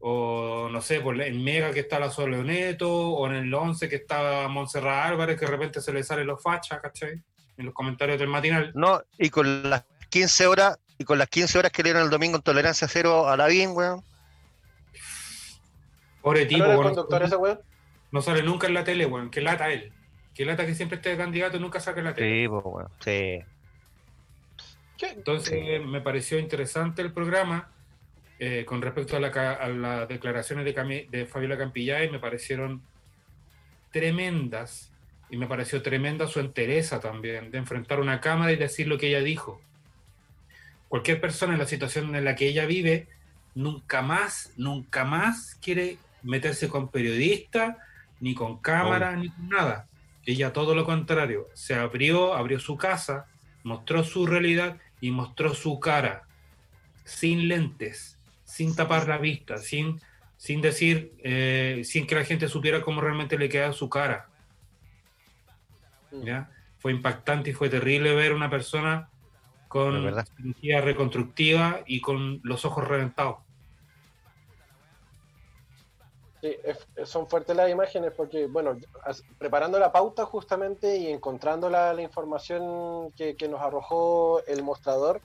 o 0.00 0.68
no 0.70 0.80
sé, 0.80 1.00
por 1.00 1.20
en 1.20 1.42
Mega 1.42 1.72
que 1.72 1.80
está 1.80 1.98
la 1.98 2.10
Soleoneto, 2.10 2.90
o 2.90 3.26
en 3.26 3.34
el 3.34 3.52
11 3.52 3.88
que 3.88 3.96
está 3.96 4.48
Montserrat 4.48 5.10
Álvarez, 5.10 5.38
que 5.38 5.46
de 5.46 5.50
repente 5.50 5.80
se 5.80 5.92
le 5.92 6.02
salen 6.02 6.26
los 6.26 6.42
fachas, 6.42 6.80
¿cachai? 6.80 7.22
En 7.56 7.66
los 7.66 7.74
comentarios 7.74 8.18
del 8.18 8.28
matinal. 8.28 8.70
No, 8.74 9.02
y 9.18 9.30
con 9.30 9.68
las 9.68 9.84
15 10.10 10.46
horas, 10.46 10.78
y 10.98 11.04
con 11.04 11.18
las 11.18 11.28
15 11.28 11.58
horas 11.58 11.72
que 11.72 11.82
le 11.82 11.88
dieron 11.88 12.04
el 12.04 12.10
domingo 12.10 12.36
en 12.36 12.42
tolerancia 12.42 12.86
cero 12.88 13.28
a 13.28 13.36
la 13.36 13.46
BIN, 13.46 13.70
weón. 13.70 14.04
Pobre 16.28 16.42
¿No 16.42 16.48
tipo, 16.48 16.64
el 16.64 16.76
bueno, 16.76 16.82
conductor 16.90 17.22
ese 17.22 17.36
weón? 17.36 17.58
no 18.12 18.22
sale 18.22 18.42
nunca 18.42 18.66
en 18.66 18.74
la 18.74 18.84
tele, 18.84 19.06
weón. 19.06 19.30
Que 19.30 19.40
lata 19.40 19.70
él. 19.72 19.92
Que 20.34 20.44
lata 20.44 20.66
que 20.66 20.74
siempre 20.74 20.96
esté 20.96 21.10
de 21.10 21.16
candidato 21.16 21.56
y 21.56 21.60
nunca 21.60 21.80
saca 21.80 21.98
en 22.00 22.04
la 22.06 22.14
tele. 22.14 22.42
Sí, 22.42 22.48
pues, 22.48 22.62
weón. 22.64 22.88
Sí. 23.00 23.40
Entonces 25.00 25.84
me 25.84 26.00
pareció 26.00 26.38
interesante 26.38 27.02
el 27.02 27.12
programa 27.12 27.70
eh, 28.40 28.64
con 28.64 28.82
respecto 28.82 29.16
a, 29.16 29.20
la 29.20 29.30
ca- 29.30 29.54
a 29.54 29.68
las 29.68 30.08
declaraciones 30.08 30.64
de, 30.64 30.74
Cami- 30.74 31.08
de 31.08 31.26
Fabiola 31.26 31.56
Campillay, 31.56 32.10
me 32.10 32.18
parecieron 32.18 32.82
tremendas 33.92 34.92
y 35.30 35.36
me 35.36 35.46
pareció 35.46 35.82
tremenda 35.82 36.26
su 36.26 36.40
entereza 36.40 37.00
también 37.00 37.50
de 37.50 37.58
enfrentar 37.58 38.00
una 38.00 38.20
cámara 38.20 38.52
y 38.52 38.56
decir 38.56 38.86
lo 38.86 38.98
que 38.98 39.08
ella 39.08 39.20
dijo. 39.20 39.60
Cualquier 40.88 41.20
persona 41.20 41.52
en 41.52 41.58
la 41.58 41.66
situación 41.66 42.14
en 42.16 42.24
la 42.24 42.34
que 42.34 42.46
ella 42.48 42.64
vive 42.66 43.06
nunca 43.54 44.02
más, 44.02 44.52
nunca 44.56 45.04
más 45.04 45.56
quiere 45.62 45.98
meterse 46.22 46.68
con 46.68 46.88
periodistas, 46.88 47.76
ni 48.20 48.34
con 48.34 48.58
cámara, 48.58 49.16
ni 49.16 49.28
con 49.28 49.48
nada. 49.48 49.86
Ella 50.24 50.52
todo 50.52 50.74
lo 50.74 50.84
contrario, 50.84 51.46
se 51.54 51.74
abrió, 51.74 52.34
abrió 52.34 52.60
su 52.60 52.76
casa, 52.76 53.26
mostró 53.62 54.04
su 54.04 54.26
realidad 54.26 54.76
y 55.00 55.10
mostró 55.10 55.54
su 55.54 55.80
cara, 55.80 56.24
sin 57.04 57.48
lentes, 57.48 58.18
sin 58.44 58.74
tapar 58.76 59.08
la 59.08 59.18
vista, 59.18 59.58
sin, 59.58 60.00
sin 60.36 60.60
decir, 60.60 61.12
eh, 61.22 61.82
sin 61.84 62.06
que 62.06 62.14
la 62.14 62.24
gente 62.24 62.48
supiera 62.48 62.82
cómo 62.82 63.00
realmente 63.00 63.38
le 63.38 63.48
queda 63.48 63.72
su 63.72 63.88
cara. 63.88 64.28
Mm. 66.10 66.22
¿ya? 66.24 66.50
Fue 66.78 66.92
impactante 66.92 67.50
y 67.50 67.54
fue 67.54 67.68
terrible 67.68 68.14
ver 68.14 68.34
una 68.34 68.50
persona 68.50 69.08
con 69.68 70.24
cirugía 70.36 70.80
reconstructiva 70.80 71.80
y 71.86 72.00
con 72.00 72.40
los 72.42 72.64
ojos 72.64 72.86
reventados. 72.86 73.36
Sí, 76.40 76.56
es- 76.62 77.08
son 77.10 77.28
fuertes 77.28 77.56
las 77.56 77.68
imágenes 77.70 78.12
porque, 78.16 78.46
bueno, 78.46 78.76
as- 79.04 79.24
preparando 79.38 79.78
la 79.78 79.90
pauta 79.90 80.24
justamente 80.24 80.96
y 80.96 81.08
encontrando 81.08 81.68
la, 81.68 81.92
la 81.92 82.02
información 82.02 83.12
que, 83.12 83.36
que 83.36 83.48
nos 83.48 83.60
arrojó 83.60 84.44
el 84.46 84.62
mostrador 84.62 85.20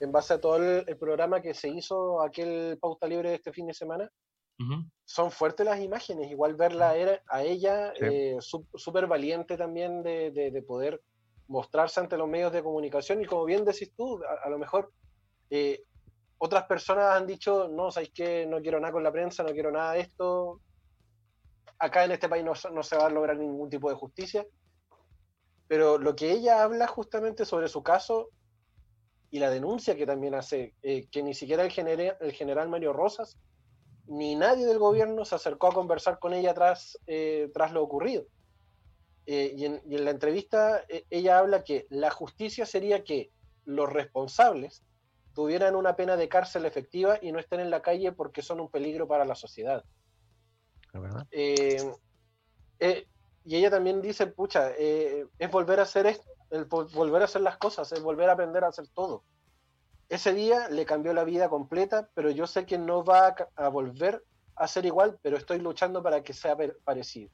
en 0.00 0.12
base 0.12 0.34
a 0.34 0.40
todo 0.40 0.56
el, 0.56 0.84
el 0.86 0.98
programa 0.98 1.40
que 1.40 1.54
se 1.54 1.68
hizo, 1.68 2.20
aquel 2.22 2.78
pauta 2.80 3.06
libre 3.06 3.30
de 3.30 3.34
este 3.36 3.52
fin 3.52 3.66
de 3.66 3.74
semana, 3.74 4.10
Ujú. 4.58 4.84
son 5.04 5.30
fuertes 5.30 5.64
las 5.64 5.80
imágenes. 5.80 6.30
Igual 6.30 6.54
verla 6.56 6.90
a, 6.90 6.96
era- 6.96 7.22
a 7.28 7.42
ella, 7.42 7.92
Sí. 7.96 8.04
eh, 8.04 8.36
sú- 8.40 8.66
súper 8.74 9.06
valiente 9.06 9.56
también 9.56 10.02
de, 10.02 10.30
de- 10.30 10.50
de 10.50 10.62
poder 10.62 11.00
mostrarse 11.48 12.00
ante 12.00 12.16
los 12.16 12.28
medios 12.28 12.52
de 12.52 12.62
comunicación 12.62 13.22
y 13.22 13.26
como 13.26 13.44
bien 13.44 13.64
decís 13.64 13.92
tú, 13.96 14.20
a, 14.44 14.48
lo 14.50 14.58
mejor 14.58 14.92
eh, 15.50 15.82
otras 16.42 16.64
personas 16.64 17.16
han 17.16 17.26
dicho, 17.26 17.68
no, 17.68 17.90
sabéis 17.90 18.12
que 18.14 18.46
no 18.46 18.62
quiero 18.62 18.80
nada 18.80 18.92
con 18.92 19.02
la 19.02 19.12
prensa, 19.12 19.42
no 19.42 19.52
quiero 19.52 19.70
nada 19.70 19.92
de 19.92 20.00
esto, 20.00 20.62
acá 21.78 22.04
en 22.04 22.12
este 22.12 22.30
país 22.30 22.42
no, 22.42 22.54
no 22.72 22.82
se 22.82 22.96
va 22.96 23.06
a 23.06 23.10
lograr 23.10 23.36
ningún 23.36 23.68
tipo 23.68 23.90
de 23.90 23.96
justicia, 23.96 24.46
pero 25.68 25.98
lo 25.98 26.16
que 26.16 26.32
ella 26.32 26.62
habla 26.62 26.86
justamente 26.86 27.44
sobre 27.44 27.68
su 27.68 27.82
caso 27.82 28.30
y 29.30 29.38
la 29.38 29.50
denuncia 29.50 29.96
que 29.96 30.06
también 30.06 30.34
hace, 30.34 30.74
eh, 30.82 31.08
que 31.10 31.22
ni 31.22 31.34
siquiera 31.34 31.62
el, 31.62 32.16
el, 32.20 32.32
general 32.32 32.70
Mario 32.70 32.94
Rosas 32.94 33.36
ni 34.06 34.34
nadie 34.34 34.64
del 34.64 34.78
gobierno 34.78 35.26
se 35.26 35.34
acercó 35.34 35.66
a 35.68 35.74
conversar 35.74 36.18
con 36.18 36.32
ella 36.32 36.54
tras, 36.54 36.98
eh, 37.06 37.50
tras 37.52 37.72
lo 37.72 37.82
ocurrido. 37.82 38.24
Eh, 39.26 39.52
y, 39.54 39.66
en, 39.66 39.82
la 39.86 40.10
entrevista 40.10 40.84
ella 41.10 41.38
habla 41.38 41.64
que 41.64 41.86
la 41.90 42.10
justicia 42.10 42.64
sería 42.64 43.04
que 43.04 43.30
los 43.66 43.92
responsables 43.92 44.82
tuvieran 45.34 45.76
una 45.76 45.96
pena 45.96 46.16
de 46.16 46.28
cárcel 46.28 46.64
efectiva 46.64 47.18
y 47.20 47.32
no 47.32 47.38
estén 47.38 47.60
en 47.60 47.70
la 47.70 47.82
calle 47.82 48.12
porque 48.12 48.42
son 48.42 48.60
un 48.60 48.70
peligro 48.70 49.06
para 49.06 49.24
la 49.24 49.34
sociedad. 49.34 49.84
y 53.44 53.56
ella 53.56 53.70
también 53.70 54.02
dice, 54.02 54.26
pucha, 54.26 54.70
es 54.76 55.50
volver 55.50 55.80
a 55.80 55.84
hacer 55.84 56.06
esto, 56.06 56.28
el 56.50 56.64
volver 56.64 57.22
a 57.22 57.26
hacer 57.26 57.42
las 57.42 57.56
cosas, 57.58 57.90
es 57.92 58.02
volver 58.02 58.28
a 58.28 58.32
aprender 58.32 58.64
a 58.64 58.68
hacer 58.68 58.88
todo. 58.88 59.24
Ese 60.08 60.34
día 60.34 60.68
le 60.68 60.84
cambió 60.84 61.12
la 61.12 61.24
vida 61.24 61.48
completa, 61.48 62.10
pero 62.14 62.30
yo 62.30 62.46
sé 62.46 62.66
que 62.66 62.78
no 62.78 63.04
va 63.04 63.34
a, 63.54 63.68
volver 63.68 64.24
a 64.56 64.66
ser 64.66 64.84
igual, 64.84 65.18
pero 65.22 65.36
estoy 65.36 65.60
luchando 65.60 66.02
para 66.02 66.22
que 66.22 66.32
sea 66.32 66.56
parecido. 66.84 67.30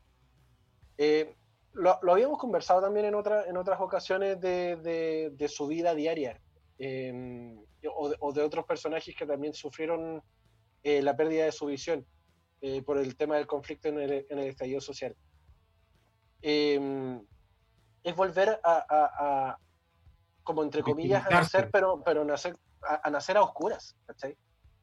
Eh, 0.99 1.35
lo, 1.73 1.99
habíamos 2.11 2.39
conversado 2.39 2.83
también 2.83 3.07
en, 3.07 3.15
otra, 3.15 3.45
en 3.47 3.57
otras 3.57 3.81
ocasiones 3.81 4.41
de, 4.41 5.31
de, 5.35 5.49
su 5.49 5.67
vida 5.67 5.95
diaria 5.95 6.41
em, 6.79 7.59
o, 7.95 8.33
de, 8.33 8.43
otros 8.43 8.65
personajes 8.65 9.15
que 9.15 9.27
también 9.27 9.55
sufrieron 9.55 10.23
eh, 10.83 11.03
la 11.03 11.17
pérdida 11.17 11.45
de 11.45 11.53
su 11.53 11.67
visión 11.67 12.07
eh, 12.61 12.83
por 12.83 12.99
el 12.99 13.17
tema 13.17 13.37
del 13.37 13.47
conflicto 13.47 13.89
en 13.89 14.01
el, 14.01 14.27
en 14.29 14.39
el 14.39 14.49
estallido 14.49 14.81
social. 14.81 15.17
Em, 16.43 17.21
es 18.03 18.15
volver 18.15 18.61
a, 18.63 19.59
como 20.45 20.63
entre 20.63 20.83
comillas, 20.83 21.27
a 21.27 21.31
nacer, 21.31 21.71
pero, 21.73 22.03
pero 22.05 22.25
nacer, 22.25 22.57
a, 22.83 23.11
nacer 23.11 23.37
a 23.37 23.43
oscuras, 23.43 23.97
¿cachai? 24.07 24.37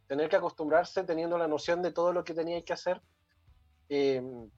Tener 0.08 0.30
que 0.30 0.36
acostumbrarse 0.36 1.04
teniendo 1.04 1.38
la 1.38 1.48
noción 1.48 1.82
de 1.82 1.94
todo 1.94 2.12
lo 2.12 2.26
que 2.26 2.34
tenía 2.34 2.62
que 2.66 2.74
hacer, 2.74 3.02
em, 3.88 4.50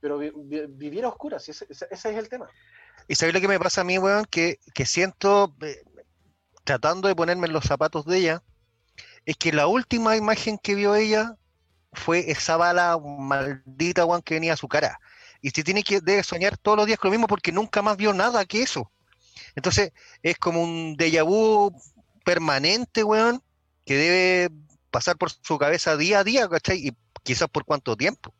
pero 0.00 0.18
vivir 0.18 1.04
a 1.04 1.08
oscuras, 1.08 1.46
ese, 1.48 1.66
ese, 1.68 1.86
es 1.90 2.04
el 2.04 2.28
tema. 2.30 2.48
¿Y 3.06 3.14
sabes 3.14 3.34
lo 3.34 3.40
que 3.40 3.48
me 3.48 3.58
pasa 3.58 3.82
a 3.82 3.84
mí, 3.84 3.98
weón? 3.98 4.24
Que, 4.24 4.58
que 4.74 4.86
siento, 4.86 5.54
eh, 5.60 5.82
tratando 6.66 7.08
de 7.08 7.16
ponerme 7.16 7.46
en 7.46 7.54
los 7.54 7.64
zapatos 7.64 8.04
de 8.04 8.18
ella, 8.18 8.42
es 9.24 9.36
que 9.36 9.52
la 9.52 9.66
última 9.66 10.16
imagen 10.16 10.58
que 10.58 10.74
vio 10.74 10.94
ella 10.94 11.36
fue 11.92 12.30
esa 12.30 12.58
bala 12.58 12.98
maldita, 12.98 14.04
que 14.22 14.34
venía 14.34 14.52
a 14.52 14.56
su 14.58 14.68
cara 14.68 14.98
y 15.40 15.50
se 15.50 15.62
tiene 15.62 15.82
que 15.82 16.00
debe 16.00 16.22
soñar 16.24 16.56
todos 16.58 16.76
los 16.76 16.86
días 16.86 16.98
con 16.98 17.08
lo 17.08 17.12
mismo 17.12 17.28
porque 17.28 17.52
nunca 17.52 17.80
más 17.80 17.96
vio 17.96 18.12
nada 18.12 18.44
que 18.44 18.62
eso. 18.62 18.90
Entonces 19.54 19.92
es 20.22 20.36
como 20.38 20.62
un 20.62 20.96
déjà 20.96 21.24
vu 21.24 21.72
permanente, 22.24 23.04
weón, 23.04 23.40
que 23.84 23.96
debe 23.96 24.54
pasar 24.90 25.16
por 25.16 25.30
su 25.30 25.56
cabeza 25.56 25.96
día 25.96 26.18
a 26.18 26.24
día, 26.24 26.48
¿cachai? 26.48 26.88
Y 26.88 26.96
quizás 27.22 27.48
por 27.48 27.64
cuánto 27.64 27.96
tiempo. 27.96 28.34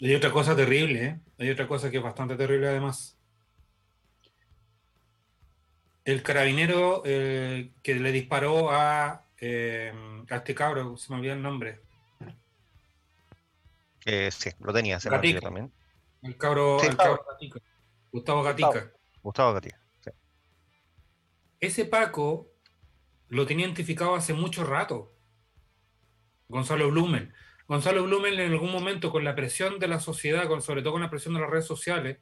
Hay 0.00 0.14
otra 0.16 0.32
cosa 0.32 0.56
terrible, 0.56 1.04
¿eh? 1.04 1.20
Hay 1.38 1.50
otra 1.50 1.68
cosa 1.68 1.88
que 1.88 1.98
es 1.98 2.02
bastante 2.02 2.34
terrible 2.34 2.68
además. 2.68 3.16
El 6.04 6.22
carabinero 6.22 7.02
eh, 7.04 7.72
que 7.82 7.94
le 7.94 8.10
disparó 8.12 8.70
a, 8.72 9.26
eh, 9.40 9.92
a 10.28 10.36
este 10.36 10.54
cabro, 10.54 10.96
se 10.96 11.12
me 11.12 11.18
olvidó 11.18 11.34
el 11.34 11.42
nombre, 11.42 11.80
eh, 14.04 14.30
sí, 14.30 14.50
lo 14.60 14.72
tenía, 14.72 14.98
se 14.98 15.10
me 15.10 15.40
también. 15.40 15.72
El 16.22 16.36
cabro, 16.36 16.78
Gatica. 16.78 17.60
Gustavo 18.10 18.42
Gatica. 18.42 18.92
Gustavo 19.22 19.52
Gatica, 19.54 19.80
Ese 21.60 21.84
Paco 21.84 22.50
lo 23.28 23.46
tenía 23.46 23.66
identificado 23.66 24.14
hace 24.14 24.34
mucho 24.34 24.64
rato. 24.64 25.12
Gonzalo 26.48 26.90
Blumen. 26.90 27.32
Gonzalo 27.68 28.04
Blumen 28.04 28.34
en 28.34 28.52
algún 28.52 28.72
momento 28.72 29.10
con 29.10 29.24
la 29.24 29.34
presión 29.34 29.78
de 29.78 29.88
la 29.88 30.00
sociedad, 30.00 30.48
con, 30.48 30.60
sobre 30.60 30.82
todo 30.82 30.94
con 30.94 31.02
la 31.02 31.10
presión 31.10 31.34
de 31.34 31.40
las 31.40 31.50
redes 31.50 31.66
sociales, 31.66 32.18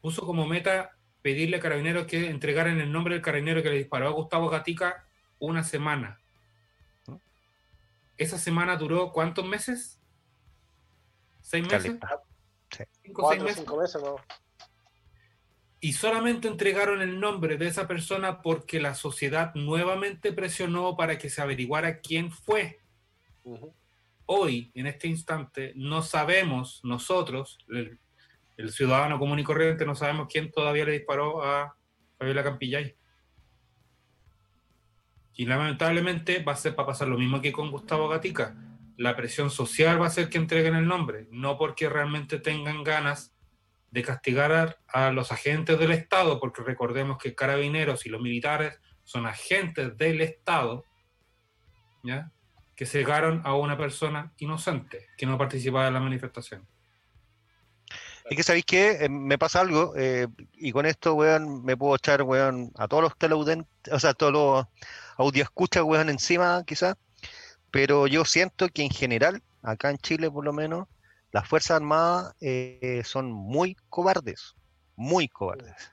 puso 0.00 0.24
como 0.24 0.46
meta 0.46 0.96
pedirle 1.22 1.56
a 1.56 1.60
carabineros 1.60 2.06
que 2.06 2.30
entregaran 2.30 2.80
el 2.80 2.90
nombre 2.90 3.14
del 3.14 3.22
carabinero 3.22 3.62
que 3.62 3.70
le 3.70 3.78
disparó 3.78 4.08
a 4.08 4.12
Gustavo 4.12 4.48
Gatica 4.48 5.06
una 5.38 5.64
semana. 5.64 6.20
Esa 8.16 8.38
semana 8.38 8.76
duró 8.76 9.12
cuántos 9.12 9.46
meses? 9.46 9.98
¿Seis 11.40 11.66
meses? 11.66 11.98
Cinco, 13.02 13.30
seis 13.30 13.42
meses. 13.42 13.64
Y 15.80 15.94
solamente 15.94 16.46
entregaron 16.46 17.00
el 17.00 17.18
nombre 17.18 17.56
de 17.56 17.66
esa 17.66 17.88
persona 17.88 18.42
porque 18.42 18.80
la 18.80 18.94
sociedad 18.94 19.54
nuevamente 19.54 20.32
presionó 20.32 20.94
para 20.96 21.16
que 21.16 21.30
se 21.30 21.40
averiguara 21.40 22.00
quién 22.00 22.30
fue. 22.30 22.80
Hoy, 24.26 24.70
en 24.74 24.86
este 24.86 25.08
instante, 25.08 25.72
no 25.74 26.02
sabemos 26.02 26.80
nosotros, 26.84 27.58
el, 27.68 27.98
ciudadano 28.68 29.18
común 29.18 29.38
y 29.38 29.44
corriente, 29.44 29.86
no 29.86 29.94
sabemos 29.94 30.28
quién 30.30 30.50
todavía 30.50 30.84
le 30.84 30.92
disparó 30.92 31.42
a 31.42 31.74
Fabiola 32.18 32.44
Campillay. 32.44 32.94
Y 35.34 35.46
lamentablemente 35.46 36.42
va 36.42 36.52
a 36.52 36.56
ser 36.56 36.74
para 36.74 36.88
pasar 36.88 37.08
lo 37.08 37.16
mismo 37.16 37.40
que 37.40 37.52
con 37.52 37.70
Gustavo 37.70 38.08
Gatica 38.08 38.54
la 39.00 39.16
presión 39.16 39.50
social 39.50 39.98
va 39.98 40.08
a 40.08 40.10
ser 40.10 40.28
que 40.28 40.36
entreguen 40.36 40.74
el 40.74 40.86
nombre, 40.86 41.26
no 41.30 41.56
porque 41.56 41.88
realmente 41.88 42.38
tengan 42.38 42.84
ganas 42.84 43.34
de 43.90 44.02
castigar 44.02 44.78
a, 44.86 45.10
los 45.10 45.32
agentes 45.32 45.78
del 45.78 45.92
Estado, 45.92 46.38
porque 46.38 46.62
recordemos 46.62 47.16
que 47.16 47.34
carabineros 47.34 48.04
y 48.04 48.10
los 48.10 48.20
militares 48.20 48.78
son 49.02 49.24
agentes 49.24 49.96
del 49.96 50.20
Estado, 50.20 50.84
¿ya? 52.02 52.30
que 52.76 52.84
cegaron 52.84 53.40
a 53.42 53.54
una 53.54 53.78
persona 53.78 54.34
inocente 54.36 55.06
que 55.16 55.24
no 55.24 55.38
participaba 55.38 55.88
en 55.88 55.94
la 55.94 56.00
manifestación. 56.00 56.68
Es 58.30 58.36
que 58.36 58.42
sabéis 58.42 58.64
que 58.64 59.04
eh, 59.04 59.08
me 59.10 59.36
pasa 59.36 59.60
algo, 59.60 59.92
eh, 59.96 60.26
y 60.54 60.72
con 60.72 60.86
esto, 60.86 61.14
weón, 61.14 61.64
me 61.64 61.76
puedo 61.76 61.96
echar, 61.96 62.22
weón, 62.22 62.72
a 62.76 62.88
todos 62.88 63.02
los 63.02 63.18
teleudentes, 63.18 63.92
o 63.92 63.98
sea, 63.98 64.10
a 64.10 64.14
todos 64.14 64.32
los 64.32 64.66
audio 65.18 65.42
escucha, 65.42 65.84
weón, 65.84 66.08
encima, 66.08 66.64
quizás 66.64 66.96
pero 67.70 68.06
yo 68.06 68.24
siento 68.24 68.68
que 68.68 68.82
en 68.82 68.90
general, 68.90 69.42
acá 69.62 69.90
en 69.90 69.98
Chile 69.98 70.30
por 70.30 70.44
lo 70.44 70.52
menos, 70.52 70.88
las 71.32 71.46
Fuerzas 71.46 71.76
Armadas 71.76 72.34
eh, 72.40 73.02
son 73.04 73.30
muy 73.30 73.76
cobardes, 73.88 74.54
muy 74.96 75.28
cobardes. 75.28 75.92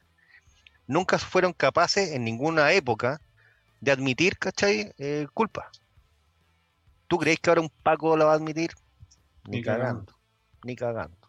Nunca 0.87 1.19
fueron 1.19 1.53
capaces 1.53 2.11
en 2.11 2.23
ninguna 2.23 2.71
época 2.71 3.21
de 3.81 3.91
admitir, 3.91 4.37
¿cachai? 4.37 4.93
Eh, 4.97 5.27
culpa. 5.33 5.69
¿Tú 7.07 7.17
crees 7.19 7.39
que 7.39 7.49
ahora 7.49 7.61
un 7.61 7.71
Paco 7.83 8.17
la 8.17 8.25
va 8.25 8.31
a 8.31 8.35
admitir? 8.35 8.71
Ni, 9.47 9.61
cagando, 9.61 10.13
ni 10.63 10.75
cagando, 10.75 11.26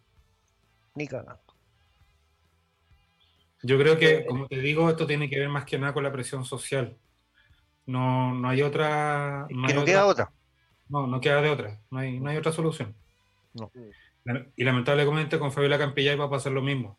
ni 0.99 1.07
cagando. 1.07 1.41
Yo 3.63 3.79
creo 3.79 3.99
que, 3.99 4.25
como 4.27 4.47
te 4.47 4.59
digo, 4.59 4.89
esto 4.91 5.07
tiene 5.07 5.29
que 5.29 5.39
ver 5.39 5.49
más 5.49 5.65
que 5.65 5.79
nada 5.79 5.93
con 5.93 6.05
la 6.05 6.13
presión 6.13 6.45
social. 6.45 6.97
No, 7.87 8.35
no 8.35 8.49
hay 8.49 8.63
otra. 8.63 9.47
No 9.51 9.67
que 9.67 9.75
no 9.75 9.85
queda 9.85 10.07
otra. 10.07 10.33
No, 10.89 11.07
no 11.07 11.21
queda 11.21 11.43
de 11.43 11.51
otra, 11.51 11.81
no 11.91 11.99
hay, 11.99 12.19
no 12.19 12.31
hay 12.31 12.37
otra 12.37 12.53
solución. 12.53 12.95
Y 14.57 14.65
lamentablemente 14.65 15.39
con 15.39 15.53
Fabiola 15.53 15.79
Campillay 15.79 16.17
va 16.17 16.27
a 16.27 16.31
pasar 16.31 16.53
lo 16.53 16.63
mismo. 16.63 16.99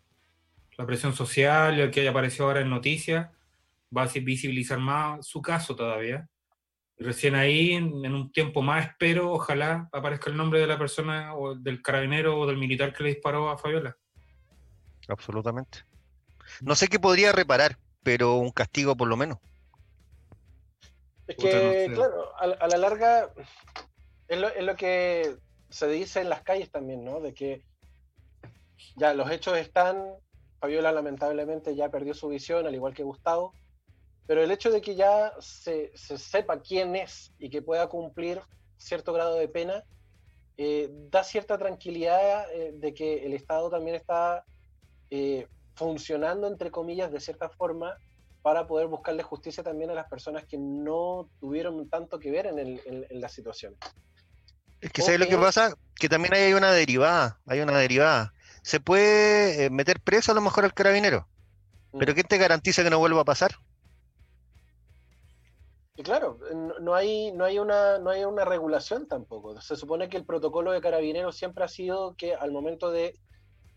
La 0.78 0.86
presión 0.86 1.14
social 1.14 1.80
el 1.80 1.92
que 1.92 2.02
haya 2.02 2.12
aparecido 2.12 2.46
ahora 2.46 2.62
en 2.62 2.70
noticias 2.70 3.30
va 3.96 4.04
a 4.04 4.10
visibilizar 4.22 4.80
más 4.80 5.26
su 5.26 5.42
caso 5.42 5.76
todavía. 5.76 6.28
Y 7.00 7.04
recién 7.06 7.34
ahí, 7.36 7.74
en, 7.74 8.14
un 8.14 8.30
tiempo 8.34 8.62
más, 8.62 8.88
espero, 8.88 9.32
ojalá 9.32 9.88
aparezca 9.94 10.30
el 10.30 10.36
nombre 10.36 10.60
de 10.60 10.68
la 10.68 10.78
persona 10.78 11.34
o 11.34 11.56
del 11.56 11.82
carabinero 11.82 12.38
o 12.38 12.46
del 12.46 12.58
militar 12.58 12.94
que 12.94 13.04
le 13.04 13.10
disparó 13.12 13.50
a 13.50 13.58
Fabiola. 13.58 13.96
Absolutamente. 15.08 15.86
No 16.60 16.76
sé 16.76 16.90
qué 16.90 17.00
podría 17.00 17.32
reparar, 17.32 17.78
pero 18.04 18.36
un 18.36 18.52
castigo 18.52 18.98
por 18.98 19.08
lo 19.08 19.16
menos. 19.16 19.38
Es 21.26 21.38
que, 21.38 21.90
claro, 21.94 22.36
a, 22.38 22.68
la 22.68 22.78
larga 22.78 23.30
es 24.28 24.62
lo, 24.62 24.76
que 24.76 25.38
se 25.70 25.88
dice 25.88 26.20
en 26.20 26.28
las 26.28 26.42
calles 26.42 26.70
también, 26.70 27.06
¿no? 27.06 27.22
De 27.22 27.34
que 27.34 27.64
ya 28.98 29.14
los 29.14 29.32
hechos 29.32 29.58
están, 29.58 30.04
Fabiola 30.60 30.92
lamentablemente 30.92 31.76
ya 31.76 31.90
perdió 31.90 32.14
su 32.14 32.28
visión, 32.28 32.68
al 32.68 32.76
igual 32.76 32.94
que 32.94 33.04
Gustavo, 33.04 33.54
pero 34.30 34.44
el 34.44 34.52
hecho 34.52 34.70
de 34.70 34.80
que 34.80 34.94
ya 34.94 35.34
se, 35.40 35.92
sepa 35.96 36.62
quién 36.62 36.96
es 36.96 37.34
y 37.40 37.50
que 37.50 37.64
pueda 37.64 37.88
cumplir 37.88 38.40
cierto 38.78 39.12
grado 39.12 39.34
de 39.34 39.48
pena, 39.48 39.84
eh, 40.56 40.88
da 41.10 41.24
cierta 41.24 41.58
tranquilidad 41.58 42.46
eh, 42.54 42.74
de 42.76 42.94
que 42.94 43.26
el 43.26 43.34
Estado 43.34 43.72
también 43.72 43.96
está 43.96 44.46
eh, 45.10 45.48
funcionando, 45.74 46.46
entre 46.46 46.70
comillas, 46.70 47.12
de 47.12 47.20
cierta 47.20 47.50
forma, 47.50 47.98
para 48.44 48.68
poder 48.68 48.86
buscarle 48.86 49.24
justicia 49.24 49.64
también 49.64 49.90
a 49.90 49.96
las 49.96 50.08
personas 50.08 50.46
que 50.46 50.60
no 50.60 51.28
tuvieron 51.40 51.90
tanto 51.90 52.20
que 52.20 52.30
ver 52.30 52.46
en, 52.46 52.60
el, 52.60 52.82
en, 52.86 53.20
la 53.20 53.30
situación. 53.30 53.76
Es 54.80 54.92
que 54.92 55.02
¿sabes 55.02 55.22
lo 55.22 55.28
que 55.28 55.38
pasa? 55.40 55.74
Que 55.96 56.08
también 56.08 56.36
hay 56.36 56.54
una 56.54 56.72
derivada, 56.72 57.40
hay 57.48 57.62
una 57.62 57.80
derivada. 57.80 58.32
Se 58.62 58.80
puede 58.80 59.66
eh, 59.66 59.70
meter 59.72 60.00
preso 60.00 60.34
a 60.34 60.36
lo 60.36 60.42
mejor 60.42 60.66
al 60.66 60.76
carabinero, 60.76 61.28
pero 61.98 62.12
mm. 62.12 62.14
¿quién 62.14 62.28
te 62.28 62.38
garantiza 62.38 62.84
que 62.84 62.92
no 62.92 63.00
vuelva 63.00 63.22
a 63.22 63.26
pasar? 63.26 63.56
Y 66.00 66.02
claro, 66.02 66.40
no 66.80 66.96
hay, 66.96 67.34
no, 67.34 67.44
hay 67.44 67.60
una, 67.60 67.98
no 67.98 68.10
hay 68.10 68.24
una 68.24 68.46
regulación 68.46 69.06
tampoco. 69.06 69.60
Se 69.60 69.76
supone 69.76 70.08
que 70.08 70.16
el 70.16 70.24
protocolo 70.24 70.72
de 70.72 70.80
carabineros 70.80 71.36
siempre 71.36 71.66
ha 71.66 71.68
sido 71.68 72.16
que 72.16 72.34
al 72.34 72.54
momento 72.54 72.90
de, 72.90 73.20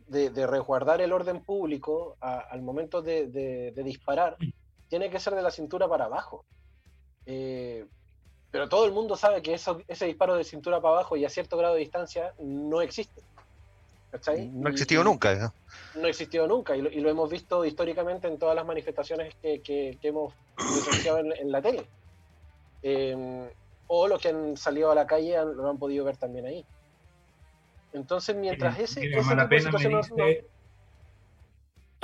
de, 0.06 0.46
resguardar 0.46 1.00
el 1.00 1.12
orden 1.12 1.42
público, 1.42 2.16
al 2.20 2.62
momento 2.62 3.02
de, 3.02 3.72
disparar, 3.84 4.36
tiene 4.88 5.10
que 5.10 5.18
ser 5.18 5.34
de 5.34 5.42
la 5.42 5.50
cintura 5.50 5.88
para 5.88 6.04
abajo. 6.04 6.44
Eh, 7.26 7.86
pero 8.52 8.68
todo 8.68 8.86
el 8.86 8.92
mundo 8.92 9.16
sabe 9.16 9.42
que 9.42 9.54
eso, 9.54 9.82
ese 9.88 10.06
disparo 10.06 10.36
de 10.36 10.44
cintura 10.44 10.80
para 10.80 10.94
abajo 10.94 11.16
y 11.16 11.24
a 11.24 11.28
cierto 11.28 11.56
grado 11.56 11.74
de 11.74 11.80
distancia 11.80 12.34
no 12.38 12.82
existe. 12.82 13.20
No 14.52 14.68
ha 14.68 14.70
existido 14.70 15.02
nunca. 15.02 15.34
¿no? 15.34 15.52
no 16.00 16.06
ha 16.06 16.08
existido 16.08 16.46
nunca 16.46 16.76
y 16.76 16.82
lo, 16.82 17.10
hemos 17.10 17.28
visto 17.28 17.64
históricamente 17.64 18.28
en 18.28 18.38
todas 18.38 18.54
las 18.54 18.64
manifestaciones 18.64 19.34
que, 19.42 19.98
hemos 20.02 20.32
presenciado 20.54 21.18
en, 21.18 21.50
la 21.50 21.60
tele. 21.60 21.84
Em, 22.82 23.48
o 23.86 24.08
los 24.08 24.20
que 24.20 24.28
han 24.28 24.56
salido 24.56 24.90
a 24.90 24.94
la 24.94 25.06
calle 25.06 25.36
lo 25.44 25.68
han 25.68 25.78
podido 25.78 26.04
ver 26.04 26.16
también 26.16 26.46
ahí. 26.46 26.64
Entonces, 27.92 28.34
mientras 28.34 28.78
ese, 28.78 29.02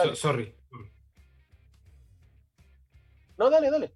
no, 0.05 0.15
sorry. 0.15 0.55
No, 3.37 3.51
dale, 3.51 3.71
dale. 3.71 3.93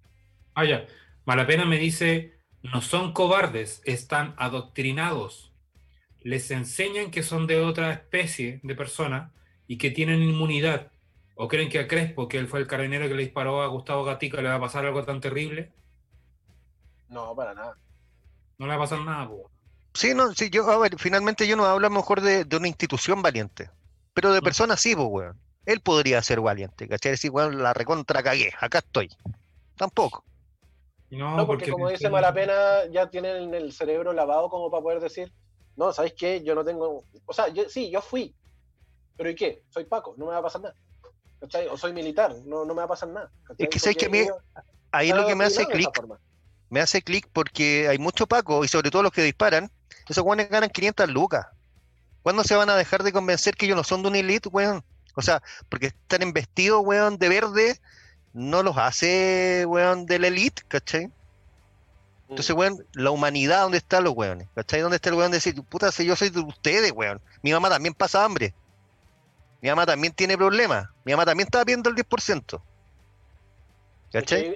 Ah, 0.55 0.65
ya. 0.65 0.87
Malapena 1.25 1.65
me 1.65 1.79
dice, 1.79 2.33
no 2.63 2.81
son 2.81 3.13
cobardes, 3.13 3.83
están 3.85 4.35
adoctrinados. 4.39 5.53
Les 6.21 6.51
enseñan 6.51 7.11
que 7.11 7.23
son 7.23 7.47
de 7.47 7.61
otra 7.61 7.93
especie 7.93 8.61
de 8.63 8.75
persona 8.75 9.33
y 9.67 9.79
que 9.79 9.91
tienen 9.91 10.23
inmunidad. 10.23 10.91
¿O 11.35 11.49
creen 11.49 11.69
que 11.69 11.79
a 11.79 11.89
Crespo, 11.89 12.29
que 12.29 12.39
él 12.39 12.47
fue 12.47 12.61
el 12.61 12.67
carabinero 12.67 13.09
que 13.09 13.15
le 13.15 13.23
disparó 13.23 13.63
a 13.63 13.69
Gustavo 13.69 14.05
Gatica, 14.05 14.41
le 14.43 14.49
va 14.49 14.57
a 14.57 14.61
pasar 14.61 14.85
algo 14.85 15.05
tan 15.05 15.21
terrible? 15.21 15.73
No, 17.13 17.37
para 17.37 17.55
nada. 17.55 17.77
No 18.59 18.67
le 18.67 18.73
va 18.73 18.77
a 18.77 18.89
pasar 18.89 19.01
nada, 19.01 19.29
po. 19.29 19.51
Sí, 19.95 20.15
no, 20.15 20.33
sí, 20.33 20.49
yo, 20.49 20.69
a 20.71 20.79
ver, 20.79 20.99
finalmente 20.99 21.47
yo 21.47 21.57
no 21.57 21.67
hablo 21.67 21.91
mejor 21.91 22.23
de, 22.23 22.47
una 22.57 22.69
institución 22.69 23.21
valiente, 23.21 23.71
pero 24.15 24.33
de 24.33 24.41
mm. 24.41 24.45
personas 24.45 24.81
sí, 24.81 24.97
pues, 24.97 25.09
weón. 25.09 25.39
Él 25.65 25.81
podría 25.81 26.21
ser 26.23 26.41
valiente, 26.41 26.89
¿cachai? 26.89 27.13
Decir, 27.13 27.31
weón, 27.31 27.63
la 27.63 27.73
recontra 27.73 28.23
cagué, 28.23 28.53
acá 28.61 28.79
estoy. 28.79 29.11
Tampoco. 29.77 30.25
No, 31.11 31.47
porque, 31.47 31.71
como 31.71 31.91
dice 31.91 32.09
Malapena, 32.09 32.87
ya 32.91 33.11
tienen 33.11 33.53
el 33.53 33.73
cerebro 33.73 34.13
lavado 34.15 34.49
como 34.49 34.71
para 34.71 34.83
poder 34.83 35.01
decir, 35.01 35.31
no, 35.77 35.93
¿sabéis 35.93 36.15
qué? 36.19 36.43
Yo 36.43 36.55
no 36.55 36.65
tengo. 36.65 37.05
O 37.27 37.33
sea, 37.33 37.49
yo, 37.49 37.69
sí, 37.69 37.91
yo 37.91 38.01
fui, 38.01 38.35
pero 39.17 39.29
¿y 39.29 39.35
qué? 39.35 39.63
Soy 39.69 39.85
Paco, 39.85 40.15
no 40.17 40.27
me 40.27 40.33
va 40.33 40.39
a 40.39 40.43
pasar 40.43 40.63
nada. 40.63 40.75
¿Cachai? 41.39 41.69
O 41.69 41.77
soy 41.77 41.93
militar, 41.93 42.35
no, 42.47 42.65
no 42.65 42.73
me 42.73 42.79
va 42.79 42.85
a 42.85 42.89
pasar 42.89 43.11
nada. 43.11 43.31
Es 43.59 43.69
que 43.69 43.79
sabes 43.79 43.97
que 43.99 44.07
a 44.07 44.09
mí, 44.09 44.27
ahí 44.91 45.13
lo 45.13 45.27
que 45.27 45.35
me 45.35 45.45
hace 45.45 45.67
clic 45.67 45.91
me 46.73 46.81
hace 46.81 47.03
clic 47.03 47.29
porque 47.35 47.87
hay 47.87 47.99
mucho 47.99 48.27
Paco 48.27 48.65
y 48.65 48.69
sobre 48.69 48.91
todo 48.91 49.03
los 49.03 49.13
que 49.13 49.23
disparan, 49.23 49.71
esos 50.09 50.25
weones 50.25 50.49
ganan 50.49 50.71
500 50.71 51.11
lucas. 51.11 51.47
¿Cuándo 52.23 52.45
se 52.45 52.57
van 52.57 52.71
a 52.71 52.77
dejar 52.77 53.03
de 53.03 53.13
convencer 53.13 53.55
que 53.55 53.67
ellos 53.67 53.77
no 53.77 53.85
son 53.85 54.01
de 54.01 54.09
una 54.09 54.19
elite, 54.19 54.49
weón? 54.49 54.83
O 55.15 55.21
sea, 55.21 55.43
porque 55.69 55.89
están 55.89 56.23
en 56.23 56.33
vestido, 56.33 56.81
weón, 56.81 57.19
de 57.19 57.29
verde, 57.29 57.79
no 58.33 58.63
los 58.63 58.79
hace, 58.79 59.67
weón, 59.67 60.07
de 60.07 60.19
la 60.19 60.29
elite, 60.29 60.63
¿cachai? 60.67 61.11
Entonces, 62.31 62.57
weón, 62.57 62.83
la 62.95 63.11
humanidad, 63.11 63.65
¿dónde 63.65 63.77
están 63.77 64.05
los 64.05 64.15
weones? 64.15 64.49
¿Cachai? 64.55 64.81
¿Dónde 64.81 64.97
está 64.97 65.11
el 65.11 65.17
weón 65.17 65.31
de 65.31 65.37
decir, 65.37 65.63
puta, 65.65 65.93
si 65.93 66.07
yo 66.07 66.17
soy 66.17 66.31
de 66.31 66.41
ustedes, 66.41 66.91
weón? 66.93 67.21
Mi 67.43 67.53
mamá 67.53 67.69
también 67.69 67.93
pasa 67.93 68.25
hambre. 68.25 68.55
Mi 69.61 69.69
mamá 69.69 69.85
también 69.85 70.15
tiene 70.15 70.39
problemas. 70.39 70.89
Mi 71.05 71.13
mamá 71.13 71.27
también 71.27 71.49
está 71.49 71.65
viendo 71.65 71.91
el 71.91 71.97
10%. 71.97 72.63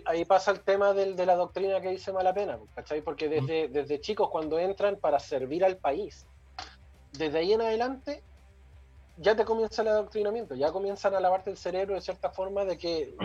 Ahí, 0.04 0.24
pasa 0.26 0.50
el 0.50 0.60
tema 0.60 0.92
del, 0.92 1.16
de 1.16 1.24
la 1.24 1.34
doctrina 1.34 1.80
que 1.80 1.88
dice 1.88 2.12
Malapena, 2.12 2.58
¿cachai? 2.74 3.00
Porque 3.00 3.28
desde, 3.28 3.68
desde 3.68 4.00
chicos 4.00 4.28
cuando 4.28 4.58
entran 4.58 4.96
para 4.96 5.18
servir 5.18 5.64
al 5.64 5.78
país, 5.78 6.26
desde 7.12 7.38
ahí 7.38 7.52
en 7.54 7.62
adelante 7.62 8.22
ya 9.16 9.34
te 9.34 9.46
comienza 9.46 9.80
el 9.80 9.88
adoctrinamiento, 9.88 10.54
ya 10.54 10.70
comienzan 10.72 11.14
a 11.14 11.20
lavarte 11.20 11.50
el 11.50 11.56
cerebro 11.56 11.94
de 11.94 12.02
cierta 12.02 12.30
forma 12.30 12.66
de 12.66 12.76
que 12.76 13.16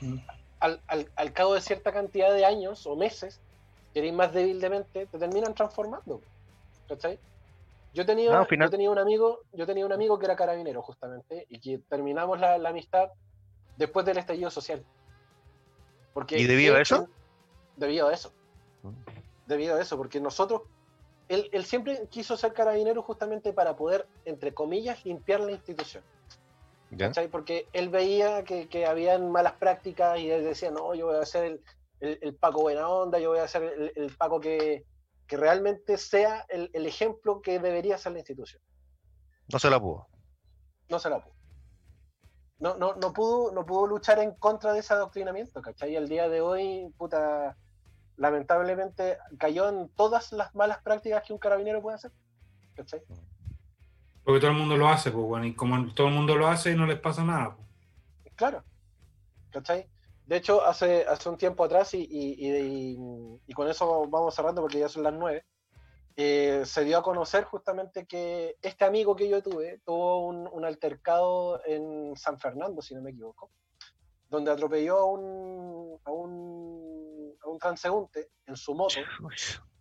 al, 0.60 0.80
al, 0.86 1.32
cabo 1.32 1.54
de 1.54 1.60
cierta 1.60 1.92
cantidad 1.92 2.32
de 2.32 2.44
años 2.44 2.86
o 2.86 2.94
meses, 2.94 3.40
que 3.92 3.98
eres 4.00 4.12
más 4.12 4.32
débil 4.32 4.60
de 4.60 4.70
mente, 4.70 5.06
te 5.06 5.18
terminan 5.18 5.52
transformando. 5.54 6.20
¿Cachai? 6.88 7.18
Yo 7.92 8.06
tenía, 8.06 8.30
yo 8.30 8.70
tenía 8.70 8.90
un 8.90 8.98
amigo, 8.98 9.40
yo 9.52 9.66
tenía 9.66 9.84
un 9.84 9.92
amigo 9.92 10.16
que 10.18 10.26
era 10.26 10.36
carabinero 10.36 10.80
justamente, 10.82 11.46
y 11.48 11.58
que 11.58 11.78
terminamos 11.78 12.38
la 12.38 12.68
amistad 12.68 13.10
después 13.76 14.06
del 14.06 14.18
estallido 14.18 14.50
social. 14.50 14.84
¿Y 16.30 16.44
debido 16.44 16.76
a 16.76 16.80
eso? 16.80 17.08
Debido 17.76 18.08
a 18.08 18.14
eso. 18.14 18.32
Mm. 18.82 18.90
Debido 19.46 19.76
a 19.76 19.80
eso, 19.80 19.96
porque 19.96 20.20
nosotros, 20.20 20.62
él, 21.28 21.64
siempre 21.64 22.06
quiso 22.10 22.36
ser 22.36 22.52
carabinero 22.52 23.02
justamente 23.02 23.52
para 23.52 23.76
poder, 23.76 24.06
entre 24.24 24.54
comillas, 24.54 25.04
limpiar 25.04 25.40
la 25.40 25.52
institución. 25.52 26.02
Porque 27.30 27.68
él 27.72 27.88
veía 27.90 28.44
que, 28.44 28.68
que 28.68 28.86
habían 28.86 29.30
malas 29.30 29.54
prácticas 29.54 30.18
y 30.18 30.30
él 30.30 30.44
decía, 30.44 30.70
no, 30.70 30.94
yo 30.94 31.06
voy 31.06 31.16
a 31.16 31.20
hacer 31.20 31.60
el, 32.00 32.34
Paco 32.36 32.62
buena 32.62 32.88
onda, 32.88 33.18
yo 33.18 33.30
voy 33.30 33.40
a 33.40 33.44
hacer 33.44 33.92
el, 33.94 34.16
Paco 34.16 34.40
que, 34.40 34.84
que, 35.26 35.36
realmente 35.36 35.98
sea 35.98 36.46
el, 36.48 36.86
ejemplo 36.86 37.42
que 37.42 37.58
debería 37.58 37.98
ser 37.98 38.12
la 38.12 38.18
institución. 38.18 38.62
No 39.52 39.58
se 39.58 39.68
la 39.68 39.80
pudo. 39.80 40.06
No 40.88 40.98
se 40.98 41.10
la 41.10 41.22
pudo 41.22 41.35
no, 42.58 42.76
no, 42.76 42.94
no, 42.94 43.12
pudo, 43.12 43.52
no 43.52 43.66
pudo 43.66 43.86
luchar 43.86 44.18
en 44.18 44.32
contra 44.32 44.72
de 44.72 44.80
ese 44.80 44.94
adoctrinamiento, 44.94 45.60
¿cachai? 45.60 45.92
Y 45.92 45.96
al 45.96 46.08
día 46.08 46.28
de 46.28 46.40
hoy, 46.40 46.92
puta, 46.96 47.56
lamentablemente 48.16 49.18
cayó 49.38 49.68
en 49.68 49.88
todas 49.90 50.32
las 50.32 50.54
malas 50.54 50.78
prácticas 50.82 51.22
que 51.22 51.32
un 51.32 51.38
carabinero 51.38 51.82
puede 51.82 51.96
hacer, 51.96 52.12
¿cachai? 52.74 53.02
Porque 54.24 54.40
todo 54.40 54.50
el 54.50 54.56
mundo 54.56 54.76
lo 54.76 54.88
hace, 54.88 55.10
pues, 55.10 55.24
bueno, 55.24 55.46
y 55.46 55.54
como 55.54 55.92
todo 55.94 56.08
el 56.08 56.14
mundo 56.14 56.34
lo 56.36 56.48
hace, 56.48 56.74
no 56.74 56.86
les 56.86 56.98
pasa 56.98 57.24
nada. 57.24 57.56
Pues. 57.56 58.34
Claro, 58.34 58.64
¿cachai? 59.50 59.88
De 60.26 60.36
hecho, 60.36 60.64
hace, 60.64 61.04
hace 61.06 61.28
un 61.28 61.36
tiempo 61.36 61.62
atrás, 61.62 61.94
y, 61.94 62.08
y, 62.10 62.98
y 63.46 63.52
con 63.52 63.68
eso 63.68 64.08
vamos 64.08 64.34
cerrando 64.34 64.62
porque 64.62 64.80
ya 64.80 64.88
son 64.88 65.04
las 65.04 65.12
nueve, 65.12 65.44
eh, 66.18 66.62
se 66.64 66.84
dio 66.84 66.96
a 66.96 67.02
conocer 67.02 67.44
justamente 67.44 68.06
que 68.06 68.56
este 68.62 68.86
amigo 68.86 69.14
que 69.14 69.28
yo 69.28 69.42
tuve 69.42 69.80
tuvo 69.84 70.26
un, 70.26 70.64
altercado 70.64 71.60
en 71.66 72.16
San 72.16 72.38
Fernando, 72.38 72.80
si 72.80 72.94
no 72.94 73.02
me 73.02 73.10
equivoco, 73.10 73.50
donde 74.30 74.50
atropelló 74.50 74.96
a 74.96 75.04
un, 75.04 76.00
a 76.04 76.10
un, 76.10 77.36
a 77.42 77.48
un 77.48 77.58
transeúnte 77.58 78.30
en 78.46 78.56
su 78.56 78.74
moto 78.74 78.98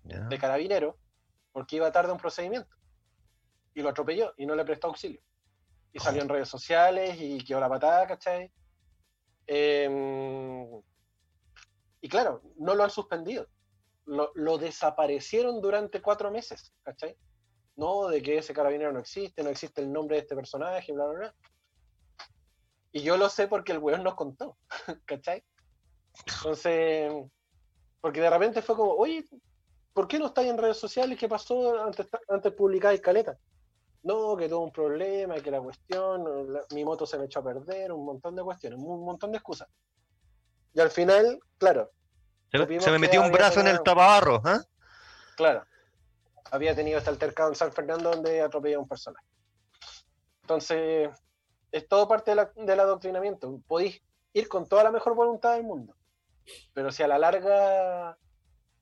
de 0.03 0.37
carabinero 0.37 0.97
porque 1.53 1.77
iba 1.77 1.89
tarde 1.89 2.09
a 2.09 2.13
un 2.13 2.19
procedimiento. 2.19 2.75
Y 3.73 3.81
lo 3.81 3.89
atropelló 3.89 4.33
y 4.35 4.45
no 4.45 4.55
le 4.55 4.65
prestó 4.65 4.87
auxilio. 4.87 5.21
Y 5.93 5.99
salió 5.99 6.21
en 6.21 6.27
redes 6.27 6.49
sociales 6.49 7.15
y 7.17 7.41
quedó 7.45 7.61
la 7.61 7.69
patada, 7.69 8.05
¿cachai? 8.07 8.51
Em, 9.47 10.81
y 12.01 12.09
claro, 12.09 12.41
no 12.57 12.75
lo 12.75 12.83
han 12.83 12.89
suspendido 12.89 13.47
lo, 14.05 14.57
desaparecieron 14.57 15.61
durante 15.61 16.01
cuatro 16.01 16.31
meses, 16.31 16.73
¿cachai? 16.83 17.17
No, 17.75 18.07
de 18.07 18.21
que 18.21 18.37
ese 18.37 18.53
carabinero 18.53 18.93
no 18.93 18.99
existe, 18.99 19.43
no 19.43 19.49
existe 19.49 19.81
el 19.81 19.91
nombre 19.91 20.15
de 20.15 20.21
este 20.21 20.35
personaje, 20.35 20.93
bla, 20.93 21.05
bla, 21.07 21.19
bla. 21.19 21.35
Y 22.91 23.01
yo 23.01 23.17
lo 23.17 23.29
sé 23.29 23.47
porque 23.47 23.73
el 23.73 23.79
weón 23.79 24.03
nos 24.03 24.15
contó, 24.15 24.57
¿cachai? 25.05 25.43
Entonces, 26.37 27.11
porque 27.99 28.21
de 28.21 28.29
repente 28.29 28.61
fue 28.61 28.75
como, 28.75 28.93
oye, 28.93 29.25
¿por 29.93 30.07
qué 30.07 30.19
no 30.19 30.27
estáis 30.27 30.49
en 30.49 30.57
redes 30.57 30.77
sociales? 30.77 31.19
¿Qué 31.19 31.27
pasó 31.27 31.83
antes, 31.83 32.07
antes 32.29 32.53
publicáis 32.53 33.01
caleta? 33.01 33.37
No, 34.03 34.37
que 34.37 34.47
tuvo 34.47 34.65
un 34.65 34.71
problema, 34.71 35.35
que 35.41 35.49
la 35.49 35.59
cuestión, 35.59 36.23
mi 36.73 36.85
moto 36.85 37.05
se 37.05 37.17
me 37.17 37.25
echó 37.25 37.39
a 37.39 37.43
perder, 37.43 37.91
un 37.91 38.05
montón 38.05 38.35
de 38.35 38.43
cuestiones, 38.43 38.79
un 38.79 39.03
montón 39.03 39.31
de 39.31 39.37
excusas. 39.37 39.67
Y 40.73 40.79
al 40.79 40.91
final, 40.91 41.39
claro, 41.57 41.89
se, 42.79 42.91
me 42.91 42.99
metió 42.99 43.21
un 43.21 43.31
brazo 43.31 43.59
en 43.59 43.67
el 43.67 43.81
tapabarro, 43.81 44.41
¿eh? 44.45 44.59
Claro. 45.35 45.65
Había 46.51 46.75
tenido 46.75 46.97
este 46.97 47.09
altercado 47.09 47.49
en 47.49 47.55
San 47.55 47.71
Fernando 47.71 48.11
donde 48.11 48.41
atropelló 48.41 48.77
a 48.77 48.81
un 48.81 48.87
personaje. 48.87 49.25
Entonces, 50.41 51.09
es 51.71 51.87
todo 51.87 52.07
parte 52.07 52.31
de 52.31 52.35
la, 52.35 52.51
del 52.55 52.79
adoctrinamiento. 52.79 53.59
Podéis 53.67 54.01
ir 54.33 54.47
con 54.47 54.67
toda 54.67 54.83
la 54.83 54.91
mejor 54.91 55.15
voluntad 55.15 55.53
del 55.53 55.63
mundo, 55.63 55.95
pero 56.73 56.91
si 56.91 57.03
a 57.03 57.07
la 57.07 57.17
larga 57.17 58.17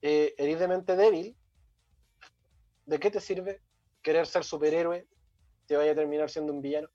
eh, 0.01 0.33
eres 0.37 0.59
de 0.59 0.67
mente 0.67 0.95
débil, 0.95 1.37
¿de 2.85 2.99
qué 2.99 3.09
te 3.09 3.21
sirve 3.21 3.61
querer 4.01 4.27
ser 4.27 4.43
superhéroe? 4.43 5.07
Te 5.65 5.77
vaya 5.77 5.93
a 5.93 5.95
terminar 5.95 6.29
siendo 6.29 6.51
un 6.51 6.61
villano. 6.61 6.89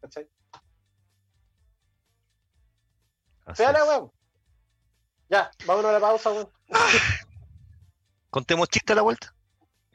¿Cachai? 0.00 0.28
Fea 3.54 3.72
la 3.72 3.84
huevo. 3.84 4.14
Ya, 5.30 5.48
vámonos 5.64 5.90
a 5.90 5.92
la 5.92 6.00
pausa, 6.00 6.32
weón. 6.32 6.48
Contemos 8.30 8.68
chiste 8.68 8.92
a 8.92 8.96
la 8.96 9.02
vuelta. 9.02 9.32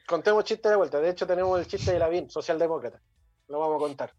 Contemos 0.06 0.44
chiste 0.44 0.68
de 0.70 0.76
vuelta. 0.76 0.98
De 0.98 1.10
hecho, 1.10 1.26
tenemos 1.26 1.58
el 1.60 1.66
chiste 1.66 1.92
de 1.92 1.98
Lavín, 1.98 2.30
socialdemócrata. 2.30 3.02
Lo 3.48 3.58
vamos 3.58 3.76
a 3.76 3.78
contar. 3.78 4.14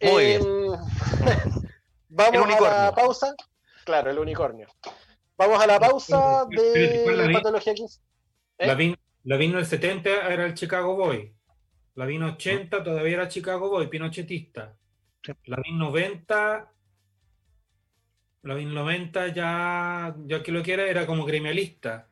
Muy 0.00 0.24
Em, 0.24 0.42
vamos 2.08 2.56
a 2.56 2.84
la 2.84 2.94
pausa. 2.94 3.34
Claro, 3.84 4.10
el 4.10 4.18
unicornio. 4.18 4.68
Vamos 5.36 5.62
a 5.62 5.66
la 5.66 5.78
pausa 5.78 6.46
Pero, 6.48 7.04
¿cuál 7.04 7.16
de 7.16 7.22
Lavín? 7.22 7.36
Patología 7.36 7.74
15. 7.74 8.00
¿Eh? 8.58 8.66
La 8.66 8.74
vino, 8.74 8.96
la 9.24 9.36
vino 9.36 9.58
el 9.58 9.66
70 9.66 10.32
era 10.32 10.46
el 10.46 10.54
Chicago 10.54 10.96
Boy. 10.96 11.34
La 11.94 12.06
vino 12.06 12.26
80 12.26 12.82
todavía 12.82 13.14
era 13.14 13.28
Chicago 13.28 13.68
Boy, 13.68 13.88
pinochetista. 13.88 14.76
Sí. 15.22 15.32
La 15.44 15.58
vino 15.62 15.90
90. 15.90 16.72
La 18.48 18.54
vino 18.54 18.72
90 18.72 19.28
ya, 19.34 20.14
ya 20.24 20.42
que 20.42 20.52
lo 20.52 20.62
que 20.62 20.72
era, 20.72 20.86
era 20.86 21.04
como 21.04 21.26
gremialista. 21.26 22.08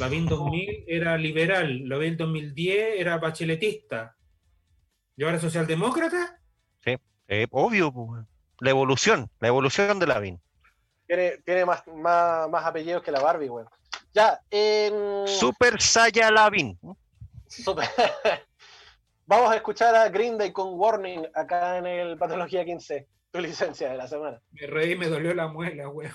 La 0.00 0.08
vino 0.08 0.28
2000 0.30 0.84
era 0.88 1.16
liberal. 1.16 1.88
La 1.88 1.96
vino 1.96 2.16
2010 2.16 2.98
era 2.98 3.18
bacheletista. 3.18 4.16
¿Y 5.16 5.22
ahora 5.22 5.38
socialdemócrata? 5.38 6.40
Eh, 7.28 7.46
obvio, 7.52 7.92
pues, 7.92 8.24
la 8.58 8.70
evolución, 8.70 9.30
la 9.38 9.46
evolución 9.46 10.00
de 10.00 10.08
Lavín. 10.08 10.40
Tiene, 11.06 11.38
tiene 11.44 11.64
más, 11.64 11.86
más, 11.86 12.50
más 12.50 12.64
apellidos 12.64 13.04
que 13.04 13.12
la 13.12 13.20
Barbie, 13.20 13.48
weón. 13.48 13.68
Ya, 14.12 14.40
em, 14.50 15.24
Super 15.28 15.80
Saya 15.80 16.32
Lavín. 16.32 16.76
Super. 17.46 17.86
Vamos 19.26 19.52
a 19.52 19.54
escuchar 19.54 19.94
a 19.94 20.08
Green 20.08 20.36
Day 20.36 20.50
con 20.50 20.80
Warning 20.80 21.28
acá 21.32 21.78
en 21.78 21.86
el 21.86 22.18
Patología 22.18 22.64
15, 22.64 23.06
tu 23.36 23.42
licencia 23.42 23.90
de 23.90 23.96
la 23.96 24.08
semana. 24.08 24.40
Me 24.52 24.66
reí, 24.66 24.96
me 24.96 25.08
dolió 25.08 25.34
la 25.34 25.48
muela, 25.48 25.88
weón. 25.88 26.12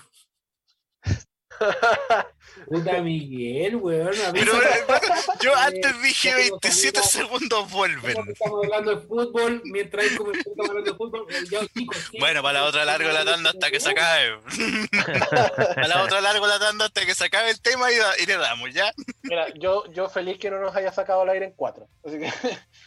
Puta 2.68 3.02
Miguel, 3.02 3.76
weón. 3.76 4.16
Pero 4.34 4.62
eh, 4.64 4.86
yo 5.42 5.56
antes 5.56 6.02
dije 6.02 6.30
ya 6.30 6.36
tengo 6.38 6.60
27 6.62 7.00
salida. 7.04 7.28
segundos 7.28 7.72
vuelven. 7.72 8.18
Estamos 8.30 8.64
hablando 8.64 8.96
de 8.96 9.08
fútbol, 9.08 9.62
mientras 9.66 10.06
hay 10.06 10.16
como 10.18 10.32
estamos 10.32 10.70
hablando 10.70 10.92
de 10.92 10.98
fútbol, 10.98 11.28
ya, 11.50 11.60
chicos, 11.68 11.98
sí. 12.10 12.18
Bueno, 12.20 12.42
para 12.42 12.62
la 12.62 12.66
otra 12.66 12.86
largo 12.86 13.12
la 13.12 13.26
tanda 13.26 13.52
hasta 13.52 13.70
que 13.70 13.80
se 13.80 13.90
acabe. 13.92 14.40
Para 15.76 15.88
la 15.88 16.04
otra 16.04 16.22
largo 16.22 16.48
la 16.48 16.60
tanda 16.60 16.86
hasta 16.86 17.06
que 17.06 17.14
se 17.14 17.26
acabe 17.26 17.52
el 17.52 17.62
tema 17.62 17.92
y, 17.92 17.96
y 18.24 18.26
le 18.26 18.38
damos, 18.38 18.74
¿ya? 18.74 18.92
Mira, 19.24 19.48
yo, 19.60 19.86
yo 19.92 20.10
feliz 20.10 20.40
que 20.40 20.50
no 20.50 20.60
nos 20.60 20.76
haya 20.76 20.92
sacado 20.92 21.22
al 21.22 21.30
aire 21.30 21.46
en 21.46 21.54
cuatro. 21.54 21.88
Así 22.04 22.18
que. 22.18 22.32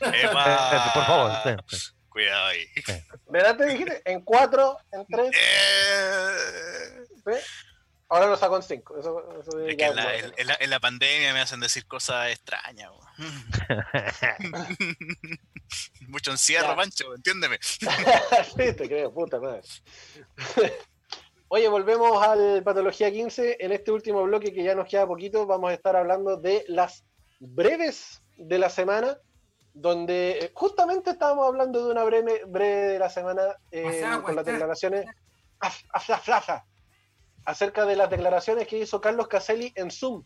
Por 0.00 1.04
favor. 1.04 1.32
sí, 1.44 1.76
sí. 1.76 1.93
Cuidado 2.14 2.46
ahí. 2.46 2.64
¿verdad 3.28 3.56
te 3.56 3.66
dijiste? 3.66 4.00
En 4.04 4.20
cuatro, 4.20 4.78
en 4.92 5.04
tres, 5.06 5.32
Eh, 5.34 7.04
¿sí? 7.26 7.32
Ahora 8.08 8.26
lo 8.28 8.36
saco 8.36 8.54
en 8.56 8.62
cinco. 8.62 8.96
Eso, 9.00 9.40
eso 9.40 9.66
Es 9.66 9.76
que 9.76 9.84
en 9.86 9.96
la, 9.96 10.04
bueno. 10.04 10.26
en- 10.28 10.34
en 10.36 10.46
la- 10.46 10.56
en 10.60 10.70
la 10.70 10.78
pandemia 10.78 11.32
me 11.34 11.40
hacen 11.40 11.58
decir 11.58 11.86
cosas 11.88 12.30
extrañas. 12.30 12.92
Mucho 16.08 16.30
encierro, 16.30 16.68
Ya. 16.68 16.76
Pancho, 16.76 17.14
entiéndeme. 17.16 17.58
sí, 18.56 18.72
te 18.76 18.86
creo, 18.88 19.12
puta 19.12 19.40
madre. 19.40 19.62
Oye, 21.48 21.66
volvemos 21.68 22.22
al 22.24 22.62
Patología 22.62 23.10
15. 23.10 23.56
En 23.60 23.72
este 23.72 23.90
último 23.90 24.22
bloque 24.22 24.52
que 24.52 24.62
ya 24.62 24.74
nos 24.76 24.88
queda 24.88 25.04
poquito, 25.06 25.46
vamos 25.46 25.70
a 25.70 25.74
estar 25.74 25.96
hablando 25.96 26.36
de 26.36 26.64
las 26.68 27.02
breves 27.40 28.22
de 28.36 28.58
la 28.58 28.70
semana, 28.70 29.18
donde 29.74 30.38
eh, 30.38 30.52
justamente 30.54 31.10
estábamos 31.10 31.48
hablando 31.48 31.84
de 31.84 31.90
una 31.90 32.04
breve, 32.04 32.44
breve 32.46 32.92
de 32.92 32.98
la 32.98 33.10
semana 33.10 33.56
eh, 33.72 34.02
con 34.24 34.36
las 34.36 34.46
declaraciones 34.46 35.04
acerca 37.44 37.84
de 37.84 37.96
las 37.96 38.08
declaraciones 38.08 38.68
que 38.68 38.78
hizo 38.78 39.00
Carlos 39.00 39.26
Caselli 39.26 39.72
en 39.74 39.90
Zoom. 39.90 40.24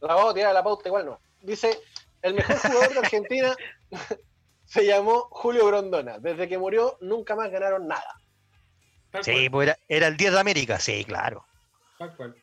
La 0.00 0.14
vamos 0.14 0.32
a 0.32 0.34
tirar 0.34 0.50
a 0.50 0.54
la 0.54 0.62
pauta 0.62 0.88
igual 0.88 1.06
no. 1.06 1.20
Dice, 1.40 1.80
el 2.20 2.34
mejor 2.34 2.58
jugador 2.58 2.92
de 2.92 2.98
Argentina 2.98 3.56
se 4.66 4.84
llamó 4.84 5.28
Julio 5.30 5.66
Grondona. 5.66 6.18
Desde 6.18 6.48
que 6.48 6.58
murió 6.58 6.98
nunca 7.00 7.34
más 7.34 7.50
ganaron 7.50 7.88
nada. 7.88 8.20
Tal 9.10 9.24
Sí, 9.24 9.48
pues 9.48 9.68
era, 9.68 9.78
era 9.88 10.06
el 10.08 10.16
10 10.16 10.32
de 10.32 10.40
América, 10.40 10.78
sí, 10.78 11.04
claro. 11.04 11.46
tal 11.98 12.14
cual. 12.16 12.41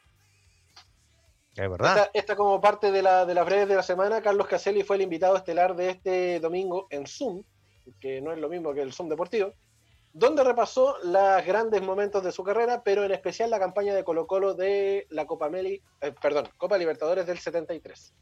Es. 1.60 2.10
Esta, 2.14 2.36
como 2.36 2.62
parte 2.62 2.92
de 2.92 3.02
las 3.02 3.46
breves 3.46 3.68
de 3.68 3.76
la 3.76 3.84
semana, 3.84 4.22
Carlos 4.22 4.48
Caselli 4.48 4.84
fue 4.84 4.96
el 4.96 5.02
invitado 5.02 5.36
estelar 5.36 5.76
de 5.76 5.90
este 5.90 6.40
domingo 6.40 6.88
en 6.90 7.06
Zoom, 7.06 7.44
que 8.00 8.22
no 8.22 8.32
es 8.32 8.40
lo 8.40 8.50
mismo 8.50 8.74
que 8.74 8.82
el 8.82 8.94
Zoom 8.94 9.10
deportivo, 9.10 9.54
donde 10.14 10.44
repasó 10.44 10.96
los 11.04 11.46
grandes 11.46 11.82
momentos 11.82 12.24
de 12.24 12.32
su 12.32 12.44
carrera, 12.44 12.82
pero 12.84 13.04
en 13.04 13.12
especial 13.12 13.50
la 13.50 13.60
campaña 13.60 13.94
de 13.94 14.04
Colo 14.04 14.26
Colo 14.26 14.54
de 14.54 15.06
la 15.10 15.28
Copa 15.28 15.50
Meli, 15.50 15.82
eh, 16.02 16.14
perdón, 16.22 16.48
Copa 16.58 16.78
Libertadores 16.78 17.28
del 17.28 17.40
73. 17.40 18.14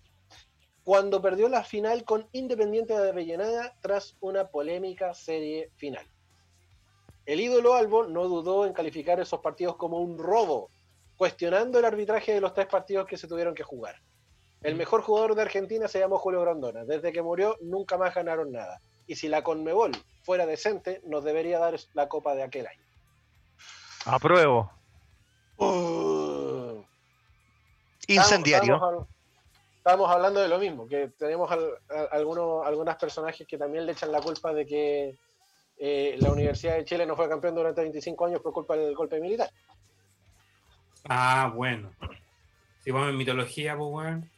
Cuando 0.84 1.22
perdió 1.22 1.50
la 1.50 1.64
final 1.64 2.06
con 2.06 2.28
Independiente 2.32 2.98
de 2.98 3.10
Avellaneda 3.10 3.76
tras 3.82 4.18
una 4.20 4.48
polémica 4.48 5.14
serie 5.14 5.70
final. 5.76 6.06
El 7.26 7.42
ídolo 7.42 7.74
Albo 7.74 8.06
no 8.08 8.28
dudó 8.30 8.66
en 8.66 8.74
calificar 8.74 9.20
esos 9.20 9.42
partidos 9.42 9.76
como 9.76 10.00
un 10.00 10.18
robo, 10.18 10.70
cuestionando 11.18 11.80
el 11.80 11.86
arbitraje 11.86 12.34
de 12.34 12.42
los 12.42 12.54
tres 12.54 12.68
partidos 12.68 13.08
que 13.08 13.18
se 13.18 13.28
tuvieron 13.28 13.56
que 13.56 13.64
jugar. 13.64 14.00
El 14.62 14.76
mejor 14.76 15.02
jugador 15.02 15.36
de 15.36 15.42
Argentina 15.44 15.88
se 15.88 16.00
llamó 16.00 16.18
Julio 16.20 16.42
Grondona. 16.42 16.84
Desde 16.86 17.12
que 17.12 17.22
murió 17.22 17.58
nunca 17.62 17.98
más 17.98 18.14
ganaron 18.16 18.52
nada. 18.52 18.80
Y 19.08 19.16
si 19.16 19.28
la 19.28 19.44
Conmebol 19.44 19.92
fuera 20.24 20.46
decente, 20.46 21.02
nos 21.06 21.24
debería 21.24 21.60
dar 21.60 21.76
la 21.94 22.08
copa 22.08 22.36
de 22.36 22.44
aquel 22.44 22.68
año. 22.68 22.84
Apruebo. 24.06 24.72
Uh. 25.58 26.84
Incendiario. 28.08 28.76
Estábamos, 28.76 29.08
estábamos- 29.08 29.08
estábamos 29.78 30.10
hablando 30.12 30.40
de 30.40 30.48
lo 30.48 30.60
mismo, 30.60 30.88
que 30.88 31.10
tenemos 31.18 31.52
al- 31.52 31.78
a- 31.90 32.16
algunos, 32.16 32.66
algunos 32.66 32.96
personajes 32.96 33.48
que 33.48 33.58
también 33.58 33.86
le 33.86 33.92
echan 33.94 34.12
la 34.12 34.22
culpa 34.22 34.54
de 34.54 34.66
que 34.66 35.18
eh, 35.80 36.16
la 36.20 36.32
Universidad 36.32 36.76
de 36.76 36.86
Chile 36.86 37.06
no 37.06 37.16
fue 37.16 37.30
campeón 37.30 37.54
durante 37.56 37.82
25 37.82 38.26
años 38.26 38.42
por 38.42 38.52
culpa 38.52 38.76
del 38.76 38.96
golpe 38.96 39.20
militar. 39.20 39.50
Ah, 41.10 41.52
bueno. 41.54 41.92
Si 42.84 42.92
vamos 42.92 43.10
en 43.10 43.18
mitología, 43.18 43.76
pues, 43.76 43.90
weón. 43.92 44.30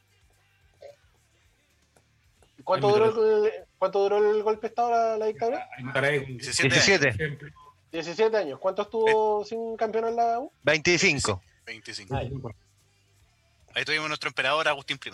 ¿Cuánto 2.63 2.89
duró, 2.89 3.45
el, 3.45 3.51
¿Cuánto 3.77 4.03
duró 4.03 4.31
el 4.31 4.43
golpe 4.43 4.61
de 4.61 4.67
Estado, 4.67 4.91
la, 4.91 5.17
la 5.17 5.25
dictadura? 5.25 5.67
Ahí 5.95 6.17
un 6.19 6.37
17. 6.37 6.69
17. 6.69 7.07
ejemplo. 7.07 7.49
17 7.91 8.37
años. 8.37 8.59
¿Cuánto 8.59 8.83
estuvo 8.83 9.43
sin 9.43 9.75
campeón 9.75 10.09
en 10.09 10.15
la 10.15 10.39
U? 10.39 10.51
25. 10.63 11.41
25. 11.65 12.15
Ay. 12.15 12.31
Ahí 13.73 13.85
tuvimos 13.85 14.07
nuestro 14.07 14.29
emperador 14.29 14.67
Agustín 14.67 14.99
I. 15.03 15.09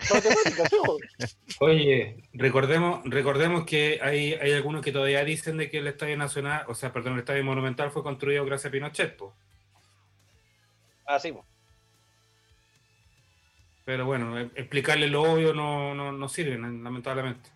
Oye, 1.60 2.16
recordemos, 2.32 3.00
recordemos 3.04 3.66
que 3.66 4.00
hay, 4.02 4.34
hay 4.34 4.52
algunos 4.52 4.82
que 4.82 4.92
todavía 4.92 5.24
dicen 5.24 5.58
de 5.58 5.68
que 5.68 5.78
el 5.78 5.86
Estadio 5.88 6.16
Nacional, 6.16 6.64
o 6.68 6.74
sea, 6.74 6.92
perdón, 6.92 7.14
el 7.14 7.18
Estadio 7.20 7.44
Monumental 7.44 7.90
fue 7.90 8.02
construido 8.02 8.44
gracias 8.44 8.70
a 8.70 8.72
Pinochet, 8.72 9.16
po. 9.16 9.34
Así, 11.10 11.32
po. 11.32 11.44
pero 13.84 14.04
bueno, 14.06 14.38
e- 14.38 14.50
explicarle 14.54 15.08
lo 15.08 15.22
obvio 15.22 15.52
no, 15.52 15.94
no, 15.94 16.12
no 16.12 16.28
sirve, 16.28 16.56
lamentablemente. 16.58 17.50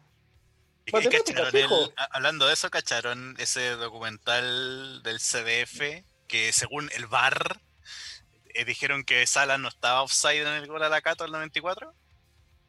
¿Y, 0.87 0.91
y 0.91 0.93
Matemáticas, 0.93 1.45
cacharon 1.53 1.83
el- 1.83 1.95
hablando 2.11 2.47
de 2.47 2.55
eso, 2.55 2.71
cacharon 2.71 3.37
ese 3.39 3.71
documental 3.71 5.03
del 5.03 5.21
CDF 5.21 6.05
que 6.27 6.53
según 6.53 6.91
el 6.97 7.07
VAR 7.07 7.61
eh, 8.55 8.65
dijeron 8.65 9.05
que 9.05 9.27
Salas 9.27 9.61
no 9.61 9.69
estaba 9.69 10.03
offside 10.03 10.43
en 10.43 10.55
el 10.55 10.67
gol 10.67 10.83
a 10.83 10.89
la 10.89 11.01
Cato 11.03 11.25
del 11.25 11.33
94? 11.33 11.95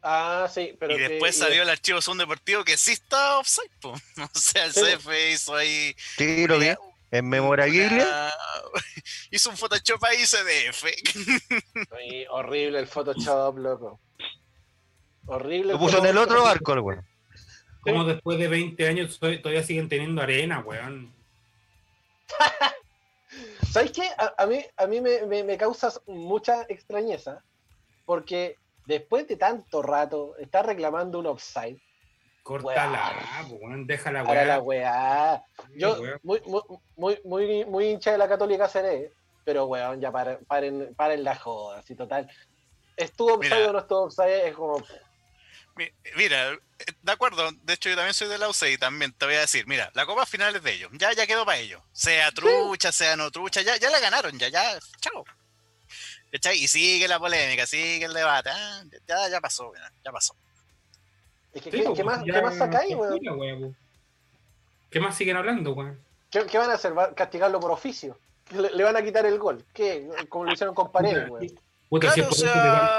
Ah, 0.04 0.48
sí, 0.54 0.76
pero 0.80 0.94
y 0.94 0.98
que- 0.98 1.10
después 1.10 1.36
y- 1.36 1.40
salió 1.40 1.64
el 1.64 1.70
archivo 1.70 2.02
Zoom 2.02 2.20
Deportivo 2.20 2.64
que 2.64 2.78
sí 2.78 2.92
estaba 2.92 3.40
offside, 3.40 3.72
po. 3.82 3.94
O 4.36 4.40
sea, 4.40 4.66
el 4.66 4.74
Sí. 4.74 4.82
CDF 4.82 5.08
hizo 5.34 5.56
ahí. 5.56 5.96
Sí, 6.18 6.46
lo 6.46 6.60
vi. 6.60 6.68
En 7.18 7.30
memorabilia. 7.30 7.88
una- 7.94 8.34
hizo 9.32 9.50
un 9.50 9.58
Photoshop 9.58 10.04
ahí 10.04 10.18
CDF. 10.26 10.86
Horrible 12.30 12.80
el 12.80 12.88
Photoshop, 12.88 13.58
loco. 13.58 14.00
Horrible. 15.28 15.74
Lo 15.74 15.80
puso 15.80 15.98
en 16.00 16.06
el 16.08 16.18
otro 16.18 16.44
barco, 16.44 16.74
el 16.74 16.80
weón. 16.80 17.06
Como 17.82 18.04
después 18.04 18.38
de 18.40 18.48
20 18.48 18.88
años 18.88 19.20
to- 19.20 19.40
todavía 19.42 19.64
siguen 19.64 19.90
teniendo 19.90 20.22
arena, 20.22 20.60
weón. 20.60 21.14
¿Sabes 23.72 23.92
qué? 23.92 24.04
A, 24.18 24.34
a 24.38 24.46
mí, 24.46 24.64
a 24.78 24.88
mí 24.88 25.02
me, 25.02 25.26
me- 25.26 25.44
me 25.44 25.58
causa 25.58 25.92
mucha 26.08 26.64
extrañeza 26.70 27.44
porque 28.06 28.58
después 28.86 29.28
de 29.28 29.36
tanto 29.36 29.82
rato 29.82 30.36
está 30.40 30.64
reclamando 30.64 31.20
un 31.20 31.26
offside 31.28 31.80
Córtala, 32.46 33.44
weón, 33.50 33.88
déjala, 33.88 34.24
para 34.24 34.46
la 34.46 34.60
weón. 34.60 34.68
weá. 34.84 35.44
Yo, 35.76 36.00
Weón. 36.00 36.20
muy, 36.22 36.42
muy, 36.46 36.62
muy, 36.96 37.20
muy, 37.26 37.66
muy 37.66 37.86
hincha 37.90 38.12
de 38.12 38.20
la 38.20 38.28
Católica 38.30 38.70
seré, 38.70 39.12
pero 39.44 39.66
weón, 39.66 40.00
ya 40.00 40.12
paren, 40.12 40.38
paren, 40.46 40.94
paren 40.96 41.24
la 41.24 41.36
joda, 41.36 41.80
así 41.80 41.96
total. 41.96 42.30
¿Estuvo 42.96 43.34
offside 43.34 43.56
Mira. 43.58 43.70
o 43.70 43.74
no 43.74 43.80
estuvo 43.80 44.04
offside? 44.04 44.48
Es 44.50 44.54
como. 44.54 44.78
Mi- 45.76 45.92
Mira, 46.16 46.52
eh, 46.54 46.60
de 47.02 47.12
acuerdo, 47.12 47.50
de 47.52 47.74
hecho 47.74 47.90
yo 47.90 47.96
también 47.96 48.14
soy 48.14 48.28
de 48.28 48.38
la 48.38 48.48
UCE 48.48 48.74
y 48.74 48.78
también 48.78 49.12
te 49.14 49.26
voy 49.26 49.34
a 49.36 49.40
decir, 49.42 49.66
mira, 49.66 49.90
la 49.96 50.06
copa 50.06 50.28
final 50.28 50.56
es 50.56 50.62
de 50.62 50.72
ellos, 50.74 50.92
ya, 50.94 51.14
ya 51.14 51.26
quedó 51.26 51.46
para 51.48 51.58
ellos, 51.58 51.82
sea 51.94 52.32
trucha, 52.32 52.92
sea 52.92 53.16
no 53.18 53.32
trucha, 53.32 53.64
ya, 53.64 53.76
ya 53.78 53.90
la 53.90 54.00
ganaron, 54.00 54.38
ya, 54.38 54.50
ya, 54.50 54.78
chao. 55.02 55.26
¿Cachai? 56.32 56.58
Y 56.64 56.68
sigue 56.68 57.08
la 57.08 57.18
polémica, 57.18 57.66
sigue 57.66 58.06
el 58.06 58.14
debate, 58.14 58.52
ah, 58.54 58.84
ya, 59.08 59.30
ya 59.30 59.42
pasó, 59.42 59.74
ya, 59.74 59.92
ya 60.06 60.12
pasó. 60.12 60.36
Es 61.56 61.62
que, 61.64 61.72
Sí, 61.72 61.78
¿qué, 61.78 61.84
pues, 61.86 61.98
qué 61.98 62.04
más, 62.04 62.24
¿qué 62.24 62.42
más 62.42 62.58
sacáis, 62.58 62.96
weón? 62.96 63.76
¿Qué 64.92 65.00
más 65.00 65.16
siguen 65.18 65.38
hablando, 65.38 65.74
weón? 65.74 66.00
¿Qué, 66.30 66.46
qué 66.46 66.58
van 66.58 66.70
a 66.70 66.74
hacer? 66.74 66.96
¿Va 66.98 67.06
a 67.06 67.14
castigarlo 67.16 67.60
por 67.60 67.72
oficio? 67.72 68.18
¿Le, 68.52 68.70
le 68.72 68.84
van 68.84 68.96
a 68.96 69.02
quitar 69.04 69.26
el 69.26 69.40
gol? 69.40 69.64
¿Qué? 69.74 70.08
Como 70.30 70.46
lo 70.46 70.54
hicieron 70.54 70.76
con 70.76 70.92
Paredes, 70.92 71.30
weón. 71.30 71.48
Puta, 71.90 72.12
si 72.12 72.22
o 72.22 72.26
por 72.26 72.34
eso 72.34 72.46
le 72.46 72.52
van- 72.52 72.90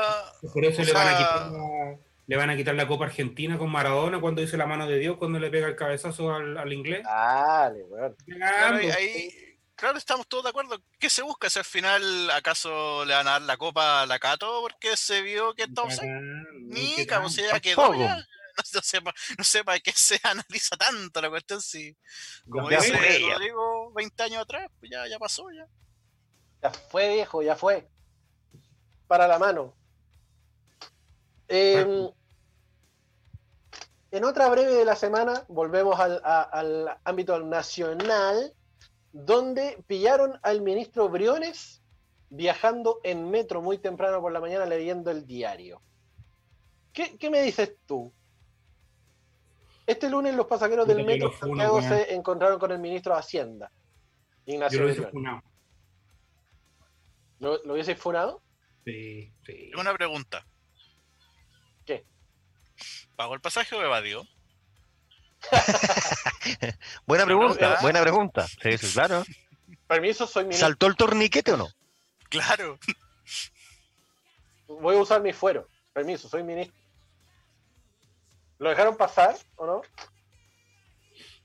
sea, 0.40 0.50
por 0.52 0.64
eso 0.64 0.82
o 0.82 0.84
le 0.84 0.92
van 0.92 1.08
a 1.08 1.16
quitar 1.18 1.50
la, 1.52 1.96
le 2.26 2.36
van 2.36 2.50
a 2.50 2.56
quitar 2.56 2.74
la 2.74 2.88
Copa 2.88 3.04
Argentina 3.04 3.58
con 3.58 3.70
Maradona 3.70 4.20
cuando 4.20 4.40
dice 4.40 4.56
la 4.56 4.66
mano 4.66 4.86
de 4.88 4.98
Dios, 4.98 5.16
cuando 5.18 5.38
le 5.38 5.50
pega 5.50 5.66
el 5.68 5.76
cabezazo 5.76 6.34
al, 6.34 6.56
al 6.56 6.72
inglés. 6.72 7.02
Dale, 7.04 7.82
weón. 7.84 8.16
claro, 8.24 8.76
ahí, 8.78 8.90
ahí- 8.90 9.34
claro, 9.74 9.98
estamos 9.98 10.26
todos 10.28 10.44
de 10.44 10.50
acuerdo. 10.50 10.80
¿Qué 10.98 11.10
se 11.10 11.22
busca? 11.22 11.50
Si 11.50 11.58
al 11.58 11.64
final, 11.64 12.30
¿acaso 12.30 13.04
le 13.04 13.12
van 13.14 13.28
a 13.28 13.32
dar 13.32 13.42
la 13.42 13.56
copa 13.56 14.02
a 14.02 14.06
la 14.06 14.18
Cato 14.18 14.60
porque 14.62 14.96
se 14.96 15.20
vio 15.22 15.54
que 15.54 15.64
está 15.64 15.82
Ni 16.62 17.04
cabo, 17.06 17.28
si 17.28 17.42
ya 17.42 17.60
quedó 17.60 17.94
ya. 17.94 18.24
No, 18.72 18.78
no 18.78 18.82
sepa, 18.82 19.14
no 19.38 19.44
sepa 19.44 19.78
qué 19.80 19.92
se 19.92 20.18
analiza 20.24 20.76
tanto 20.76 21.20
la 21.20 21.28
cuestión 21.30 21.60
si, 21.60 21.96
como 22.48 22.70
Ya 22.70 22.78
dice 22.80 22.96
fue. 22.96 23.18
Rodrigo, 23.32 23.92
20 23.92 24.22
años 24.22 24.42
atrás, 24.42 24.68
pues 24.78 24.90
ya, 24.90 25.06
ya 25.08 25.18
pasó 25.18 25.46
ya. 25.50 25.66
Ya 26.62 26.70
fue, 26.70 27.14
viejo, 27.14 27.42
ya 27.42 27.54
fue. 27.56 27.88
Para 29.06 29.28
la 29.28 29.38
mano. 29.38 29.74
Eh, 31.48 32.08
en 34.10 34.24
otra 34.24 34.48
breve 34.48 34.72
de 34.74 34.84
la 34.84 34.96
semana, 34.96 35.44
volvemos 35.48 35.98
al, 36.00 36.20
a- 36.24 36.42
al 36.42 36.88
ámbito 37.04 37.38
nacional, 37.40 38.52
donde 39.12 39.82
pillaron 39.86 40.38
al 40.42 40.60
ministro 40.62 41.08
Briones 41.08 41.82
viajando 42.28 43.00
en 43.04 43.30
metro 43.30 43.62
muy 43.62 43.78
temprano 43.78 44.20
por 44.20 44.32
la 44.32 44.40
mañana 44.40 44.66
leyendo 44.66 45.10
el 45.10 45.26
diario. 45.26 45.82
¿Qué, 46.92 47.16
qué 47.18 47.30
me 47.30 47.42
dices 47.42 47.76
tú? 47.86 48.12
Este 49.86 50.10
lunes 50.10 50.34
los 50.34 50.46
pasajeros 50.46 50.86
del 50.86 50.98
yo 50.98 51.04
metro 51.04 51.28
lo 51.28 51.32
funo, 51.32 51.62
Santiago 51.62 51.82
se 51.82 52.14
encontraron 52.14 52.58
con 52.58 52.72
el 52.72 52.78
ministro 52.78 53.12
de 53.14 53.20
Hacienda, 53.20 53.70
Yo 54.46 54.54
Ignacio 54.54 54.80
lo 54.80 54.86
hice 54.88 54.94
Briones. 55.00 55.12
funado. 55.12 55.42
¿Lo, 57.38 57.62
¿Lo 57.64 57.74
hubiese 57.74 57.94
funado? 57.94 58.42
Sí, 58.84 59.32
sí. 59.44 59.68
Tengo 59.70 59.80
una 59.80 59.94
pregunta. 59.94 60.44
¿Qué? 61.84 62.04
¿Pagó 63.14 63.34
el 63.34 63.40
pasaje 63.40 63.74
o 63.76 63.82
evadió? 63.82 64.26
Buena 67.06 67.24
pregunta, 67.24 67.68
¿verdad? 67.68 67.82
buena 67.82 68.00
pregunta. 68.02 68.46
Sí, 68.48 68.78
sí, 68.78 68.92
claro. 68.92 69.22
Permiso, 69.86 70.26
soy 70.26 70.44
ministro. 70.44 70.66
¿Saltó 70.66 70.86
el 70.86 70.96
torniquete 70.96 71.52
o 71.52 71.56
no? 71.56 71.68
Claro. 72.28 72.78
Voy 74.66 74.96
a 74.96 75.00
usar 75.00 75.22
mi 75.22 75.32
fuero. 75.32 75.68
Permiso, 75.92 76.28
soy 76.28 76.42
ministro. 76.42 76.76
¿Lo 78.58 78.70
dejaron 78.70 78.96
pasar 78.96 79.36
o 79.56 79.66
no? 79.66 79.82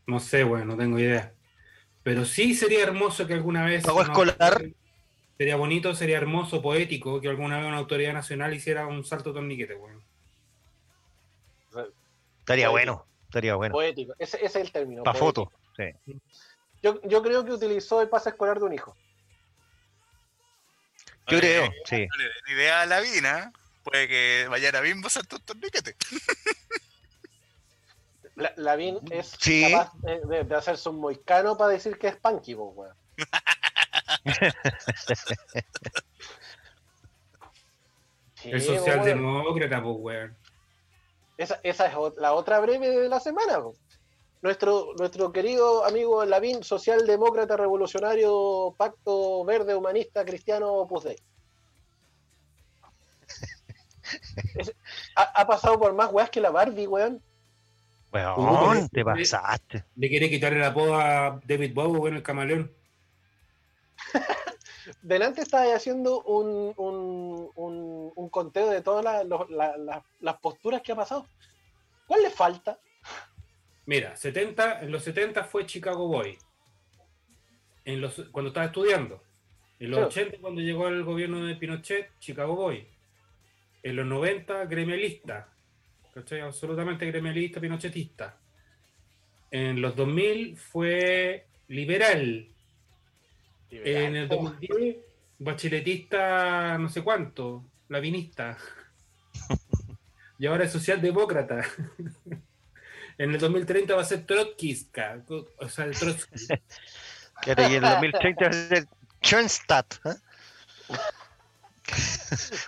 No 0.08 0.20
sé, 0.20 0.44
weón, 0.44 0.68
no 0.68 0.78
tengo 0.78 1.00
idea. 1.00 1.34
Pero 2.04 2.26
sí 2.26 2.56
sería 2.56 2.84
hermoso 2.84 3.28
que 3.28 3.34
alguna 3.34 3.66
vez. 3.66 3.84
¿Pago 3.84 4.02
escolar? 4.02 4.64
Sería 5.38 5.56
bonito, 5.56 5.96
sería 5.96 6.18
hermoso, 6.18 6.62
poético, 6.62 7.20
que 7.20 7.28
alguna 7.28 7.58
vez 7.58 7.68
una 7.68 7.78
autoridad 7.78 8.14
nacional 8.14 8.54
hiciera 8.54 8.86
un 8.88 9.04
salto 9.04 9.34
torniquete, 9.34 9.76
weón. 9.76 10.04
Estaría 12.40 12.70
bueno, 12.70 13.06
estaría 13.26 13.56
bueno. 13.56 13.74
Poético. 13.74 14.14
Ese, 14.20 14.38
ese 14.38 14.60
es 14.60 14.66
el 14.68 14.72
término. 14.72 15.04
Para 15.04 15.18
foto. 15.18 15.52
Sí. 15.76 16.16
Yo, 16.84 17.02
yo 17.04 17.22
creo 17.22 17.46
que 17.46 17.54
utilizó 17.54 18.02
el 18.02 18.10
pase 18.10 18.30
escolar 18.30 18.60
de 18.60 18.66
un 18.66 18.74
hijo. 18.74 18.96
Yo 21.28 21.40
creo, 21.40 21.68
no 21.68 21.72
sí. 21.86 21.96
le 21.96 22.24
den 22.24 22.58
idea 22.58 22.82
a 22.82 22.86
la 22.86 23.00
Vina, 23.00 23.54
puede 23.84 24.08
que 24.08 24.48
vaya 24.50 24.70
a 24.70 24.82
Bimbo 24.82 25.08
a 25.08 25.12
saltar 25.12 25.40
un 25.40 25.46
torniquete. 25.46 25.96
La, 28.42 28.52
Lavín 28.58 29.00
es 29.12 29.36
Sí. 29.40 29.70
capaz 29.72 29.92
de, 30.02 30.20
de- 30.22 30.44
de 30.44 30.56
hacerse 30.56 30.90
un 30.90 31.00
moicano 31.00 31.56
para 31.58 31.72
decir 31.72 31.98
que 31.98 32.08
es 32.10 32.16
punky, 32.18 32.56
po, 32.56 32.66
weón. 32.76 32.96
Sí, 38.36 38.52
El 38.52 38.62
socialdemócrata, 38.62 39.84
pues, 39.84 39.96
weón. 40.00 40.36
Esa, 41.38 41.60
esa 41.64 41.86
es 41.88 41.94
la 42.18 42.34
otra 42.34 42.60
breve 42.60 42.90
de 42.90 43.08
la 43.10 43.20
semana. 43.20 43.62
po. 43.62 43.76
Nuestro, 44.42 44.94
nuestro 44.98 45.32
querido 45.32 45.86
amigo 45.86 46.26
Lavín, 46.26 46.64
socialdemócrata 46.64 47.56
revolucionario, 47.58 48.74
pacto 48.78 49.46
verde 49.46 49.76
humanista 49.76 50.26
cristiano 50.26 50.74
Opus 50.74 51.04
Dei. 51.04 51.18
Es- 54.56 54.74
ha, 55.16 55.22
ha 55.42 55.48
pasado 55.48 55.80
por 55.80 55.94
más 55.94 56.12
weas 56.12 56.30
que 56.32 56.42
la 56.42 56.50
Barbie, 56.50 56.88
weón. 56.88 57.22
Weón, 58.12 58.90
te 58.90 59.04
pasaste. 59.06 59.86
Le 59.96 60.10
quiere 60.10 60.30
quitar 60.30 60.54
el 60.54 60.64
apodo 60.64 60.96
a 61.00 61.40
David 61.46 61.74
Bowie, 61.74 62.00
weón, 62.00 62.16
el 62.18 62.24
camaleón. 62.24 62.72
Delante 65.02 65.42
estaba 65.42 65.74
haciendo 65.76 66.22
un, 66.24 66.74
un, 66.76 67.50
un- 67.56 68.12
un 68.16 68.30
conteo 68.30 68.70
de 68.70 68.82
todas 68.82 69.04
la- 69.06 69.24
la- 69.24 70.04
las 70.20 70.38
posturas 70.38 70.82
que 70.82 70.92
ha 70.92 70.96
pasado. 70.96 71.26
¿Cuál 72.08 72.24
le 72.24 72.30
falta? 72.32 72.78
Mira, 73.86 74.16
70, 74.18 74.82
en 74.82 74.92
los 74.92 75.04
70 75.04 75.44
fue 75.46 75.66
Chicago 75.66 76.08
Boy. 76.08 76.38
En 77.86 78.02
los, 78.02 78.22
cuando 78.32 78.50
estaba 78.50 78.66
estudiando. 78.68 79.24
En 79.80 79.92
los 79.92 80.14
Sí. 80.14 80.20
80, 80.22 80.38
cuando 80.42 80.62
llegó 80.62 80.88
el 80.88 81.04
gobierno 81.04 81.46
de 81.46 81.56
Pinochet, 81.56 82.10
Chicago 82.20 82.56
Boy. 82.56 82.88
En 83.84 83.96
los 83.96 84.06
90, 84.06 84.66
gremialista. 84.66 85.48
¿Cachai? 86.14 86.42
Absolutamente 86.42 87.06
gremialista, 87.06 87.60
pinochetista. 87.60 88.38
En 89.50 89.82
los 89.82 89.96
2000 89.96 90.58
fue 90.58 91.46
liberal. 91.68 92.48
En 93.70 94.16
el 94.16 94.28
2010, 94.28 94.98
bacheletista 95.40 96.78
no 96.78 96.90
sé 96.90 97.02
cuánto, 97.02 97.64
lavinista. 97.88 98.58
y 100.40 100.46
ahora 100.46 100.66
es 100.66 100.72
socialdemócrata. 100.72 101.62
en 103.18 103.32
el 103.32 103.40
2030 103.40 103.96
va 103.96 104.02
a 104.02 104.06
ser 104.06 104.26
trotskista, 104.26 105.24
o 105.58 105.70
sea, 105.70 105.86
el 105.86 105.98
Trotsky. 105.98 106.48
Fíjate, 107.42 107.62
y 107.64 107.76
en 107.76 107.84
el 107.84 107.90
2030 107.90 108.46
va 108.46 108.50
a 108.50 108.54
ser 108.54 108.88
Schoenstatt. 109.22 109.94
¿eh? 110.06 110.16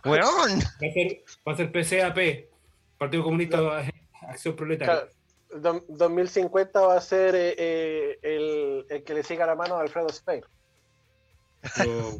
Weón. 0.05 0.59
Va 0.59 0.87
a 0.87 0.93
ser, 0.93 1.23
va 1.47 1.53
a 1.53 1.55
ser 1.55 1.71
PCAP, 1.71 2.52
Partido 3.03 3.23
Comunista 3.23 3.57
Acción 4.27 4.55
Proletaria. 4.55 5.07
Claro, 5.49 5.79
do- 5.79 5.85
2050 5.89 6.79
va 6.81 6.97
a 6.97 7.01
ser 7.01 7.35
eh, 7.35 7.55
eh, 7.57 8.19
el, 8.21 8.85
el 8.89 9.03
que 9.03 9.13
le 9.13 9.23
siga 9.23 9.45
la 9.45 9.55
mano 9.55 9.75
a 9.75 9.81
Alfredo 9.81 10.09
Speir. 10.09 10.45
Pero 11.77 12.11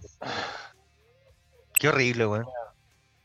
Qué 1.79 1.87
horrible, 1.89 2.25
weón. 2.25 2.45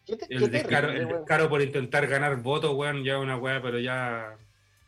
¿Qué 0.06 0.16
te- 0.16 0.26
qué 0.26 0.34
El 0.34 0.50
descaro, 0.50 0.90
el 0.90 1.48
por 1.48 1.62
intentar 1.62 2.06
ganar 2.06 2.36
votos, 2.36 2.74
weón, 2.74 3.04
ya 3.04 3.18
una 3.18 3.36
weá, 3.36 3.60
pero 3.60 3.78
ya. 3.78 4.36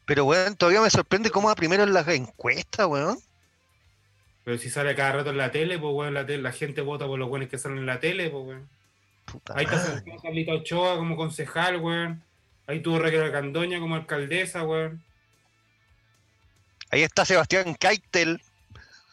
Pero, 0.07 0.25
weón, 0.25 0.57
todavía 0.57 0.81
me 0.81 0.91
sorprende 0.91 1.31
cómo 1.31 1.49
va 1.49 1.55
primero 1.55 1.83
en 1.85 1.93
las 1.93 2.09
encuestas, 2.09 2.87
weón. 2.87 3.19
Pero 4.45 4.59
si 4.59 4.71
sale 4.71 4.95
cada 4.97 5.13
rato 5.13 5.31
en 5.31 5.37
la 5.37 5.51
tele, 5.53 5.79
pues 5.79 5.93
weón, 5.95 6.15
la, 6.15 6.25
tele- 6.27 6.43
la 6.43 6.53
gente 6.53 6.81
vota 6.81 7.07
por 7.07 7.19
los 7.19 7.29
buenos 7.29 7.49
que 7.49 7.59
salen 7.59 7.79
en 7.79 7.87
la 7.87 8.01
tele, 8.01 8.31
pues 8.31 8.45
weón. 8.47 8.69
Puta 9.27 9.55
Ahí 9.57 9.65
está 9.65 10.03
Carlita 10.23 10.55
Ochoa 10.55 10.97
como 10.97 11.17
concejal, 11.17 11.77
weón. 11.77 12.25
Ahí 12.71 12.79
tuvo 12.81 13.01
Raquel 13.01 13.33
Candoña 13.33 13.81
como 13.81 13.97
alcaldesa, 13.97 14.63
weón. 14.65 15.03
Ahí 16.91 17.03
está 17.03 17.25
Sebastián 17.25 17.75
Keitel. 17.75 18.41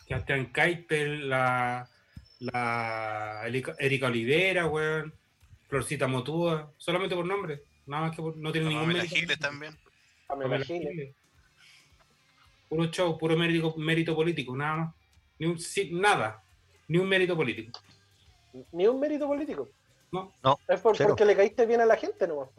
Sebastián 0.08 0.53
Keitel, 0.53 1.28
la, 1.28 1.89
la 2.39 3.41
Erika 3.80 4.05
Olivera, 4.08 4.68
weón. 4.68 5.12
Florcita 5.70 6.08
Motúa, 6.08 6.72
solamente 6.78 7.16
por 7.16 7.26
nombre. 7.26 7.64
Nada 7.88 8.03
más 8.03 8.16
que 8.16 8.22
por- 8.22 8.38
no 8.38 8.51
tiene 8.51 8.70
ningún 8.70 8.89
mérito. 8.89 9.16
Giles 9.16 9.39
también. 9.39 9.76
Pamela 10.28 10.64
Giles. 10.64 11.16
Puro 12.70 12.86
show, 12.91 13.18
puro 13.18 13.36
mérito, 13.36 13.74
mérito 13.78 14.14
político, 14.16 14.55
nada 14.55 14.76
más. 14.76 14.95
Ni 15.39 15.47
un, 15.47 15.58
nada. 15.99 16.43
Ni 16.89 16.99
un 16.99 17.10
mérito 17.10 17.36
político. 17.36 17.80
Ni 18.72 18.86
un 18.86 18.99
mérito 18.99 19.26
político. 19.26 19.68
No, 20.12 20.32
Es 20.68 20.80
por- 20.80 20.95
Cero. 20.95 21.10
porque 21.10 21.26
le 21.26 21.36
caíste 21.36 21.66
bien 21.66 21.82
a 21.82 21.86
la 21.88 21.97
gente 21.97 22.28
nomás. 22.28 22.49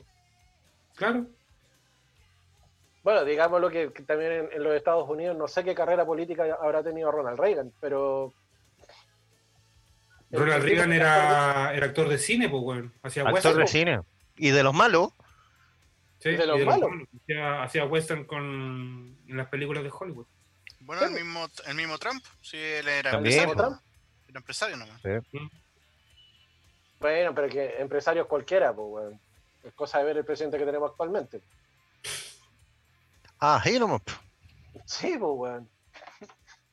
Claro. 0.99 1.26
Bueno, 3.03 3.24
digámoslo 3.24 3.70
que, 3.70 3.92
que 3.92 4.03
también 4.03 4.32
en, 4.32 4.49
en 4.53 4.62
los 4.62 4.74
Estados 4.74 5.09
Unidos 5.09 5.36
no 5.36 5.49
sé 5.49 5.64
qué 5.64 5.74
carrera 5.74 6.05
política 6.05 6.59
habrá 6.61 6.82
tenido 6.82 7.11
Ronald 7.11 7.38
Reagan, 7.38 7.72
pero... 7.80 8.34
Ronald 10.30 10.62
Reagan 10.62 10.92
era, 10.92 11.74
era 11.74 11.86
actor 11.86 12.09
de 12.09 12.18
cine, 12.18 12.51
pues, 12.51 12.62
weón. 12.62 12.92
Hacía 13.03 13.22
Actor 13.22 13.34
hueso, 13.34 13.55
de 13.55 13.62
po. 13.62 13.66
cine. 13.68 14.01
Y 14.36 14.51
de 14.51 14.62
los 14.62 14.74
malos, 14.74 15.12
Sí, 16.18 16.30
De 16.30 16.46
los 16.46 16.61
malos. 16.61 16.90
Hacía, 17.22 17.62
hacía 17.62 17.84
western 17.86 18.24
con 18.24 19.16
en 19.28 19.36
las 19.36 19.49
películas 19.49 19.84
de 19.84 19.90
Hollywood. 19.96 20.26
Bueno, 20.80 21.05
el 21.05 21.12
mismo, 21.12 21.46
el 21.66 21.74
mismo 21.76 21.96
Trump, 21.99 22.24
sí, 22.40 22.57
él 22.57 22.88
era 22.88 23.12
También, 23.12 23.40
empresario, 23.40 23.55
¿Trump? 23.55 23.80
era 24.28 24.38
empresario 24.38 24.76
nomás. 24.76 25.01
Bueno, 26.99 27.34
pero 27.34 27.49
que 27.49 27.76
empresarios 27.78 28.26
cualquiera, 28.26 28.74
pues, 28.74 28.88
weón. 28.90 29.20
Es 29.68 29.74
cosa 29.74 29.98
de 29.98 30.04
ver 30.04 30.16
el 30.16 30.24
presidente 30.24 30.56
que 30.58 30.64
tenemos 30.64 30.90
actualmente. 30.90 31.42
Ah, 33.40 33.62
nomás. 33.78 34.00
po. 34.02 34.12
Sí, 34.86 35.14
pues, 35.18 35.20
weón. 35.34 35.68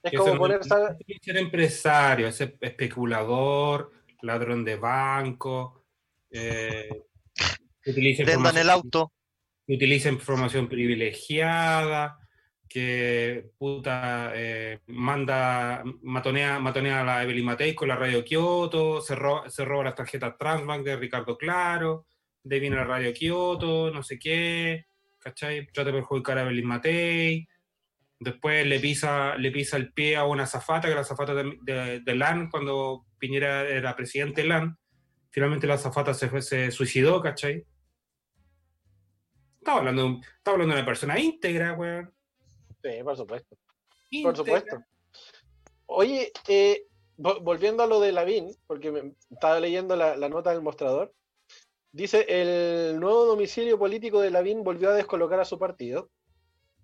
Es 0.01 0.11
Que 0.11 0.17
como 0.17 0.37
poner, 0.37 0.59
no 0.65 0.87
es 0.87 1.21
ser 1.21 1.37
empresario, 1.37 2.27
ese 2.27 2.57
especulador, 2.61 3.91
ladrón 4.21 4.63
de 4.63 4.75
banco, 4.77 5.83
eh, 6.29 7.03
que 7.81 7.91
utiliza 7.91 8.23
Vendan 8.25 8.55
el 8.57 8.63
información- 8.67 8.69
auto. 8.69 9.11
que 9.67 9.75
utiliza 9.75 10.09
información 10.09 10.69
privilegiada, 10.69 12.19
que 12.69 13.49
puta 13.57 14.31
eh, 14.35 14.79
manda, 14.87 15.83
matonea, 16.03 16.59
matonea 16.59 17.01
a 17.01 17.03
la 17.03 17.23
Evelyn 17.23 17.45
Matei 17.45 17.73
con 17.73 17.87
la 17.87 17.95
radio 17.95 18.23
Kioto, 18.23 19.01
se, 19.01 19.15
ro- 19.15 19.49
se 19.49 19.65
roba 19.65 19.85
las 19.85 19.95
tarjetas 19.95 20.37
Transbank 20.37 20.83
de 20.85 20.95
Ricardo 20.97 21.35
Claro, 21.37 22.05
de 22.45 22.55
ahí 22.55 22.61
viene 22.61 22.75
la 22.75 22.83
radio 22.83 23.11
Kioto, 23.11 23.89
no 23.91 24.03
sé 24.03 24.19
qué, 24.19 24.85
¿cachai? 25.19 25.65
Trata 25.67 25.89
de 25.91 25.97
perjudicar 25.97 26.37
a 26.37 26.43
Evelyn 26.43 26.67
Matei, 26.67 27.47
después 28.19 28.65
le 28.67 28.79
pisa, 28.79 29.35
le 29.35 29.51
pisa 29.51 29.77
el 29.77 29.91
pie 29.91 30.15
a 30.15 30.25
una 30.25 30.43
azafata, 30.43 30.81
que 30.81 30.87
era 30.89 30.95
la 30.97 31.01
azafata 31.01 31.33
de, 31.33 31.57
de, 31.63 31.99
de 32.01 32.15
LAN, 32.15 32.49
cuando 32.51 33.05
Piñera 33.17 33.67
era 33.67 33.95
presidente 33.95 34.43
de 34.43 34.47
LAN, 34.47 34.77
finalmente 35.31 35.65
la 35.65 35.73
azafata 35.73 36.13
se, 36.13 36.41
se 36.41 36.69
suicidó, 36.71 37.19
¿cachai? 37.19 37.65
Estaba 39.57 39.79
hablando, 39.79 40.19
estaba 40.37 40.53
hablando 40.55 40.75
de 40.75 40.81
una 40.81 40.85
persona 40.85 41.19
íntegra, 41.19 41.73
weón. 41.73 42.13
Sí, 42.83 43.01
por 43.03 43.17
supuesto. 43.17 43.57
Por 44.21 44.37
supuesto. 44.37 44.77
Oye, 45.87 46.31
eh, 46.47 46.83
vo- 47.17 47.41
volviendo 47.41 47.81
a 47.81 47.87
lo 47.87 47.99
de 47.99 48.11
Lavín, 48.11 48.51
porque 48.67 48.91
me, 48.91 49.13
estaba 49.31 49.59
leyendo 49.59 49.95
la, 49.95 50.15
la 50.15 50.29
nota 50.29 50.51
del 50.51 50.61
mostrador, 50.61 51.13
dice, 51.95 52.25
el 52.27 52.99
nuevo 52.99 53.25
domicilio 53.25 53.79
político 53.79 54.19
de 54.19 54.29
Lavín 54.29 54.63
volvió 54.63 54.89
a 54.89 54.93
descolocar 54.93 55.39
a 55.39 55.45
su 55.45 55.57
partido, 55.57 56.09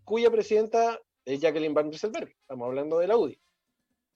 cuya 0.05 0.31
presidenta 0.31 0.99
es 1.25 1.41
Jacqueline 1.41 1.73
Van 1.73 1.89
Rieselberg, 1.89 2.29
estamos 2.29 2.65
hablando 2.65 2.97
de 2.99 3.07
la 3.07 3.17
UDI. 3.17 3.39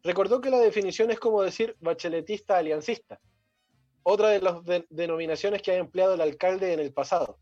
Recordó 0.03 0.39
que 0.39 0.49
la 0.49 0.59
definición 0.59 1.11
es 1.11 1.19
como 1.19 1.41
decir 1.41 1.75
bacheletista 1.79 2.57
aliancista, 2.57 3.19
otra 4.03 4.29
de 4.29 4.41
las 4.41 4.63
de- 4.63 4.85
denominaciones 4.89 5.61
que 5.61 5.71
ha 5.71 5.77
empleado 5.77 6.13
el 6.13 6.21
alcalde 6.21 6.71
en 6.73 6.79
el 6.79 6.93
pasado. 6.93 7.39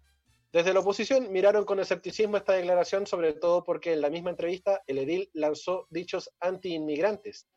Desde 0.52 0.74
la 0.74 0.80
oposición 0.80 1.32
miraron 1.32 1.64
con 1.64 1.80
escepticismo 1.80 2.38
esta 2.38 2.54
declaración, 2.54 3.06
sobre 3.06 3.34
todo 3.34 3.64
porque 3.64 3.94
en 3.94 4.02
la 4.02 4.10
misma 4.10 4.32
entrevista 4.32 4.82
el 4.88 4.98
edil 4.98 5.30
lanzó 5.34 5.88
dichos 5.90 6.32
anti-inmigrantes. 6.40 7.48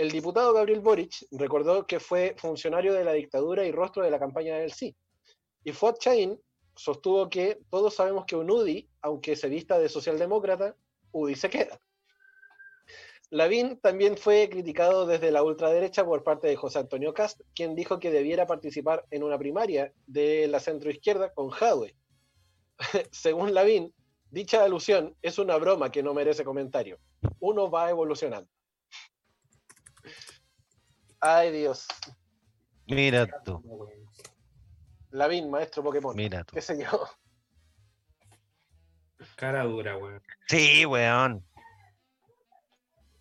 El 0.00 0.10
diputado 0.10 0.54
Gabriel 0.54 0.80
Boric 0.80 1.26
recordó 1.30 1.86
que 1.86 2.00
fue 2.00 2.34
funcionario 2.38 2.94
de 2.94 3.04
la 3.04 3.12
dictadura 3.12 3.66
y 3.66 3.70
rostro 3.70 4.02
de 4.02 4.10
la 4.10 4.18
campaña 4.18 4.56
del 4.56 4.72
sí. 4.72 4.96
Y 5.62 5.72
Fuad 5.72 5.96
Chain 5.96 6.40
sostuvo 6.74 7.28
que 7.28 7.60
todos 7.68 7.96
sabemos 7.96 8.24
que 8.24 8.34
un 8.34 8.50
UDI, 8.50 8.88
aunque 9.02 9.36
se 9.36 9.50
vista 9.50 9.78
de 9.78 9.90
socialdemócrata, 9.90 10.74
UDI 11.12 11.34
se 11.34 11.50
queda. 11.50 11.78
Lavín 13.28 13.78
también 13.78 14.16
fue 14.16 14.48
criticado 14.48 15.04
desde 15.04 15.30
la 15.30 15.42
ultraderecha 15.42 16.02
por 16.02 16.24
parte 16.24 16.48
de 16.48 16.56
José 16.56 16.78
Antonio 16.78 17.12
Cast, 17.12 17.42
quien 17.54 17.74
dijo 17.74 17.98
que 17.98 18.10
debiera 18.10 18.46
participar 18.46 19.04
en 19.10 19.22
una 19.22 19.36
primaria 19.36 19.92
de 20.06 20.48
la 20.48 20.60
centroizquierda 20.60 21.34
con 21.34 21.50
Jadwe. 21.50 21.94
Según 23.10 23.52
Lavín, 23.52 23.92
dicha 24.30 24.64
alusión 24.64 25.14
es 25.20 25.38
una 25.38 25.58
broma 25.58 25.92
que 25.92 26.02
no 26.02 26.14
merece 26.14 26.42
comentario. 26.42 26.98
Uno 27.38 27.70
va 27.70 27.90
evolucionando. 27.90 28.48
Ay 31.20 31.50
Dios. 31.52 31.86
Mira 32.86 33.26
tú, 33.44 33.62
Lavín, 35.10 35.50
maestro 35.50 35.82
Pokémon. 35.82 36.14
mira 36.16 36.44
tú. 36.44 36.54
¿Qué 36.54 36.62
sé 36.62 36.78
yo? 36.82 37.08
Cara 39.36 39.64
dura, 39.64 39.96
weón. 39.96 40.22
Sí, 40.48 40.86
weón. 40.86 41.44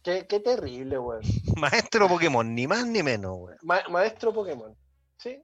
Qué, 0.04 0.26
qué 0.28 0.40
terrible, 0.40 0.98
weón. 0.98 1.22
Maestro 1.58 2.08
Pokémon, 2.08 2.56
ni 2.56 2.68
más 2.68 2.86
ni 2.88 3.04
menos, 3.04 3.38
weón. 3.38 3.58
Ma- 3.64 3.84
maestro 3.90 4.34
Pokémon. 4.34 4.76
¿Sí? 5.18 5.44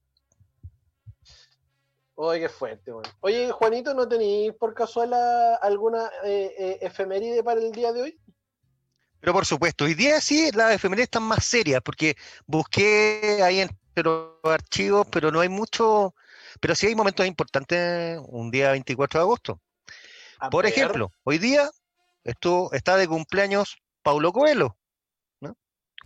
Oye, 2.15 2.39
qué 2.39 2.49
fuerte, 2.49 2.91
weón. 2.93 3.03
Oye, 3.19 3.51
Juanito, 3.51 3.93
¿no 3.93 4.07
tenéis 4.07 4.53
por 4.53 4.73
casual 4.73 5.13
alguna 5.61 6.09
eh, 6.23 6.55
eh, 6.57 6.77
efeméride 6.81 7.43
para 7.43 7.59
el 7.59 7.71
día 7.73 7.91
de 7.91 8.01
hoy? 8.03 8.19
Pero 9.25 9.33
por 9.33 9.45
supuesto, 9.47 9.85
hoy 9.85 9.95
día 9.95 10.21
sí 10.21 10.51
las 10.53 10.71
efemérides 10.75 11.05
están 11.05 11.23
más 11.23 11.43
serias, 11.43 11.81
porque 11.83 12.15
busqué 12.45 13.39
ahí 13.43 13.61
en 13.61 13.69
los 13.95 14.33
archivos, 14.43 15.07
pero 15.11 15.31
no 15.31 15.39
hay 15.39 15.49
mucho, 15.49 16.13
pero 16.59 16.75
sí 16.75 16.85
hay 16.85 16.93
momentos 16.93 17.25
importantes 17.25 18.19
un 18.27 18.51
día 18.51 18.69
24 18.69 19.19
de 19.19 19.23
agosto. 19.23 19.59
A 20.37 20.51
Por 20.51 20.65
ver, 20.65 20.73
ejemplo, 20.73 21.11
hoy 21.23 21.39
día 21.39 21.71
estuvo, 22.23 22.71
está 22.71 22.97
de 22.97 23.07
cumpleaños 23.07 23.77
Paulo 24.03 24.31
Coelho, 24.31 24.77
¿no? 25.41 25.57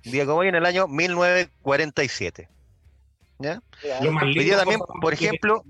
Un 0.06 0.12
día 0.14 0.26
como 0.26 0.38
hoy 0.38 0.48
en 0.48 0.56
el 0.56 0.66
año 0.66 0.88
1947. 0.88 2.48
¿ya? 3.40 3.62
ya. 3.84 4.02
Lo 4.02 4.14
más 4.14 4.24
Hoy 4.24 4.46
día 4.46 4.56
también, 4.56 4.80
por 4.80 5.12
ejemplo, 5.14 5.66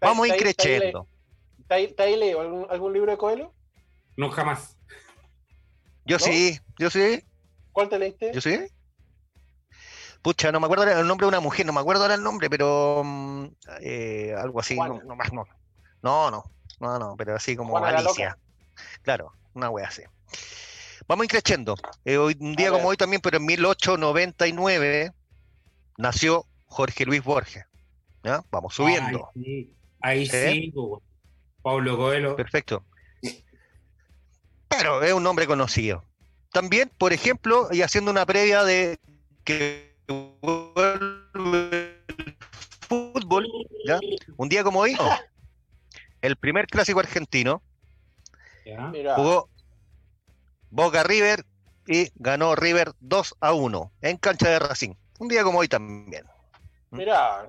¿Te- 0.00 0.06
vamos 0.06 0.26
increciendo. 0.26 1.06
¿Te 1.68 1.86
te 1.86 2.02
has 2.02 2.18
leído 2.18 2.40
algún, 2.40 2.66
algún 2.68 2.92
libro 2.92 3.12
de 3.12 3.16
Coelho? 3.16 3.54
No, 4.16 4.28
jamás. 4.30 4.73
Yo 6.04 6.18
¿no? 6.18 6.24
sí, 6.24 6.58
yo 6.78 6.90
sí, 6.90 7.24
¿Cuál 7.72 7.88
te 7.88 7.98
leíste? 7.98 8.32
yo 8.32 8.40
sí. 8.40 8.60
Pucha, 10.22 10.52
no 10.52 10.60
me 10.60 10.66
acuerdo 10.66 10.84
el 10.84 11.06
nombre 11.06 11.26
de 11.26 11.28
una 11.28 11.40
mujer, 11.40 11.66
no 11.66 11.72
me 11.72 11.80
acuerdo 11.80 12.02
ahora 12.02 12.14
el 12.14 12.22
nombre, 12.22 12.48
pero 12.48 13.02
mm, 13.04 13.46
eh, 13.80 14.34
algo 14.38 14.60
así, 14.60 14.76
no, 14.76 15.02
no 15.02 15.16
más, 15.16 15.32
no. 15.32 15.44
No, 16.02 16.30
no, 16.30 16.44
no, 16.80 16.98
no, 16.98 17.14
pero 17.16 17.34
así 17.34 17.56
como 17.56 17.70
Juana 17.70 17.98
Alicia. 17.98 18.38
Claro, 19.02 19.32
una 19.54 19.70
wea 19.70 19.88
así. 19.88 20.02
Vamos 21.06 21.24
increciendo. 21.24 21.74
Eh, 22.04 22.16
hoy, 22.16 22.36
un 22.40 22.54
día 22.54 22.70
como 22.70 22.88
hoy 22.88 22.96
también, 22.96 23.20
pero 23.20 23.36
en 23.36 23.44
1899, 23.44 25.12
nació 25.98 26.46
Jorge 26.66 27.04
Luis 27.04 27.22
Borges. 27.22 27.66
¿ya? 28.22 28.42
Vamos 28.50 28.74
subiendo. 28.74 29.30
Ay, 29.34 29.42
sí. 29.44 29.76
Ahí 30.00 30.26
¿Sí? 30.26 30.72
sí. 30.72 30.74
Pablo 31.62 31.96
Coelho. 31.96 32.36
Perfecto. 32.36 32.84
Pero 34.78 35.02
es 35.02 35.12
un 35.12 35.22
nombre 35.22 35.46
conocido. 35.46 36.04
También, 36.52 36.90
por 36.98 37.12
ejemplo, 37.12 37.68
y 37.72 37.82
haciendo 37.82 38.10
una 38.10 38.24
previa 38.26 38.62
de 38.64 38.98
que 39.44 39.94
vuelve 40.06 41.96
el 42.08 42.36
fútbol, 42.88 43.46
¿ya? 43.86 43.98
un 44.36 44.48
día 44.48 44.62
como 44.62 44.80
hoy, 44.80 44.96
el 46.22 46.36
primer 46.36 46.66
clásico 46.66 47.00
argentino 47.00 47.62
Ya. 48.64 48.90
Jugó 49.16 49.48
Boca 50.70 51.02
River 51.02 51.44
y 51.86 52.10
ganó 52.14 52.54
River 52.54 52.92
2 53.00 53.34
a 53.40 53.52
1 53.52 53.92
en 54.00 54.16
cancha 54.16 54.48
de 54.48 54.58
Racing. 54.58 54.94
Un 55.18 55.28
día 55.28 55.42
como 55.42 55.58
hoy 55.58 55.68
también. 55.68 56.24
mira. 56.90 57.46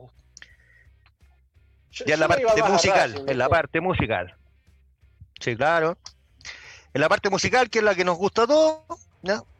Yo- 1.91 2.05
Ya 2.05 2.15
en 2.15 2.19
la 2.19 2.28
parte 2.28 2.43
musical, 2.63 3.11
atrás, 3.11 3.23
en 3.28 3.38
la 3.38 3.47
parte 3.49 3.80
musical. 3.82 4.36
Sí, 5.39 5.55
claro. 5.55 5.97
En 6.95 7.01
la 7.01 7.09
parte 7.09 7.29
musical, 7.29 7.69
que 7.69 7.79
es 7.79 7.83
la 7.83 7.93
que 7.93 8.05
nos 8.05 8.17
gusta 8.17 8.43
a 8.43 8.47
todos. 8.47 8.79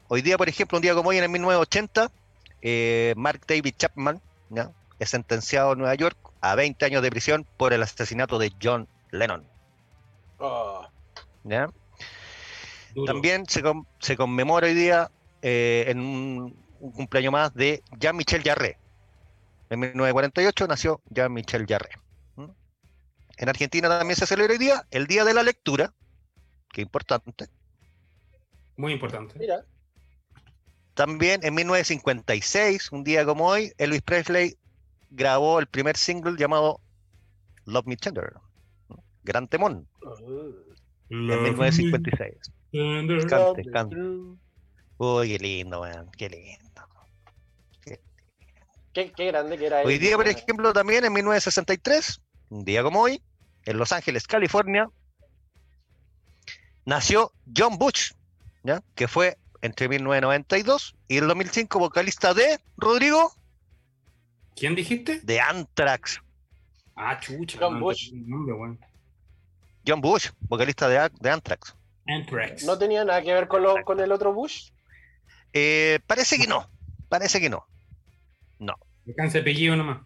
Hoy 0.08 0.22
día, 0.22 0.38
por 0.38 0.48
ejemplo, 0.48 0.78
un 0.78 0.82
día 0.82 0.94
como 0.96 1.10
hoy, 1.10 1.18
en 1.18 1.24
el 1.26 1.30
1980, 1.30 2.10
eh, 2.62 3.14
Mark 3.18 3.42
David 3.46 3.76
Chapman 3.78 4.22
es 5.00 5.10
sentenciado 5.10 5.74
en 5.74 5.80
Nueva 5.80 5.96
York 5.96 6.18
a 6.40 6.56
20 6.56 6.86
años 6.86 7.02
de 7.02 7.10
prisión 7.10 7.46
por 7.58 7.74
el 7.74 7.84
asesinato 7.84 8.40
de 8.40 8.54
John 8.64 8.88
Lennon. 9.12 9.46
Oh. 10.40 10.88
También 13.06 13.46
se, 13.50 13.62
con- 13.62 13.86
se 14.00 14.16
conmemora 14.16 14.68
hoy 14.68 14.74
día 14.74 15.12
eh, 15.42 15.84
en 15.90 16.00
un, 16.00 16.56
un 16.80 16.92
cumpleaños 16.94 17.34
más 17.34 17.54
de 17.54 17.84
Jean-Michel 18.00 18.44
Jarre. 18.44 18.78
En 19.70 19.82
1948 19.82 20.68
nació 20.68 21.02
Jean-Michel 21.10 21.66
Jarre. 21.68 22.00
¿Mm? 22.38 22.46
En 23.36 23.50
Argentina 23.50 23.90
también 23.90 24.16
se 24.16 24.26
celebra 24.26 24.54
hoy 24.54 24.60
día 24.60 24.88
el 24.90 25.06
Día 25.08 25.26
de 25.26 25.34
la 25.34 25.44
Lectura, 25.44 25.92
que 26.72 26.82
es 26.82 26.86
importante. 26.86 27.48
Muy 28.78 28.94
importante. 28.94 29.38
mira. 29.40 29.64
También 30.94 31.42
en 31.44 31.54
1956, 31.56 32.92
un 32.92 33.04
día 33.04 33.26
como 33.26 33.48
hoy, 33.48 33.74
Elvis 33.78 34.02
Presley 34.02 34.58
grabó 35.10 35.60
el 35.60 35.68
primer 35.68 35.98
single 35.98 36.38
llamado 36.38 36.80
Love 37.66 37.86
Me 37.86 37.98
Tender. 37.98 38.34
¿no? 38.90 39.04
Gran 39.24 39.48
temón, 39.48 39.88
Oh. 40.04 40.16
en 41.10 41.26
1956. 41.26 42.34
Tender. 42.72 43.28
Cante, 43.28 43.64
cante. 43.72 43.96
Uy, 44.98 45.28
qué 45.30 45.38
lindo, 45.40 45.82
weón, 45.82 46.10
qué 46.18 46.30
lindo. 46.30 46.62
Qué, 48.94 49.12
qué 49.12 49.26
grande 49.26 49.58
que 49.58 49.66
era 49.66 49.82
Hoy 49.82 49.98
día, 49.98 50.16
por 50.16 50.28
ejemplo, 50.28 50.72
también 50.72 51.04
en 51.04 51.12
1963, 51.12 52.22
un 52.50 52.64
día 52.64 52.82
como 52.82 53.02
hoy, 53.02 53.22
en 53.66 53.78
Los 53.78 53.92
Ángeles, 53.92 54.26
California, 54.26 54.88
nació 56.86 57.32
John 57.56 57.78
Bush, 57.78 58.12
¿ya? 58.64 58.82
que 58.96 59.08
fue 59.08 59.38
entre 59.62 59.90
1992 59.90 60.96
y 61.08 61.18
el 61.18 61.28
2005 61.28 61.80
vocalista 61.80 62.34
de 62.34 62.60
Rodrigo 62.78 63.34
¿Quién 64.56 64.76
dijiste? 64.76 65.20
de 65.22 65.42
Anthrax. 65.42 66.22
Ah, 66.96 67.20
chucha. 67.20 67.58
John 67.60 67.74
no, 67.76 67.80
Bush. 67.82 68.12
no, 68.14 68.38
nombre. 68.38 68.88
John 69.86 70.02
Bush, 70.02 70.30
vocalista 70.48 70.88
de, 70.88 71.10
de 71.20 71.30
Anthrax. 71.30 71.76
Anthrax. 72.08 72.64
¿No 72.64 72.78
tenía 72.78 73.04
nada 73.04 73.22
que 73.22 73.34
ver 73.34 73.48
con, 73.48 73.62
lo- 73.64 73.84
con 73.84 74.00
el 74.00 74.12
otro 74.12 74.34
Bush? 74.34 74.70
Eh, 75.54 76.00
parece 76.08 76.38
que 76.38 76.48
no, 76.48 76.70
parece 77.10 77.40
que 77.42 77.50
no. 77.50 77.66
Alcance 79.08 79.38
apellido 79.40 79.76
nomás. 79.76 80.00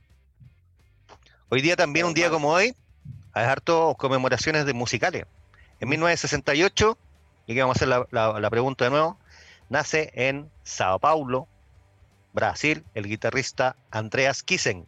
Hoy 1.47 1.61
día 1.61 1.77
también, 1.77 2.05
un 2.05 2.13
día 2.13 2.30
como 2.30 2.49
hoy, 2.49 2.75
hay 3.32 3.45
harto 3.45 3.95
conmemoraciones 3.97 4.65
de 4.65 4.73
musicales. 4.73 5.25
En 5.80 5.89
1968, 5.89 6.97
y 7.47 7.53
que 7.53 7.61
vamos 7.61 7.75
a 7.75 7.77
hacer 7.77 7.88
la, 7.88 8.05
la- 8.11 8.39
la 8.39 8.49
pregunta 8.49 8.86
de 8.86 8.91
nuevo, 8.91 9.17
nace 9.69 10.09
en 10.13 10.49
Sao 10.63 10.99
Paulo, 10.99 11.47
Brasil, 12.34 12.84
el 12.93 13.07
guitarrista 13.07 13.75
Andreas 13.91 14.43
Kissen. 14.43 14.86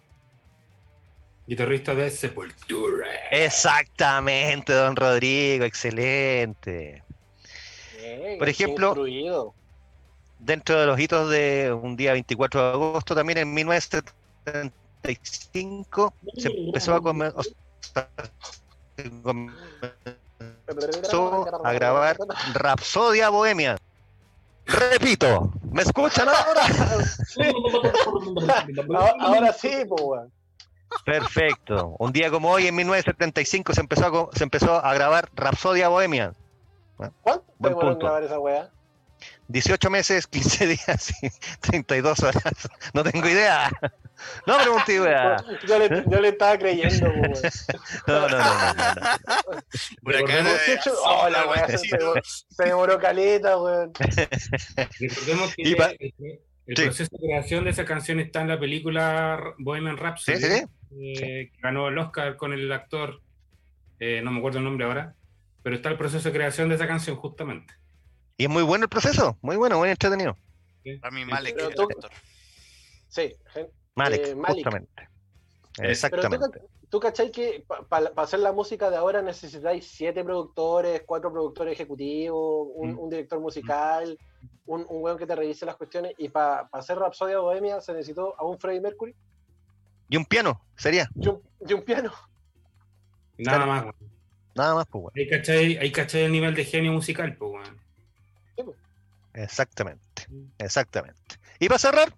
Guitarrista 1.48 1.96
de 1.96 2.10
Sepultura. 2.12 3.08
Exactamente, 3.32 4.74
don 4.74 4.96
Rodrigo, 4.96 5.66
excelente. 5.66 7.04
Por 8.40 8.48
ejemplo. 8.50 8.96
Dentro 10.40 10.80
de 10.80 10.88
los 10.88 11.00
hitos 11.00 11.30
de 11.30 11.72
un 11.72 11.96
día 11.96 12.14
24 12.14 12.62
de 12.64 12.70
agosto, 12.74 13.14
también 13.14 13.38
en 13.38 13.54
1975, 13.54 16.14
se 16.36 16.48
empezó 16.48 16.96
a, 16.96 17.02
come- 17.02 17.32
o 17.36 17.44
sea, 17.44 17.54
se 18.98 19.04
comenzó 20.76 21.66
a 21.66 21.74
grabar 21.74 22.18
Rapsodia 22.54 23.30
Bohemia. 23.30 23.78
Repito, 24.66 25.52
¿me 25.72 25.82
escuchan 25.82 26.28
ahora? 26.30 26.62
Ahora, 28.96 29.16
ahora 29.20 29.54
sí, 29.54 29.72
pues, 29.88 30.02
weón. 30.02 30.32
Perfecto. 31.06 31.96
Un 32.00 32.12
día 32.12 32.30
como 32.30 32.52
hoy, 32.52 32.68
en 32.68 32.76
1975, 32.76 33.74
se 33.74 33.82
empezó 33.82 34.06
a, 34.06 34.38
se 34.38 34.44
empezó 34.44 34.86
a 34.86 34.94
grabar 34.94 35.30
Rapsodia 35.36 35.90
Bohemia. 35.90 36.34
¿Cuánto 37.22 37.46
Buen 37.58 37.74
punto. 37.74 38.00
grabar 38.00 38.24
esa 38.24 38.40
weá? 38.40 38.70
18 39.52 39.90
meses, 39.90 40.28
15 40.28 40.68
días 40.68 41.14
y 41.24 41.30
32 41.62 42.20
horas. 42.24 42.44
No 42.94 43.04
tengo 43.04 43.28
idea. 43.28 43.70
No 44.46 44.58
pregunté 44.60 44.94
idea. 44.94 45.38
Yo 45.68 45.80
le, 45.80 46.04
yo 46.10 46.22
le 46.22 46.28
estaba 46.30 46.58
creyendo, 46.58 47.10
weón. 47.10 47.34
No, 48.08 48.30
no, 48.30 48.38
no, 48.38 48.74
no, 48.74 50.44
no, 50.44 50.52
Oh, 51.06 51.30
la 51.30 51.46
weá 51.48 51.68
se, 51.70 51.78
se 51.80 52.64
demoró 52.64 53.00
caleta, 53.00 53.58
weón. 53.58 53.92
Recordemos 55.00 55.56
que 55.56 55.76
pa- 55.76 55.92
el, 56.00 56.14
el 56.68 56.78
Sí. 56.78 56.84
proceso 56.84 57.10
de 57.18 57.28
creación 57.28 57.64
de 57.66 57.72
esa 57.72 57.84
canción 57.86 58.20
está 58.20 58.42
en 58.42 58.48
la 58.48 58.60
película 58.60 59.42
Bohemian 59.58 59.98
Rhapsody, 59.98 60.38
Sí, 60.38 60.44
sí, 60.44 60.52
sí. 60.52 60.64
eh, 61.24 61.52
que 61.54 61.60
ganó 61.62 61.88
el 61.90 61.98
Oscar 61.98 62.38
con 62.38 62.54
el 62.54 62.72
actor, 62.72 63.22
eh, 64.00 64.22
no 64.24 64.32
me 64.32 64.38
acuerdo 64.38 64.60
el 64.60 64.66
nombre 64.66 64.86
ahora, 64.86 65.16
pero 65.64 65.76
está 65.76 65.90
el 65.90 65.98
proceso 65.98 66.30
de 66.30 66.34
creación 66.36 66.70
de 66.70 66.76
esa 66.76 66.88
canción 66.88 67.16
justamente. 67.18 67.74
Y 68.42 68.46
es 68.46 68.50
muy 68.50 68.64
bueno 68.64 68.86
el 68.86 68.90
proceso, 68.90 69.38
muy 69.44 69.56
bueno, 69.56 69.78
muy 69.78 69.90
entretenido. 69.90 70.36
A 71.04 71.12
mi 71.12 71.26
Malek, 71.26 71.54
Pero 71.54 71.68
el 71.70 71.76
tú- 71.76 71.84
actor. 71.84 72.10
Sí, 73.08 73.36
Malek, 73.94 74.28
Eh, 74.30 74.36
Malik. 74.36 74.56
justamente. 74.64 74.92
pero 74.96 75.10
tú, 75.76 75.84
Exactamente. 75.92 76.38
ca- 76.52 76.66
tú 76.90 77.00
cachai 77.00 77.30
que 77.32 77.64
para 77.88 78.12
hacer 78.16 78.40
la 78.40 78.52
música 78.52 78.90
de 78.90 78.98
ahora 78.98 79.22
necesitáis 79.22 79.86
siete 79.88 80.24
productores, 80.24 81.04
cuatro 81.06 81.32
productores 81.32 81.74
ejecutivos, 81.74 82.68
un, 82.74 82.94
Mm. 82.94 83.00
un 83.00 83.10
director 83.12 83.40
musical, 83.40 84.18
un, 84.66 84.88
un 84.90 85.04
weón 85.04 85.20
que 85.20 85.28
te 85.28 85.36
revise 85.36 85.64
las 85.68 85.76
cuestiones. 85.76 86.14
Y 86.18 86.30
para 86.30 86.62
hacer 86.72 86.98
Rapsodia 86.98 87.38
Bohemia 87.38 87.80
se 87.80 87.94
necesitó 87.94 88.34
a 88.40 88.44
un 88.44 88.58
Freddie 88.58 88.82
Mercury 88.82 89.14
Y 90.10 90.18
un 90.18 90.26
piano, 90.26 90.66
sería. 90.76 91.08
y 91.14 91.28
un, 91.28 91.44
y 91.68 91.74
un 91.74 91.84
piano. 91.84 92.12
Nada 93.38 93.58
Claro. 93.58 93.66
más. 93.68 93.84
weón. 93.84 93.96
Nada 94.56 94.74
más, 94.74 94.86
pues 94.88 95.02
bueno. 95.04 95.14
Ahí 95.16 95.30
cachai, 95.30 95.78
ahí 95.78 95.92
cachai 95.92 96.24
el 96.24 96.32
nivel 96.32 96.56
de 96.56 96.66
genio 96.66 96.92
musical, 96.92 97.36
pues, 97.38 97.52
weón. 97.52 97.80
Exactamente, 99.34 100.28
exactamente. 100.58 101.38
Y 101.60 101.68
para 101.68 101.80
cerrar, 101.80 102.16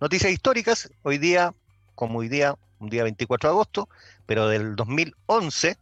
noticias 0.00 0.32
históricas. 0.32 0.90
Hoy 1.02 1.18
día, 1.18 1.54
como 1.94 2.20
hoy 2.20 2.28
día, 2.28 2.56
un 2.78 2.88
día 2.88 3.02
24 3.02 3.48
de 3.48 3.52
agosto, 3.52 3.88
pero 4.26 4.48
del 4.48 4.76
2011, 4.76 5.76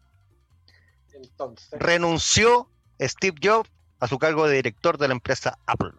Entonces, 1.13 1.79
renunció 1.79 2.69
Steve 3.01 3.37
Jobs 3.43 3.71
a 4.01 4.09
su 4.09 4.19
cargo 4.19 4.47
de 4.47 4.57
director 4.57 4.99
de 4.99 5.09
la 5.09 5.15
empresa 5.15 5.59
Apple. 5.67 5.93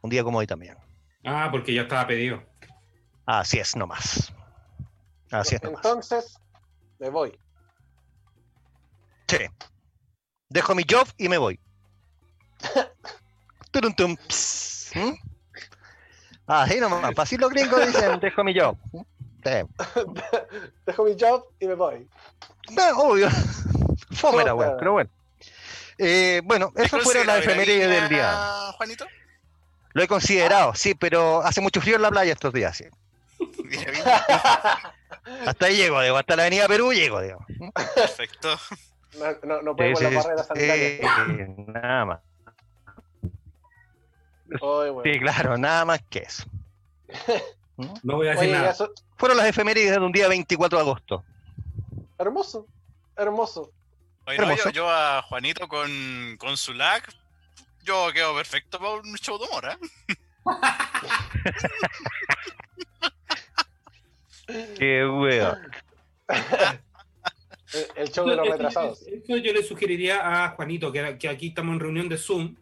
Un 0.00 0.10
día 0.10 0.24
como 0.24 0.38
hoy 0.38 0.46
también. 0.46 0.76
Ah, 1.24 1.48
porque 1.50 1.74
ya 1.74 1.82
estaba 1.82 2.06
pedido. 2.06 2.42
Así 3.26 3.58
es 3.58 3.76
nomás. 3.76 4.32
Así 5.30 5.56
es 5.56 5.62
nomás. 5.62 5.84
entonces 5.84 6.38
me 6.98 7.10
voy. 7.10 7.38
Sí. 9.28 9.38
Dejo 10.48 10.74
mi 10.74 10.84
job 10.88 11.08
y 11.18 11.28
me 11.28 11.38
voy. 11.38 11.60
Turun. 13.94 14.18
¿Mm? 14.94 15.12
Así 16.46 16.80
nomás. 16.80 17.12
Así 17.18 17.36
los 17.36 17.50
gringos 17.50 17.86
dicen, 17.86 18.18
dejo 18.20 18.44
mi 18.44 18.58
job. 18.58 18.76
Sí. 19.44 19.52
Dejo 20.86 21.04
mi 21.04 21.16
job 21.18 21.44
y 21.60 21.66
me 21.68 21.74
voy. 21.74 22.08
No, 22.70 22.98
obvio. 22.98 23.28
Fome 24.12 24.44
la 24.44 24.54
wea, 24.54 24.66
Joder. 24.68 24.78
pero 24.78 24.92
bueno. 24.92 25.10
Eh, 25.98 26.40
bueno, 26.44 26.72
eso 26.74 26.98
fueron 27.00 27.26
las 27.26 27.38
efemérides 27.38 27.88
del 27.88 28.08
día. 28.08 28.72
Juanito? 28.76 29.06
Lo 29.92 30.02
he 30.02 30.08
considerado, 30.08 30.74
sí, 30.74 30.94
pero 30.94 31.40
hace 31.42 31.60
mucho 31.60 31.80
frío 31.80 31.96
en 31.96 32.02
la 32.02 32.10
playa 32.10 32.32
estos 32.32 32.52
días, 32.52 32.76
sí. 32.76 32.84
Hasta 35.46 35.66
ahí 35.66 35.76
llego, 35.76 36.00
digo, 36.02 36.16
hasta 36.16 36.36
la 36.36 36.42
avenida 36.42 36.68
Perú 36.68 36.92
llego, 36.92 37.20
digo. 37.22 37.38
perfecto. 37.94 38.58
No, 39.18 39.26
no, 39.44 39.62
no 39.62 39.76
puedo 39.76 39.96
Sí, 39.96 40.04
la 40.04 40.10
barrera 40.10 40.44
sanitaria. 40.44 40.98
sí, 40.98 41.54
nada 41.68 42.04
más. 42.04 42.20
Weón. 44.60 45.02
Sí, 45.04 45.18
claro, 45.18 45.58
nada 45.58 45.84
más 45.84 46.00
que 46.08 46.20
eso. 46.20 46.44
No 48.02 48.16
voy 48.16 48.28
a 48.28 48.30
decir 48.30 48.48
Oye, 48.48 48.52
nada. 48.52 48.74
Fueron 49.18 49.36
las 49.36 49.48
efemérides 49.48 49.92
de 49.92 49.98
un 49.98 50.10
día 50.10 50.28
24 50.28 50.78
de 50.78 50.82
agosto. 50.82 51.22
hermoso, 52.18 52.66
hermoso. 53.14 53.70
Oye, 54.26 54.38
no, 54.38 54.56
yo, 54.56 54.70
yo 54.70 54.88
a 54.88 55.20
Juanito 55.20 55.68
con, 55.68 56.38
con 56.38 56.56
su 56.56 56.72
lag, 56.72 57.02
yo 57.84 58.10
quedo 58.14 58.34
perfecto 58.34 58.78
para 58.78 58.92
un 58.92 59.14
show 59.16 59.38
de 59.38 59.44
humor, 59.44 59.68
¿eh? 59.70 59.76
Qué 64.78 65.06
weón. 65.06 65.70
El, 67.96 68.10
show 68.10 68.26
de 68.26 68.36
los 68.36 68.48
retrasados. 68.48 69.02
Eso 69.02 69.36
yo 69.36 69.52
le 69.52 69.62
sugeriría 69.62 70.44
a 70.44 70.50
Juanito, 70.50 70.92
que, 70.92 71.18
que 71.18 71.28
aquí 71.28 71.48
estamos 71.48 71.74
en 71.74 71.80
reunión 71.80 72.08
de 72.08 72.16
Zoom, 72.16 72.54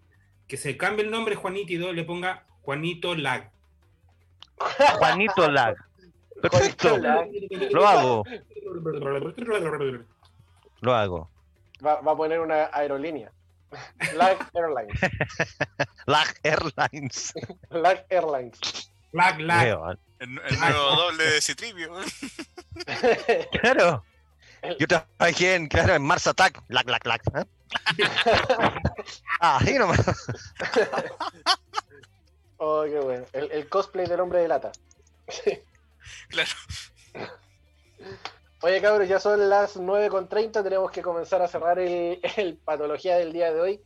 que 0.48 0.56
se 0.56 0.76
cambie 0.76 1.04
el 1.04 1.10
nombre 1.10 1.34
Juanito 1.34 1.72
y 1.72 1.78
le 1.78 2.04
ponga 2.04 2.44
Juanito 2.62 3.14
Lag. 3.14 3.50
Juanito 4.98 5.50
Lag. 5.50 5.76
Perfecto. 6.40 6.90
Juanito 6.90 6.98
Lag. 6.98 7.72
Lo 7.72 7.86
hago, 7.86 8.24
lo 10.80 10.94
hago. 10.94 11.30
Va, 11.84 12.00
va 12.00 12.12
a 12.12 12.16
poner 12.16 12.40
una 12.40 12.70
aerolínea. 12.72 13.30
Lag 14.16 14.50
Airlines. 14.54 15.00
Lag 16.06 16.34
Airlines. 16.42 17.34
Lag 17.70 18.04
Airlines. 18.10 18.90
Lag, 19.12 19.38
lag. 19.40 19.98
El 20.18 20.34
nuevo 20.34 20.96
doble 20.96 21.24
de 21.24 21.40
Citripio. 21.40 21.92
Claro. 23.60 24.04
Yo 24.80 24.88
trabajé 24.88 25.54
en, 25.54 25.68
claro, 25.68 25.94
en 25.94 26.02
Mars 26.02 26.26
Attack. 26.26 26.60
Lag, 26.68 26.88
lag, 26.88 27.06
lag. 27.06 27.20
¿eh? 27.36 27.44
Ah, 29.46 29.58
ahí 29.60 29.78
nomás. 29.78 30.00
Oh, 32.56 32.84
qué 32.84 32.98
bueno. 32.98 33.26
El, 33.34 33.50
el 33.52 33.68
cosplay 33.68 34.06
del 34.06 34.20
hombre 34.20 34.38
de 34.40 34.48
lata. 34.48 34.72
Claro. 36.28 36.50
Oye, 38.62 38.80
cabros, 38.80 39.08
ya 39.08 39.18
son 39.20 39.50
las 39.50 39.76
9.30. 39.76 40.62
Tenemos 40.62 40.90
que 40.90 41.02
comenzar 41.02 41.42
a 41.42 41.48
cerrar 41.48 41.78
el, 41.78 42.20
el 42.36 42.56
patología 42.56 43.16
del 43.16 43.32
día 43.32 43.52
de 43.52 43.60
hoy. 43.60 43.82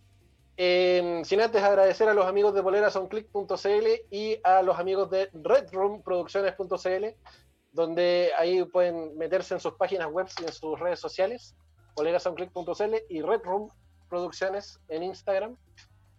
Eh, 0.57 1.23
sin 1.25 1.41
antes 1.41 1.63
agradecer 1.63 2.09
a 2.09 2.15
los 2.15 2.27
amigos 2.27 2.55
de 2.55 2.61
bolerasonclick.cl 2.61 3.87
y 4.11 4.41
a 4.45 4.63
los 4.63 4.79
amigos 4.79 5.11
de 5.11 5.29
redroomproducciones.cl, 5.33 7.07
donde 7.73 8.31
ahí 8.37 8.65
pueden 8.65 9.17
meterse 9.17 9.55
en 9.55 9.61
sus 9.61 9.75
páginas 9.75 10.09
web 10.09 10.29
y 10.41 10.45
en 10.45 10.53
sus 10.53 10.79
redes 10.79 11.01
sociales, 11.01 11.57
bolerasonclick.cl 11.97 12.95
y 13.09 13.23
Redroom 13.23 13.71
Producciones 14.09 14.81
en 14.89 15.03
Instagram, 15.03 15.57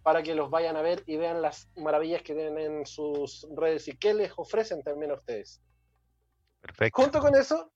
para 0.02 0.22
que 0.22 0.34
los 0.34 0.50
vayan 0.50 0.76
a 0.76 0.82
ver 0.82 1.02
y 1.06 1.16
vean 1.16 1.42
las 1.42 1.68
maravillas 1.76 2.22
que 2.22 2.34
tienen 2.34 2.58
en 2.58 2.86
sus 2.86 3.46
redes 3.54 3.88
y 3.88 3.96
que 3.96 4.14
les 4.14 4.32
ofrecen 4.36 4.82
también 4.82 5.10
a 5.10 5.14
ustedes. 5.14 5.60
Perfecto. 6.60 7.02
Junto 7.02 7.20
con 7.20 7.34
eso, 7.34 7.70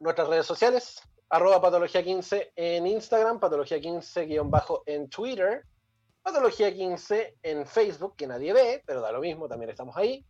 nuestras 0.00 0.28
redes 0.28 0.46
sociales, 0.46 1.00
arroba 1.28 1.60
patología 1.60 2.02
15 2.02 2.52
en 2.56 2.86
Instagram, 2.86 3.40
patología 3.40 3.80
15 3.80 4.26
guion 4.26 4.50
bajo 4.50 4.82
en 4.86 5.08
Twitter, 5.08 5.64
patología 6.22 6.72
15 6.72 7.38
en 7.42 7.66
Facebook, 7.66 8.16
que 8.16 8.26
nadie 8.26 8.52
ve, 8.52 8.82
pero 8.86 9.00
da 9.00 9.10
lo 9.12 9.20
mismo, 9.20 9.48
también 9.48 9.70
estamos 9.70 9.96
ahí, 9.96 10.24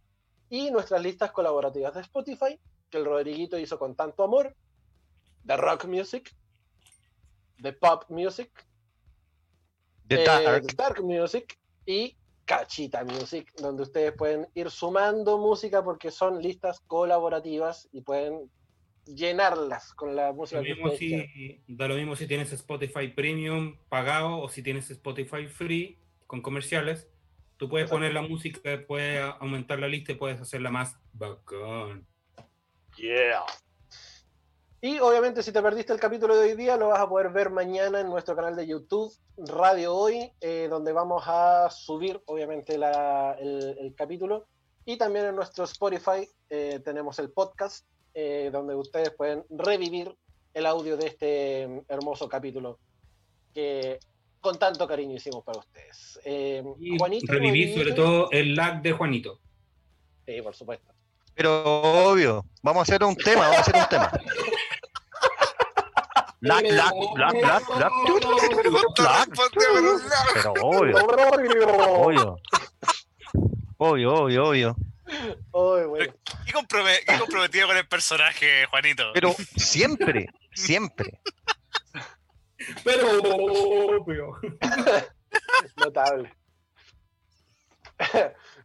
y 0.48 0.70
nuestras 0.70 1.02
listas 1.02 1.32
colaborativas 1.32 1.94
de 1.94 2.02
Spotify, 2.02 2.58
que 2.90 2.98
el 2.98 3.04
Rodriguito 3.04 3.58
hizo 3.58 3.78
con 3.78 3.94
tanto 3.94 4.22
amor, 4.22 4.54
de 5.42 5.56
rock 5.56 5.86
music, 5.86 6.34
de 7.58 7.72
pop 7.72 8.04
music, 8.08 8.50
The 10.16 10.24
eh, 10.24 10.62
Dark. 10.76 11.02
music 11.02 11.58
y 11.86 12.16
cachita 12.44 13.04
music, 13.04 13.52
donde 13.56 13.82
ustedes 13.84 14.12
pueden 14.12 14.46
ir 14.54 14.70
sumando 14.70 15.38
música 15.38 15.82
porque 15.82 16.10
son 16.10 16.42
listas 16.42 16.80
colaborativas 16.80 17.88
y 17.92 18.02
pueden 18.02 18.50
llenarlas 19.06 19.94
con 19.94 20.14
la 20.14 20.32
música 20.32 20.60
Lo 20.60 20.66
mismo 20.66 20.90
si, 20.90 21.62
da 21.66 21.88
lo 21.88 21.96
mismo 21.96 22.14
si 22.14 22.26
tienes 22.26 22.52
Spotify 22.52 23.08
Premium 23.08 23.78
pagado 23.88 24.38
o 24.38 24.48
si 24.48 24.62
tienes 24.62 24.90
Spotify 24.90 25.46
Free 25.46 25.98
con 26.26 26.42
comerciales. 26.42 27.08
Tú 27.56 27.68
puedes 27.68 27.88
poner 27.88 28.12
la 28.12 28.22
música, 28.22 28.84
puedes 28.86 29.22
aumentar 29.38 29.78
la 29.78 29.88
lista 29.88 30.12
y 30.12 30.16
puedes 30.16 30.40
hacerla 30.40 30.70
más 30.70 30.96
bacán. 31.12 32.06
Yeah. 32.96 33.44
Y 34.84 34.98
obviamente 34.98 35.44
si 35.44 35.52
te 35.52 35.62
perdiste 35.62 35.92
el 35.92 36.00
capítulo 36.00 36.34
de 36.36 36.50
hoy 36.50 36.56
día, 36.56 36.76
lo 36.76 36.88
vas 36.88 36.98
a 37.00 37.08
poder 37.08 37.30
ver 37.30 37.50
mañana 37.50 38.00
en 38.00 38.08
nuestro 38.08 38.34
canal 38.34 38.56
de 38.56 38.66
YouTube, 38.66 39.12
Radio 39.38 39.94
Hoy, 39.94 40.32
eh, 40.40 40.66
donde 40.68 40.92
vamos 40.92 41.22
a 41.26 41.70
subir 41.70 42.20
obviamente 42.26 42.76
la- 42.76 43.36
el, 43.38 43.76
el 43.78 43.94
capítulo. 43.94 44.46
Y 44.84 44.96
también 44.96 45.26
en 45.26 45.36
nuestro 45.36 45.62
Spotify 45.64 46.28
eh, 46.50 46.80
tenemos 46.84 47.16
el 47.20 47.30
podcast, 47.30 47.86
eh, 48.12 48.50
donde 48.52 48.74
ustedes 48.74 49.10
pueden 49.12 49.44
revivir 49.50 50.12
el 50.52 50.66
audio 50.66 50.96
de 50.96 51.06
este 51.06 51.68
mm, 51.68 51.80
hermoso 51.88 52.28
capítulo 52.28 52.80
que 53.54 54.00
con 54.40 54.58
tanto 54.58 54.88
cariño 54.88 55.14
hicimos 55.14 55.44
para 55.44 55.60
ustedes. 55.60 56.18
Eh, 56.24 56.60
Y 56.80 56.98
Juanito, 56.98 57.32
revivir 57.32 57.78
sobre 57.78 57.92
todo 57.92 58.28
el 58.32 58.56
lag 58.56 58.82
de 58.82 58.90
Juanito. 58.90 59.38
Sí, 60.26 60.42
por 60.42 60.56
supuesto. 60.56 60.91
Pero 61.34 61.62
obvio, 61.64 62.44
vamos 62.62 62.80
a 62.80 62.82
hacer 62.82 63.02
un 63.04 63.16
tema, 63.16 63.42
vamos 63.48 63.56
a 63.56 63.60
hacer 63.60 63.76
un 63.76 63.88
tema. 63.88 64.10
Tu, 68.06 68.20
tu, 68.20 68.28
tu, 68.94 69.02
lac. 69.02 69.28
Pero 70.34 70.52
obvio, 70.60 70.96
obvio. 71.94 72.36
Obvio, 73.78 74.14
obvio, 74.14 74.44
obvio. 74.44 74.76
Bueno. 75.88 76.12
Qué, 76.46 76.52
comprome- 76.52 77.00
qué 77.06 77.18
comprometido 77.18 77.68
con 77.68 77.76
el 77.76 77.86
personaje, 77.86 78.66
Juanito. 78.66 79.10
Pero 79.14 79.34
siempre, 79.56 80.26
siempre. 80.54 81.20
Pero 82.84 83.20
obvio. 83.22 84.38
Notable. 85.76 86.32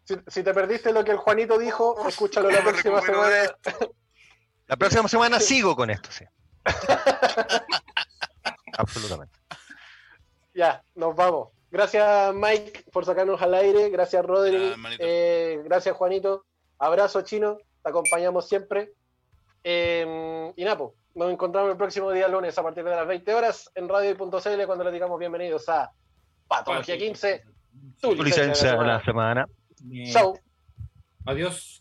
Si, 0.08 0.16
si 0.28 0.44
te 0.44 0.54
perdiste 0.54 0.94
lo 0.94 1.04
que 1.04 1.12
el 1.12 1.18
Juanito 1.18 1.58
dijo, 1.58 2.08
escúchalo 2.08 2.50
la 2.50 2.60
¿Cómo 2.60 2.70
próxima 2.72 3.02
semana. 3.02 3.56
La 4.68 4.78
próxima 4.78 5.08
semana 5.08 5.40
sigo 5.40 5.76
con 5.76 5.90
esto, 5.90 6.12
sí. 6.12 6.26
Absolutamente. 8.78 9.40
Ya, 10.54 10.84
nos 10.96 11.16
vamos. 11.16 11.50
Gracias, 11.70 12.34
Mike, 12.34 12.86
por 12.92 13.06
sacarnos 13.06 13.42
al 13.42 13.54
aire. 13.54 13.90
Gracias, 13.90 14.26
Rodri. 14.26 14.74
Eh, 15.00 15.62
gracias, 15.66 15.96
Juanito. 15.96 16.46
Abrazo, 16.80 17.22
chino. 17.24 17.58
Te 17.84 17.90
acompañamos 17.90 18.48
siempre. 18.48 18.94
Eh, 19.64 20.54
y 20.56 20.64
Napo, 20.64 20.96
nos 21.16 21.32
encontramos 21.32 21.72
el 21.72 21.78
próximo 21.78 22.12
día 22.12 22.28
lunes 22.28 22.58
a 22.58 22.64
partir 22.64 22.86
de 22.86 22.92
las 22.92 23.08
20 23.08 23.34
horas 23.34 23.70
en 23.76 23.90
radio.cl 23.90 24.66
cuando 24.66 24.86
le 24.86 24.92
digamos 24.92 25.20
bienvenidos 25.20 25.68
a 25.68 25.92
Patología 26.48 26.98
15. 26.98 27.44
Tu 28.00 28.16
Tu 28.16 28.24
licencia 28.24 28.78
de 28.78 28.86
la 28.86 29.04
semana. 29.04 29.46
Bien. 29.82 30.12
Chau. 30.12 30.40
Adiós. 31.26 31.80